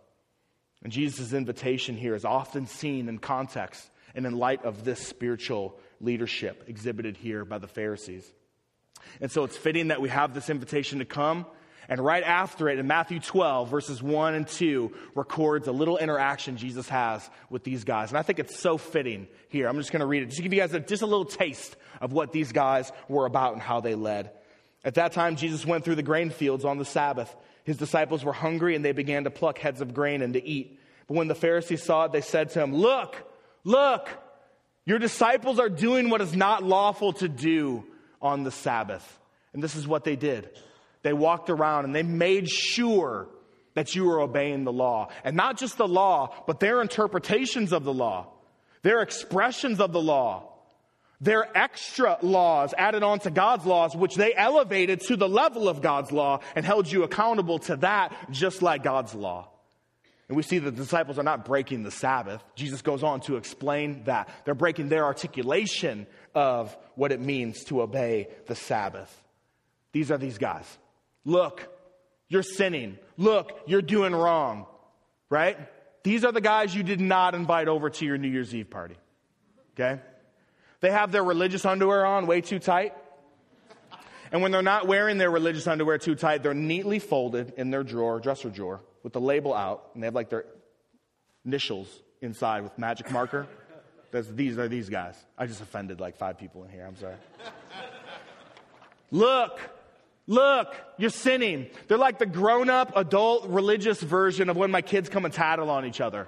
And 0.85 0.93
Jesus' 0.93 1.33
invitation 1.33 1.97
here 1.97 2.14
is 2.14 2.26
often 2.26 2.66
seen 2.66 3.09
in 3.09 3.18
context 3.18 3.89
and 4.14 4.26
in 4.26 4.37
light 4.37 4.62
of 4.66 4.85
this 4.85 5.01
spiritual 5.01 5.81
leadership 6.03 6.64
exhibited 6.66 7.16
here 7.16 7.47
by 7.47 7.57
the 7.57 7.66
Pharisees. 7.66 8.31
And 9.22 9.33
so 9.33 9.45
it's 9.45 9.57
fitting 9.57 9.89
that 9.89 10.03
we 10.03 10.11
have 10.11 10.35
this 10.35 10.51
invitation 10.51 10.99
to 10.99 11.07
come. 11.07 11.47
And 11.89 11.99
right 11.99 12.22
after 12.22 12.68
it, 12.68 12.79
in 12.79 12.87
Matthew 12.87 13.20
12, 13.20 13.70
verses 13.70 14.03
1 14.03 14.35
and 14.35 14.47
2, 14.47 14.93
records 15.14 15.66
a 15.66 15.72
little 15.72 15.97
interaction 15.97 16.59
Jesus 16.59 16.91
has 16.91 17.26
with 17.49 17.64
these 17.64 17.85
guys. 17.85 18.11
And 18.11 18.18
I 18.18 18.22
think 18.22 18.39
it's 18.39 18.61
so 18.61 18.76
fitting 18.76 19.29
here. 19.49 19.66
I'm 19.66 19.79
just 19.79 19.93
going 19.93 20.01
to 20.01 20.07
read 20.07 20.24
it, 20.24 20.26
just 20.26 20.37
to 20.37 20.43
give 20.43 20.53
you 20.53 20.61
guys 20.61 20.74
a, 20.74 20.81
just 20.81 21.01
a 21.01 21.07
little 21.07 21.24
taste 21.24 21.74
of 22.03 22.12
what 22.12 22.33
these 22.33 22.53
guys 22.53 22.93
were 23.09 23.24
about 23.24 23.55
and 23.55 23.62
how 23.62 23.81
they 23.81 23.95
led. 23.95 24.33
At 24.85 24.95
that 24.95 25.12
time, 25.12 25.37
Jesus 25.37 25.66
went 25.66 25.85
through 25.85 25.97
the 25.97 26.03
grain 26.03 26.31
fields 26.31 26.64
on 26.64 26.79
the 26.79 26.85
Sabbath. 26.85 27.35
His 27.64 27.76
disciples 27.76 28.24
were 28.24 28.33
hungry 28.33 28.74
and 28.76 28.85
they 28.85 28.93
began 28.93 29.24
to 29.24 29.31
pluck 29.31 29.59
heads 29.59 29.81
of 29.81 29.93
grain 29.93 30.22
and 30.22 30.35
to 30.35 30.45
eat. 30.45 30.79
But 31.07 31.16
when 31.16 31.29
the 31.29 31.35
Pharisees 31.35 31.83
saw 31.83 32.05
it, 32.05 32.12
they 32.12 32.20
said 32.20 32.51
to 32.51 32.62
him, 32.62 32.74
Look, 32.74 33.16
look, 33.64 34.09
your 34.85 34.99
disciples 34.99 35.59
are 35.59 35.68
doing 35.68 36.11
what 36.11 36.20
is 36.20 36.35
not 36.35 36.62
lawful 36.62 37.12
to 37.14 37.29
do 37.29 37.85
on 38.22 38.45
the 38.45 38.51
Sabbath. 38.51 39.18
And 39.53 39.62
this 39.62 39.76
is 39.76 39.87
what 39.87 40.05
they 40.05 40.16
did. 40.16 40.49
They 41.03 41.12
walked 41.12 41.51
around 41.51 41.85
and 41.85 41.95
they 41.95 42.03
made 42.03 42.49
sure 42.49 43.29
that 43.74 43.95
you 43.95 44.05
were 44.05 44.20
obeying 44.20 44.64
the 44.64 44.72
law. 44.72 45.09
And 45.24 45.37
not 45.37 45.59
just 45.59 45.79
the 45.79 45.89
law, 45.89 46.35
but 46.47 46.61
their 46.61 46.81
interpretations 46.81 47.72
of 47.72 47.85
the 47.85 47.93
law, 47.93 48.29
their 48.83 49.03
expressions 49.03 49.81
of 49.81 49.93
the 49.93 50.03
law, 50.03 50.53
their 51.21 51.57
extra 51.57 52.19
laws 52.23 52.75
added 52.77 53.03
on 53.03 53.19
to 53.21 53.31
God's 53.31 53.66
laws, 53.66 53.97
which 53.97 54.14
they 54.14 54.35
elevated 54.35 55.01
to 55.03 55.16
the 55.16 55.29
level 55.29 55.69
of 55.69 55.83
God's 55.83 56.12
law 56.12 56.41
and 56.55 56.64
held 56.64 56.91
you 56.91 57.03
accountable 57.03 57.59
to 57.61 57.77
that, 57.79 58.31
just 58.31 58.62
like 58.62 58.83
God's 58.83 59.14
law. 59.14 59.49
And 60.29 60.37
we 60.37 60.43
see 60.43 60.59
that 60.59 60.71
the 60.71 60.83
disciples 60.83 61.19
are 61.19 61.23
not 61.25 61.45
breaking 61.47 61.83
the 61.83 61.91
Sabbath. 61.91 62.45
Jesus 62.55 62.83
goes 62.83 63.03
on 63.03 63.21
to 63.23 63.37
explain 63.37 64.05
that. 64.05 64.29
They're 64.45 64.55
breaking 64.55 64.91
their 64.91 65.05
articulation 65.05 66.07
of 66.35 66.77
what 66.95 67.12
it 67.12 67.21
means 67.21 67.64
to 67.64 67.81
obey 67.81 68.29
the 68.47 68.55
Sabbath. 68.55 69.11
These 69.93 70.11
are 70.11 70.19
these 70.19 70.37
guys. 70.37 70.66
Look, 71.25 71.66
you're 72.29 72.43
sinning. 72.43 72.99
Look, 73.16 73.59
you're 73.66 73.83
doing 73.83 74.14
wrong. 74.14 74.66
Right? 75.31 75.59
These 76.05 76.25
are 76.25 76.33
the 76.33 76.41
guys 76.43 76.75
you 76.75 76.83
did 76.83 77.01
not 77.01 77.35
invite 77.35 77.69
over 77.69 77.91
to 77.91 78.05
your 78.05 78.19
New 78.19 78.29
Year's 78.29 78.55
Eve 78.55 78.71
party. 78.71 78.97
Okay? 79.75 80.01
They 80.81 80.91
have 80.91 81.12
their 81.12 81.24
religious 81.24 81.64
underwear 81.64 82.07
on 82.07 82.26
way 82.26 82.41
too 82.41 82.59
tight. 82.59 82.95
And 84.31 84.43
when 84.43 84.53
they're 84.53 84.62
not 84.62 84.87
wearing 84.87 85.18
their 85.18 85.31
religious 85.31 85.66
underwear 85.66 85.99
too 85.99 86.14
tight, 86.14 86.43
they're 86.43 86.55
neatly 86.55 86.99
folded 86.99 87.55
in 87.57 87.70
their 87.70 87.83
drawer, 87.83 88.20
dresser 88.20 88.51
drawer 88.51 88.81
with 89.03 89.12
the 89.12 89.20
label 89.20 89.55
out, 89.55 89.91
and 89.95 90.03
they 90.03 90.07
have 90.07 90.14
like 90.14 90.29
their 90.29 90.45
initials 91.45 91.89
inside 92.20 92.62
with 92.62 92.76
magic 92.79 93.11
marker. 93.11 93.47
That's, 94.11 94.29
these 94.29 94.59
are 94.59 94.68
these 94.68 94.89
guys. 94.89 95.16
I 95.37 95.47
just 95.47 95.61
offended 95.61 96.01
like 96.01 96.16
five 96.16 96.39
people 96.39 96.64
in 96.64 96.70
here. 96.70 96.85
I'm 96.87 96.97
sorry. 96.97 97.16
look, 99.11 99.61
look, 100.26 100.74
you're 100.97 101.11
sinning. 101.11 101.68
They're 101.89 101.99
like 101.99 102.18
the 102.18 102.26
grown 102.26 102.70
up, 102.70 102.97
adult, 102.97 103.49
religious 103.49 104.01
version 104.01 104.49
of 104.49 104.57
when 104.57 104.70
my 104.70 104.83
kids 104.83 105.09
come 105.09 105.24
and 105.24 105.35
tattle 105.35 105.70
on 105.70 105.85
each 105.85 106.01
other. 106.01 106.26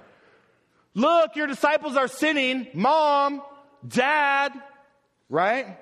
Look, 0.93 1.35
your 1.35 1.47
disciples 1.47 1.95
are 1.95 2.07
sinning. 2.07 2.67
Mom, 2.73 3.41
dad, 3.87 4.53
right? 5.29 5.77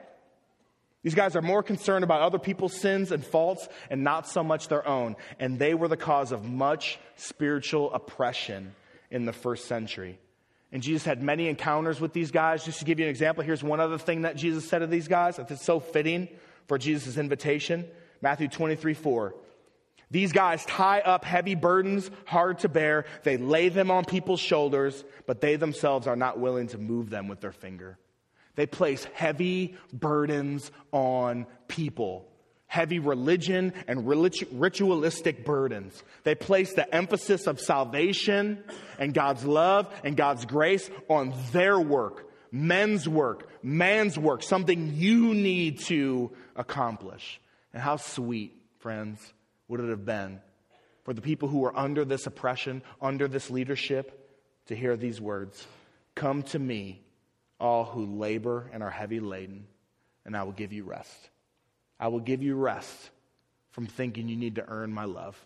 These 1.03 1.15
guys 1.15 1.35
are 1.35 1.41
more 1.41 1.63
concerned 1.63 2.03
about 2.03 2.21
other 2.21 2.39
people's 2.39 2.73
sins 2.73 3.11
and 3.11 3.25
faults 3.25 3.67
and 3.89 4.03
not 4.03 4.27
so 4.27 4.43
much 4.43 4.67
their 4.67 4.85
own. 4.85 5.15
And 5.39 5.57
they 5.57 5.73
were 5.73 5.87
the 5.87 5.97
cause 5.97 6.31
of 6.31 6.43
much 6.43 6.99
spiritual 7.15 7.93
oppression 7.93 8.75
in 9.09 9.25
the 9.25 9.33
first 9.33 9.65
century. 9.65 10.19
And 10.71 10.83
Jesus 10.83 11.05
had 11.05 11.23
many 11.23 11.47
encounters 11.47 11.99
with 11.99 12.13
these 12.13 12.31
guys. 12.31 12.65
Just 12.65 12.79
to 12.79 12.85
give 12.85 12.99
you 12.99 13.05
an 13.05 13.09
example, 13.09 13.43
here's 13.43 13.63
one 13.63 13.79
other 13.79 13.97
thing 13.97 14.23
that 14.23 14.35
Jesus 14.35 14.67
said 14.67 14.79
to 14.79 14.87
these 14.87 15.07
guys 15.07 15.37
that's 15.37 15.63
so 15.63 15.79
fitting 15.79 16.27
for 16.67 16.77
Jesus' 16.77 17.17
invitation 17.17 17.85
Matthew 18.21 18.47
23 18.47 18.93
4. 18.93 19.35
These 20.11 20.31
guys 20.31 20.65
tie 20.65 21.01
up 21.01 21.23
heavy 21.23 21.53
burdens, 21.55 22.09
hard 22.25 22.59
to 22.59 22.69
bear. 22.69 23.05
They 23.23 23.37
lay 23.37 23.69
them 23.69 23.91
on 23.91 24.05
people's 24.05 24.39
shoulders, 24.39 25.03
but 25.27 25.39
they 25.39 25.55
themselves 25.55 26.07
are 26.07 26.15
not 26.15 26.39
willing 26.39 26.67
to 26.69 26.79
move 26.79 27.09
them 27.09 27.27
with 27.27 27.41
their 27.41 27.51
finger. 27.51 27.99
They 28.55 28.65
place 28.65 29.05
heavy 29.13 29.77
burdens 29.93 30.71
on 30.91 31.45
people, 31.67 32.27
heavy 32.65 32.97
religion 32.97 33.71
and 33.87 34.07
ritualistic 34.07 35.45
burdens. 35.45 36.03
They 36.23 36.35
place 36.35 36.73
the 36.73 36.93
emphasis 36.93 37.45
of 37.45 37.59
salvation 37.59 38.63
and 38.97 39.13
God's 39.13 39.45
love 39.45 39.93
and 40.03 40.17
God's 40.17 40.45
grace 40.45 40.89
on 41.07 41.33
their 41.51 41.79
work, 41.79 42.29
men's 42.51 43.07
work, 43.07 43.47
man's 43.63 44.17
work, 44.17 44.41
something 44.41 44.93
you 44.95 45.35
need 45.35 45.81
to 45.81 46.31
accomplish. 46.55 47.39
And 47.73 47.81
how 47.81 47.97
sweet, 47.97 48.59
friends, 48.79 49.21
would 49.69 49.79
it 49.79 49.89
have 49.89 50.05
been 50.05 50.41
for 51.05 51.13
the 51.13 51.21
people 51.21 51.47
who 51.47 51.59
were 51.59 51.75
under 51.77 52.03
this 52.03 52.27
oppression, 52.27 52.81
under 53.01 53.27
this 53.27 53.49
leadership, 53.49 54.29
to 54.67 54.75
hear 54.75 54.97
these 54.97 55.21
words 55.21 55.65
Come 56.15 56.43
to 56.43 56.59
me 56.59 57.01
all 57.59 57.85
who 57.85 58.05
labor 58.05 58.69
and 58.73 58.83
are 58.83 58.89
heavy 58.89 59.19
laden, 59.19 59.67
and 60.25 60.35
I 60.35 60.43
will 60.43 60.51
give 60.51 60.73
you 60.73 60.83
rest. 60.83 61.29
I 61.99 62.09
will 62.09 62.19
give 62.19 62.43
you 62.43 62.55
rest 62.55 63.09
from 63.71 63.85
thinking 63.85 64.27
you 64.27 64.35
need 64.35 64.55
to 64.55 64.65
earn 64.67 64.91
my 64.91 65.05
love 65.05 65.37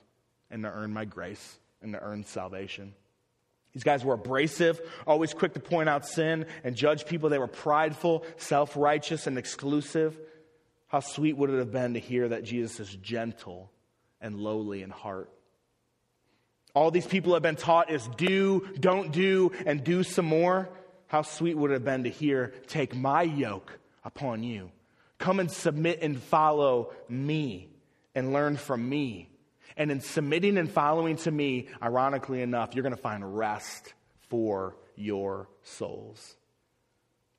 and 0.50 0.64
to 0.64 0.70
earn 0.72 0.94
my 0.94 1.06
grace 1.06 1.58
and 1.82 1.94
to 1.94 2.02
earn 2.02 2.24
salvation. 2.24 2.94
These 3.74 3.84
guys 3.84 4.06
were 4.06 4.14
abrasive, 4.14 4.82
always 5.08 5.34
quick 5.34 5.54
to 5.54 5.60
point 5.60 5.90
out 5.90 6.06
sin 6.06 6.46
and 6.64 6.76
judge 6.76 7.06
people. 7.06 7.30
They 7.30 7.40
were 7.40 7.48
prideful, 7.48 8.26
self 8.38 8.78
righteous, 8.78 9.28
and 9.28 9.38
exclusive. 9.38 10.20
How 10.88 11.00
sweet 11.00 11.38
would 11.38 11.50
it 11.50 11.58
have 11.58 11.72
been 11.72 11.96
to 11.96 12.00
hear 12.00 12.30
that 12.30 12.44
Jesus 12.44 12.80
is 12.80 12.96
gentle 12.96 13.72
and 14.24 14.40
lowly 14.40 14.82
in 14.82 14.90
heart? 14.90 15.30
All 16.74 16.90
these 16.90 17.06
people 17.06 17.34
have 17.34 17.44
been 17.44 17.56
taught 17.56 17.92
is 17.92 18.08
do, 18.18 18.68
don't 18.80 19.12
do, 19.12 19.52
and 19.66 19.84
do 19.84 20.02
some 20.02 20.26
more. 20.26 20.70
How 21.06 21.22
sweet 21.22 21.56
would 21.56 21.70
it 21.70 21.76
have 21.76 21.86
been 21.86 22.06
to 22.06 22.10
hear, 22.10 22.54
take 22.66 22.96
my 22.96 23.22
yoke 23.22 23.80
upon 24.04 24.42
you. 24.42 24.72
Come 25.20 25.40
and 25.40 25.52
submit 25.52 26.00
and 26.02 26.20
follow 26.20 26.92
me 27.08 27.70
and 28.16 28.34
learn 28.34 28.58
from 28.58 28.90
me. 28.90 29.30
And 29.78 29.92
in 29.92 30.02
submitting 30.02 30.58
and 30.58 30.70
following 30.70 31.18
to 31.18 31.32
me, 31.32 31.68
ironically 31.82 32.42
enough, 32.42 32.74
you're 32.74 32.84
going 32.84 32.96
to 32.96 33.02
find 33.02 33.38
rest 33.38 33.94
for 34.30 34.76
your 34.96 35.48
souls. 35.64 36.36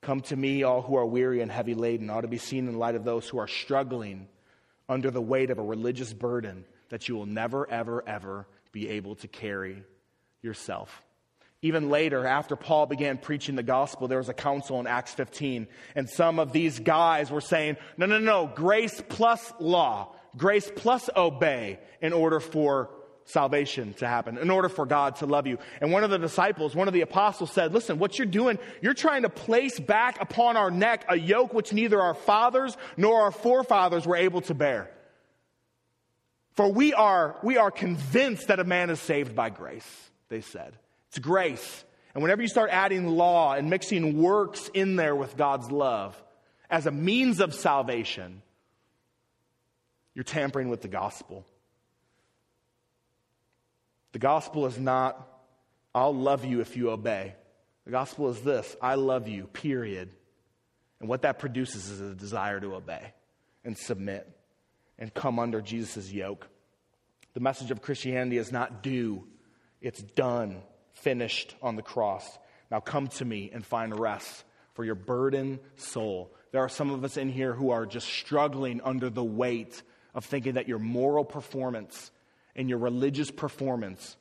Come 0.00 0.20
to 0.22 0.36
me, 0.36 0.62
all 0.62 0.82
who 0.82 0.96
are 0.96 1.06
weary 1.06 1.40
and 1.40 1.50
heavy 1.50 1.74
laden, 1.74 2.10
ought 2.10 2.20
to 2.20 2.28
be 2.28 2.38
seen 2.38 2.68
in 2.68 2.78
light 2.78 2.94
of 2.94 3.04
those 3.04 3.28
who 3.28 3.38
are 3.38 3.48
struggling 3.48 4.28
under 4.88 5.10
the 5.10 5.22
weight 5.22 5.50
of 5.50 5.58
a 5.58 5.62
religious 5.62 6.12
burden 6.12 6.64
that 6.90 7.08
you 7.08 7.16
will 7.16 7.26
never, 7.26 7.68
ever, 7.70 8.02
ever 8.06 8.46
be 8.72 8.88
able 8.90 9.14
to 9.16 9.28
carry 9.28 9.82
yourself. 10.42 11.02
Even 11.62 11.88
later, 11.88 12.26
after 12.26 12.56
Paul 12.56 12.86
began 12.86 13.16
preaching 13.16 13.56
the 13.56 13.62
gospel, 13.62 14.06
there 14.06 14.18
was 14.18 14.28
a 14.28 14.34
council 14.34 14.80
in 14.80 14.86
Acts 14.86 15.14
15, 15.14 15.66
and 15.94 16.10
some 16.10 16.38
of 16.38 16.52
these 16.52 16.78
guys 16.78 17.30
were 17.30 17.40
saying, 17.40 17.78
no, 17.96 18.04
no, 18.04 18.18
no, 18.18 18.46
grace 18.54 19.02
plus 19.08 19.52
law 19.58 20.14
grace 20.36 20.70
plus 20.74 21.08
obey 21.16 21.78
in 22.00 22.12
order 22.12 22.40
for 22.40 22.90
salvation 23.26 23.94
to 23.94 24.06
happen, 24.06 24.36
in 24.36 24.50
order 24.50 24.68
for 24.68 24.84
God 24.84 25.16
to 25.16 25.26
love 25.26 25.46
you. 25.46 25.58
And 25.80 25.90
one 25.90 26.04
of 26.04 26.10
the 26.10 26.18
disciples, 26.18 26.74
one 26.74 26.88
of 26.88 26.94
the 26.94 27.00
apostles 27.00 27.50
said, 27.52 27.72
Listen, 27.72 27.98
what 27.98 28.18
you're 28.18 28.26
doing, 28.26 28.58
you're 28.82 28.94
trying 28.94 29.22
to 29.22 29.30
place 29.30 29.80
back 29.80 30.20
upon 30.20 30.56
our 30.56 30.70
neck 30.70 31.06
a 31.08 31.16
yoke 31.16 31.54
which 31.54 31.72
neither 31.72 32.00
our 32.00 32.14
fathers 32.14 32.76
nor 32.96 33.22
our 33.22 33.30
forefathers 33.30 34.06
were 34.06 34.16
able 34.16 34.42
to 34.42 34.54
bear. 34.54 34.90
For 36.54 36.68
we 36.70 36.94
are, 36.94 37.36
we 37.42 37.56
are 37.56 37.70
convinced 37.70 38.48
that 38.48 38.60
a 38.60 38.64
man 38.64 38.90
is 38.90 39.00
saved 39.00 39.34
by 39.34 39.50
grace, 39.50 40.10
they 40.28 40.40
said. 40.40 40.72
It's 41.08 41.18
grace. 41.18 41.84
And 42.14 42.22
whenever 42.22 42.42
you 42.42 42.48
start 42.48 42.70
adding 42.70 43.08
law 43.08 43.54
and 43.54 43.68
mixing 43.68 44.22
works 44.22 44.70
in 44.72 44.96
there 44.96 45.16
with 45.16 45.36
God's 45.36 45.70
love 45.70 46.20
as 46.70 46.86
a 46.86 46.92
means 46.92 47.40
of 47.40 47.54
salvation, 47.54 48.40
you're 50.14 50.24
tampering 50.24 50.68
with 50.68 50.80
the 50.80 50.88
gospel. 50.88 51.44
The 54.12 54.20
gospel 54.20 54.66
is 54.66 54.78
not, 54.78 55.28
I'll 55.92 56.14
love 56.14 56.44
you 56.44 56.60
if 56.60 56.76
you 56.76 56.90
obey. 56.90 57.34
The 57.84 57.90
gospel 57.90 58.30
is 58.30 58.40
this 58.42 58.76
I 58.80 58.94
love 58.94 59.26
you, 59.26 59.48
period. 59.48 60.10
And 61.00 61.08
what 61.08 61.22
that 61.22 61.40
produces 61.40 61.90
is 61.90 62.00
a 62.00 62.14
desire 62.14 62.60
to 62.60 62.76
obey 62.76 63.12
and 63.64 63.76
submit 63.76 64.33
and 64.98 65.12
come 65.12 65.38
under 65.38 65.60
Jesus' 65.60 66.12
yoke. 66.12 66.48
The 67.34 67.40
message 67.40 67.70
of 67.70 67.82
Christianity 67.82 68.38
is 68.38 68.52
not 68.52 68.82
do, 68.82 69.24
it's 69.80 70.02
done, 70.02 70.62
finished 70.94 71.54
on 71.60 71.76
the 71.76 71.82
cross. 71.82 72.38
Now 72.70 72.80
come 72.80 73.08
to 73.08 73.24
me 73.24 73.50
and 73.52 73.64
find 73.64 73.98
rest 73.98 74.44
for 74.74 74.84
your 74.84 74.94
burdened 74.94 75.60
soul. 75.76 76.34
There 76.52 76.62
are 76.62 76.68
some 76.68 76.90
of 76.90 77.04
us 77.04 77.16
in 77.16 77.28
here 77.28 77.52
who 77.52 77.70
are 77.70 77.86
just 77.86 78.08
struggling 78.08 78.80
under 78.82 79.10
the 79.10 79.24
weight 79.24 79.82
of 80.14 80.24
thinking 80.24 80.54
that 80.54 80.68
your 80.68 80.78
moral 80.78 81.24
performance 81.24 82.10
and 82.54 82.68
your 82.68 82.78
religious 82.78 83.30
performance 83.30 84.16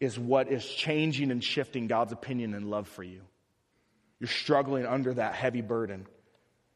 is 0.00 0.18
what 0.18 0.50
is 0.50 0.66
changing 0.66 1.30
and 1.30 1.42
shifting 1.42 1.86
God's 1.86 2.12
opinion 2.12 2.54
and 2.54 2.68
love 2.68 2.88
for 2.88 3.02
you. 3.02 3.22
You're 4.18 4.28
struggling 4.28 4.84
under 4.84 5.14
that 5.14 5.34
heavy 5.34 5.62
burden. 5.62 6.06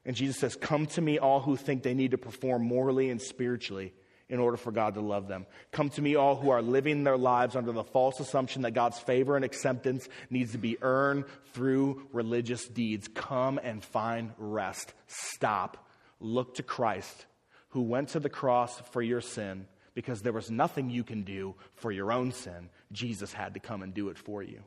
And 0.06 0.16
Jesus 0.16 0.38
says, 0.38 0.56
Come 0.56 0.86
to 0.86 1.00
me, 1.02 1.18
all 1.18 1.40
who 1.40 1.56
think 1.56 1.82
they 1.82 1.92
need 1.92 2.12
to 2.12 2.18
perform 2.18 2.62
morally 2.62 3.10
and 3.10 3.20
spiritually 3.20 3.92
in 4.28 4.38
order 4.38 4.56
for 4.56 4.72
God 4.72 4.94
to 4.94 5.00
love 5.00 5.28
them. 5.28 5.46
Come 5.70 5.90
to 5.90 6.02
me, 6.02 6.16
all 6.16 6.36
who 6.36 6.50
are 6.50 6.62
living 6.62 7.04
their 7.04 7.18
lives 7.18 7.54
under 7.54 7.72
the 7.72 7.84
false 7.84 8.18
assumption 8.18 8.62
that 8.62 8.72
God's 8.72 8.98
favor 8.98 9.36
and 9.36 9.44
acceptance 9.44 10.08
needs 10.30 10.52
to 10.52 10.58
be 10.58 10.78
earned 10.80 11.24
through 11.52 12.08
religious 12.12 12.66
deeds. 12.66 13.08
Come 13.08 13.60
and 13.62 13.84
find 13.84 14.32
rest. 14.38 14.94
Stop 15.06 15.86
look 16.20 16.54
to 16.54 16.62
Christ, 16.62 17.26
who 17.70 17.82
went 17.82 18.10
to 18.10 18.20
the 18.20 18.28
cross 18.28 18.80
for 18.92 19.02
your 19.02 19.20
sin 19.20 19.66
because 19.94 20.22
there 20.22 20.32
was 20.32 20.50
nothing 20.50 20.90
you 20.90 21.04
can 21.04 21.22
do 21.22 21.54
for 21.74 21.90
your 21.90 22.12
own 22.12 22.32
sin. 22.32 22.68
Jesus 22.92 23.32
had 23.32 23.54
to 23.54 23.60
come 23.60 23.82
and 23.82 23.94
do 23.94 24.08
it 24.08 24.18
for 24.18 24.42
you. 24.42 24.62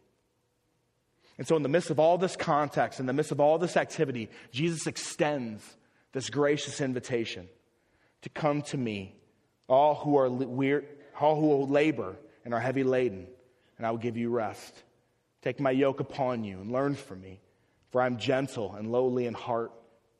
And 1.39 1.47
so, 1.47 1.55
in 1.55 1.63
the 1.63 1.69
midst 1.69 1.89
of 1.89 2.01
all 2.01 2.17
this 2.17 2.35
context, 2.35 2.99
in 2.99 3.05
the 3.05 3.13
midst 3.13 3.31
of 3.31 3.39
all 3.39 3.57
this 3.57 3.77
activity, 3.77 4.29
Jesus 4.51 4.87
extends 4.87 5.63
this 6.11 6.29
gracious 6.29 6.81
invitation 6.81 7.47
to 8.23 8.29
come 8.29 8.61
to 8.63 8.77
me, 8.77 9.15
all 9.69 9.95
who 9.95 10.17
are 10.17 10.29
weird, 10.29 10.85
all 11.17 11.39
who 11.39 11.71
labor 11.71 12.17
and 12.43 12.53
are 12.53 12.59
heavy 12.59 12.83
laden, 12.83 13.25
and 13.77 13.87
I 13.87 13.91
will 13.91 13.99
give 13.99 14.17
you 14.17 14.29
rest. 14.29 14.83
Take 15.41 15.61
my 15.61 15.71
yoke 15.71 16.01
upon 16.01 16.43
you 16.43 16.59
and 16.59 16.73
learn 16.73 16.95
from 16.95 17.21
me, 17.21 17.39
for 17.89 18.01
I 18.01 18.05
am 18.05 18.17
gentle 18.17 18.75
and 18.75 18.91
lowly 18.91 19.25
in 19.25 19.33
heart 19.33 19.71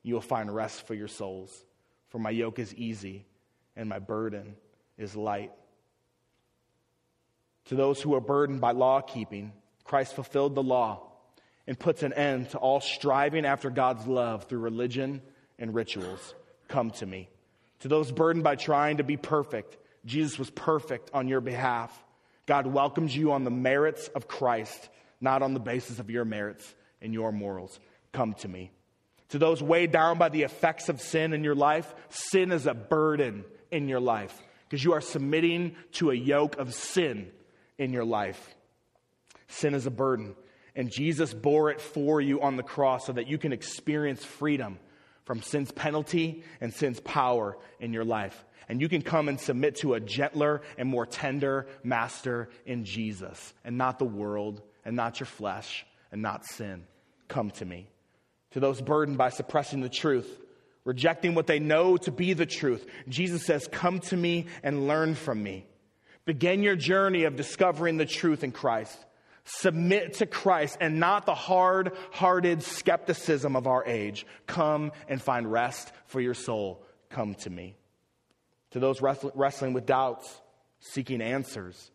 you 0.04 0.14
will 0.14 0.22
find 0.22 0.56
rest 0.56 0.88
for 0.88 0.94
your 0.94 1.10
souls. 1.10 1.66
For 2.08 2.20
my 2.20 2.30
yoke 2.30 2.60
is 2.60 2.74
easy 2.76 3.26
and 3.76 3.90
my 3.90 4.00
burden 4.00 4.56
is 4.98 5.18
light. 5.18 5.52
To 7.66 7.76
those 7.76 8.02
who 8.02 8.16
are 8.16 8.22
burdened 8.22 8.62
by 8.62 8.72
law 8.72 9.02
keeping, 9.02 9.52
Christ 9.84 10.16
fulfilled 10.16 10.56
the 10.56 10.64
law 10.64 11.08
and 11.70 11.78
puts 11.78 12.02
an 12.02 12.12
end 12.14 12.50
to 12.50 12.58
all 12.58 12.82
striving 12.82 13.46
after 13.46 13.70
God's 13.70 14.08
love 14.08 14.46
through 14.46 14.58
religion 14.58 15.22
and 15.60 15.76
rituals. 15.76 16.34
Come 16.68 16.90
to 16.94 17.06
me. 17.06 17.30
To 17.82 17.88
those 17.88 18.12
burdened 18.12 18.44
by 18.44 18.56
trying 18.56 18.98
to 18.98 19.04
be 19.04 19.18
perfect, 19.18 19.78
Jesus 20.04 20.40
was 20.40 20.50
perfect 20.50 21.12
on 21.14 21.28
your 21.28 21.42
behalf. 21.42 21.96
God 22.48 22.66
welcomes 22.66 23.16
you 23.16 23.34
on 23.34 23.44
the 23.44 23.52
merits 23.52 24.08
of 24.08 24.28
Christ, 24.28 24.90
not 25.22 25.44
on 25.44 25.54
the 25.54 25.60
basis 25.60 26.00
of 26.00 26.10
your 26.10 26.26
merits 26.26 26.74
and 27.04 27.14
your 27.14 27.32
morals. 27.32 27.80
Come 28.14 28.34
to 28.40 28.48
me. 28.48 28.72
To 29.30 29.38
those 29.38 29.62
weighed 29.62 29.92
down 29.92 30.18
by 30.18 30.30
the 30.30 30.42
effects 30.42 30.90
of 30.90 31.00
sin 31.00 31.34
in 31.34 31.44
your 31.44 31.54
life, 31.54 31.94
sin 32.10 32.52
is 32.52 32.66
a 32.66 32.74
burden 32.74 33.46
in 33.70 33.88
your 33.88 34.00
life 34.00 34.42
because 34.68 34.84
you 34.84 34.94
are 34.94 35.02
submitting 35.02 35.76
to 35.94 36.10
a 36.10 36.16
yoke 36.16 36.58
of 36.58 36.74
sin 36.74 37.30
in 37.78 37.94
your 37.94 38.06
life. 38.06 38.56
Sin 39.50 39.76
is 39.76 39.86
a 39.86 39.92
burden, 39.92 40.36
and 40.80 40.90
Jesus 40.90 41.34
bore 41.34 41.72
it 41.72 41.82
for 41.82 42.22
you 42.22 42.40
on 42.40 42.56
the 42.56 42.64
cross 42.64 43.06
so 43.06 43.12
that 43.12 43.28
you 43.28 43.38
can 43.38 43.52
experience 43.52 44.24
freedom 44.24 44.80
from 45.26 45.42
sin's 45.42 45.74
penalty 45.74 46.42
and 46.62 46.74
sin's 46.74 47.02
power 47.02 47.58
in 47.82 47.92
your 47.92 48.06
life. 48.06 48.46
And 48.70 48.80
you 48.80 48.88
can 48.88 49.02
come 49.02 49.28
and 49.28 49.38
submit 49.38 49.76
to 49.82 49.96
a 49.96 50.00
gentler 50.00 50.62
and 50.78 50.88
more 50.88 51.06
tender 51.06 51.68
master 51.84 52.48
in 52.66 52.86
Jesus, 52.86 53.54
and 53.66 53.78
not 53.78 54.00
the 54.00 54.06
world, 54.06 54.62
and 54.86 54.96
not 54.96 55.20
your 55.20 55.28
flesh, 55.28 55.86
and 56.14 56.22
not 56.22 56.46
sin. 56.46 56.86
Come 57.28 57.52
to 57.52 57.66
me 57.66 57.90
to 58.52 58.62
those 58.62 58.80
burdened 58.80 59.18
by 59.18 59.32
suppressing 59.32 59.82
the 59.82 59.90
truth, 59.90 60.30
rejecting 60.86 61.36
what 61.36 61.46
they 61.46 61.60
know 61.60 61.98
to 61.98 62.12
be 62.12 62.32
the 62.32 62.46
truth. 62.46 62.88
Jesus 63.10 63.46
says, 63.46 63.68
Come 63.70 64.00
to 64.00 64.16
me 64.16 64.46
and 64.64 64.88
learn 64.88 65.16
from 65.16 65.44
me. 65.44 65.66
Begin 66.24 66.64
your 66.64 66.78
journey 66.78 67.26
of 67.26 67.36
discovering 67.36 67.98
the 67.98 68.06
truth 68.06 68.46
in 68.46 68.54
Christ. 68.54 68.98
Submit 69.58 70.16
to 70.16 70.26
Christ 70.26 70.78
and 70.80 71.00
not 71.00 71.26
the 71.26 71.36
hard 71.36 71.94
hearted 72.12 72.64
skepticism 72.64 73.56
of 73.56 73.68
our 73.68 73.86
age. 73.86 74.26
Come 74.48 74.92
and 75.08 75.22
find 75.22 75.52
rest 75.52 75.92
for 76.06 76.22
your 76.22 76.34
soul. 76.34 76.86
Come 77.10 77.36
to 77.36 77.50
me. 77.50 77.76
To 78.72 78.80
those 78.80 79.02
wrestling 79.02 79.74
with 79.74 79.86
doubts, 79.86 80.42
seeking 80.80 81.22
answers, 81.22 81.92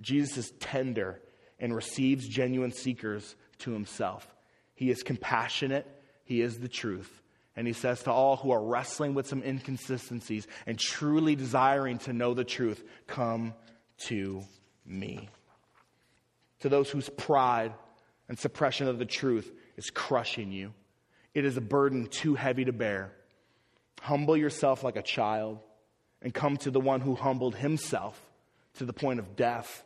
Jesus 0.00 0.36
is 0.36 0.50
tender 0.60 1.20
and 1.58 1.74
receives 1.74 2.28
genuine 2.28 2.72
seekers 2.72 3.34
to 3.60 3.72
himself. 3.72 4.34
He 4.74 4.90
is 4.90 5.02
compassionate 5.02 5.86
he 6.28 6.42
is 6.42 6.58
the 6.58 6.68
truth. 6.68 7.22
And 7.56 7.66
he 7.66 7.72
says 7.72 8.02
to 8.02 8.12
all 8.12 8.36
who 8.36 8.50
are 8.50 8.62
wrestling 8.62 9.14
with 9.14 9.26
some 9.26 9.42
inconsistencies 9.42 10.46
and 10.66 10.78
truly 10.78 11.34
desiring 11.34 11.98
to 12.00 12.12
know 12.12 12.34
the 12.34 12.44
truth, 12.44 12.84
come 13.06 13.54
to 14.08 14.44
me. 14.84 15.30
To 16.60 16.68
those 16.68 16.90
whose 16.90 17.08
pride 17.08 17.72
and 18.28 18.38
suppression 18.38 18.88
of 18.88 18.98
the 18.98 19.06
truth 19.06 19.50
is 19.76 19.90
crushing 19.90 20.50
you, 20.52 20.72
it 21.34 21.44
is 21.44 21.56
a 21.56 21.62
burden 21.62 22.06
too 22.06 22.34
heavy 22.34 22.64
to 22.64 22.72
bear. 22.72 23.12
Humble 24.00 24.36
yourself 24.36 24.82
like 24.82 24.96
a 24.96 25.02
child 25.02 25.58
and 26.22 26.34
come 26.34 26.56
to 26.58 26.70
the 26.70 26.80
one 26.80 27.00
who 27.00 27.14
humbled 27.14 27.54
himself 27.54 28.20
to 28.74 28.84
the 28.84 28.92
point 28.92 29.20
of 29.20 29.36
death, 29.36 29.84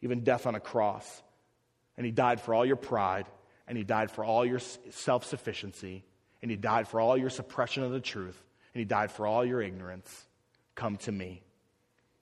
even 0.00 0.24
death 0.24 0.46
on 0.46 0.54
a 0.54 0.60
cross. 0.60 1.22
And 1.96 2.06
he 2.06 2.12
died 2.12 2.40
for 2.40 2.54
all 2.54 2.64
your 2.64 2.76
pride 2.76 3.26
and 3.72 3.78
he 3.78 3.84
died 3.84 4.10
for 4.10 4.24
all 4.24 4.44
your 4.44 4.58
self 4.90 5.24
sufficiency, 5.24 6.04
and 6.42 6.50
he 6.50 6.56
died 6.56 6.88
for 6.88 7.00
all 7.00 7.16
your 7.16 7.30
suppression 7.30 7.82
of 7.82 7.90
the 7.90 8.00
truth, 8.00 8.38
and 8.74 8.80
he 8.80 8.84
died 8.84 9.10
for 9.10 9.26
all 9.26 9.44
your 9.44 9.62
ignorance. 9.62 10.26
come 10.74 10.96
to 10.96 11.12
me. 11.12 11.42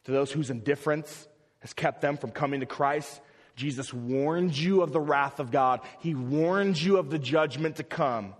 To 0.05 0.13
those 0.13 0.33
whose 0.33 0.51
indifference 0.51 1.29
has 1.61 1.73
kept 1.73 2.01
them 2.01 2.17
from 2.17 2.31
coming 2.31 2.61
to 2.61 2.67
Christ, 2.67 3.21
Jesus 3.61 3.93
warned 3.93 4.57
you 4.57 4.81
of 4.81 4.91
the 4.91 5.01
wrath 5.01 5.39
of 5.39 5.51
God. 5.51 5.81
He 5.99 6.15
warned 6.15 6.81
you 6.81 6.97
of 6.97 7.11
the 7.11 7.19
judgment 7.19 7.77
to 7.77 7.83
come 7.83 8.35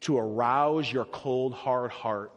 to 0.00 0.18
arouse 0.18 0.92
your 0.92 1.04
cold, 1.04 1.54
hard 1.54 1.92
heart 1.92 2.32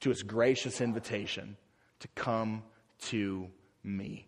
to 0.00 0.08
his 0.08 0.24
gracious 0.24 0.80
invitation 0.80 1.56
to 2.00 2.08
come 2.16 2.64
to 3.02 3.46
me. 3.84 4.26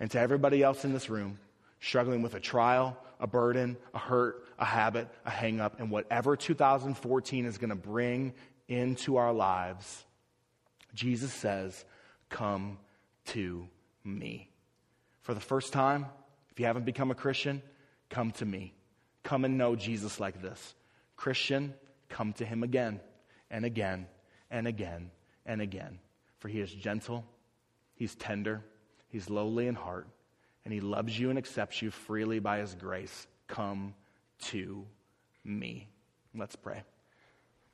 And 0.00 0.10
to 0.10 0.18
everybody 0.18 0.60
else 0.64 0.84
in 0.84 0.92
this 0.92 1.08
room 1.08 1.38
struggling 1.78 2.20
with 2.20 2.34
a 2.34 2.40
trial, 2.40 2.96
a 3.20 3.28
burden, 3.28 3.76
a 3.94 3.98
hurt, 3.98 4.44
a 4.58 4.64
habit, 4.64 5.06
a 5.24 5.30
hang 5.30 5.60
up, 5.60 5.78
and 5.78 5.88
whatever 5.88 6.34
2014 6.34 7.46
is 7.46 7.58
going 7.58 7.70
to 7.70 7.76
bring 7.76 8.34
into 8.66 9.18
our 9.18 9.32
lives, 9.32 10.02
Jesus 10.94 11.32
says, 11.32 11.84
Come 12.28 12.78
to 13.26 13.68
me. 14.02 14.51
For 15.22 15.34
the 15.34 15.40
first 15.40 15.72
time, 15.72 16.06
if 16.50 16.60
you 16.60 16.66
haven't 16.66 16.84
become 16.84 17.10
a 17.10 17.14
Christian, 17.14 17.62
come 18.10 18.30
to 18.32 18.44
me. 18.44 18.74
Come 19.22 19.44
and 19.44 19.56
know 19.56 19.76
Jesus 19.76 20.20
like 20.20 20.42
this. 20.42 20.74
Christian, 21.16 21.74
come 22.08 22.32
to 22.34 22.44
him 22.44 22.62
again 22.62 23.00
and 23.50 23.64
again 23.64 24.06
and 24.50 24.66
again 24.66 25.10
and 25.46 25.62
again. 25.62 25.98
For 26.38 26.48
he 26.48 26.60
is 26.60 26.72
gentle, 26.72 27.24
he's 27.94 28.14
tender, 28.16 28.62
he's 29.08 29.30
lowly 29.30 29.68
in 29.68 29.76
heart, 29.76 30.08
and 30.64 30.74
he 30.74 30.80
loves 30.80 31.16
you 31.18 31.30
and 31.30 31.38
accepts 31.38 31.80
you 31.80 31.90
freely 31.90 32.40
by 32.40 32.58
his 32.58 32.74
grace. 32.74 33.26
Come 33.46 33.94
to 34.46 34.84
me. 35.44 35.88
Let's 36.34 36.56
pray. 36.56 36.82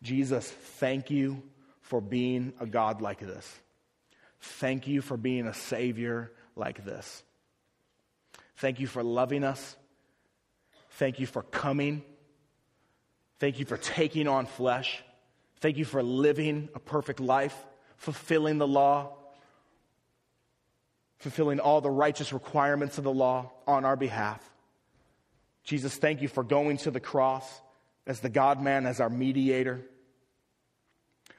Jesus, 0.03 0.51
thank 0.51 1.11
you 1.11 1.43
for 1.81 2.01
being 2.01 2.53
a 2.61 2.67
God 2.67 3.01
like 3.01 3.21
this. 3.21 3.61
Thank 4.41 4.87
you 4.87 5.01
for 5.01 5.17
being 5.17 5.47
a 5.47 5.55
Savior 5.55 6.31
like 6.55 6.85
this. 6.85 7.23
Thank 8.59 8.81
you 8.81 8.87
for 8.87 9.03
loving 9.03 9.45
us. 9.45 9.77
Thank 10.93 11.21
you 11.21 11.27
for 11.27 11.43
coming. 11.43 12.03
Thank 13.39 13.59
you 13.59 13.65
for 13.65 13.77
taking 13.77 14.27
on 14.27 14.47
flesh. 14.47 15.03
Thank 15.61 15.77
you 15.77 15.85
for 15.85 16.03
living 16.03 16.69
a 16.75 16.81
perfect 16.81 17.21
life, 17.21 17.57
fulfilling 17.97 18.59
the 18.59 18.67
law, 18.67 19.17
fulfilling 21.19 21.61
all 21.61 21.81
the 21.81 21.91
righteous 21.91 22.33
requirements 22.33 22.99
of 22.99 23.05
the 23.05 23.13
law 23.13 23.53
on 23.67 23.85
our 23.85 23.97
behalf. 23.97 24.43
Jesus, 25.63 25.97
thank 25.97 26.23
you 26.23 26.29
for 26.29 26.43
going 26.43 26.79
to 26.79 26.91
the 26.91 27.01
cross 27.01 27.61
as 28.07 28.21
the 28.21 28.31
God 28.31 28.61
man, 28.61 28.87
as 28.87 29.01
our 29.01 29.11
mediator. 29.11 29.83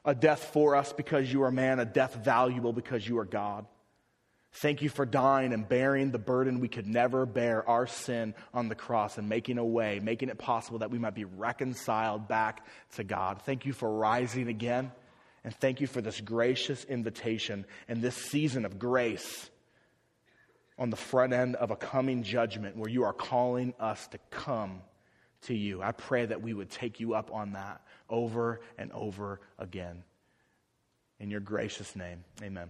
A 0.05 0.15
death 0.15 0.51
for 0.53 0.75
us 0.75 0.93
because 0.93 1.31
you 1.31 1.43
are 1.43 1.51
man, 1.51 1.79
a 1.79 1.85
death 1.85 2.15
valuable 2.15 2.71
because 2.71 3.07
you 3.07 3.19
are 3.19 3.25
God. 3.25 3.65
Thank 4.51 4.81
you 4.81 4.89
for 4.89 5.05
dying 5.05 5.53
and 5.53 5.67
bearing 5.67 6.11
the 6.11 6.19
burden 6.19 6.59
we 6.59 6.67
could 6.67 6.87
never 6.87 7.25
bear, 7.25 7.67
our 7.69 7.85
sin 7.85 8.33
on 8.53 8.67
the 8.67 8.75
cross, 8.75 9.17
and 9.17 9.29
making 9.29 9.57
a 9.57 9.65
way, 9.65 9.99
making 9.99 10.29
it 10.29 10.39
possible 10.39 10.79
that 10.79 10.89
we 10.89 10.97
might 10.97 11.13
be 11.13 11.25
reconciled 11.25 12.27
back 12.27 12.65
to 12.95 13.03
God. 13.03 13.43
Thank 13.43 13.65
you 13.65 13.73
for 13.73 13.91
rising 13.91 14.47
again. 14.47 14.91
And 15.43 15.55
thank 15.55 15.81
you 15.81 15.87
for 15.87 16.01
this 16.01 16.19
gracious 16.19 16.83
invitation 16.83 17.65
and 17.87 18.01
this 18.01 18.15
season 18.15 18.65
of 18.65 18.79
grace 18.79 19.49
on 20.77 20.89
the 20.89 20.97
front 20.97 21.33
end 21.33 21.55
of 21.55 21.71
a 21.71 21.75
coming 21.75 22.23
judgment 22.23 22.75
where 22.75 22.89
you 22.89 23.03
are 23.03 23.13
calling 23.13 23.73
us 23.79 24.07
to 24.07 24.17
come 24.31 24.81
to 25.43 25.53
you. 25.53 25.81
I 25.81 25.91
pray 25.91 26.25
that 26.25 26.41
we 26.41 26.53
would 26.53 26.69
take 26.69 26.99
you 26.99 27.13
up 27.13 27.31
on 27.33 27.53
that 27.53 27.81
over 28.09 28.61
and 28.77 28.91
over 28.91 29.39
again. 29.57 30.03
In 31.19 31.29
your 31.29 31.41
gracious 31.41 31.95
name, 31.95 32.23
amen. 32.41 32.69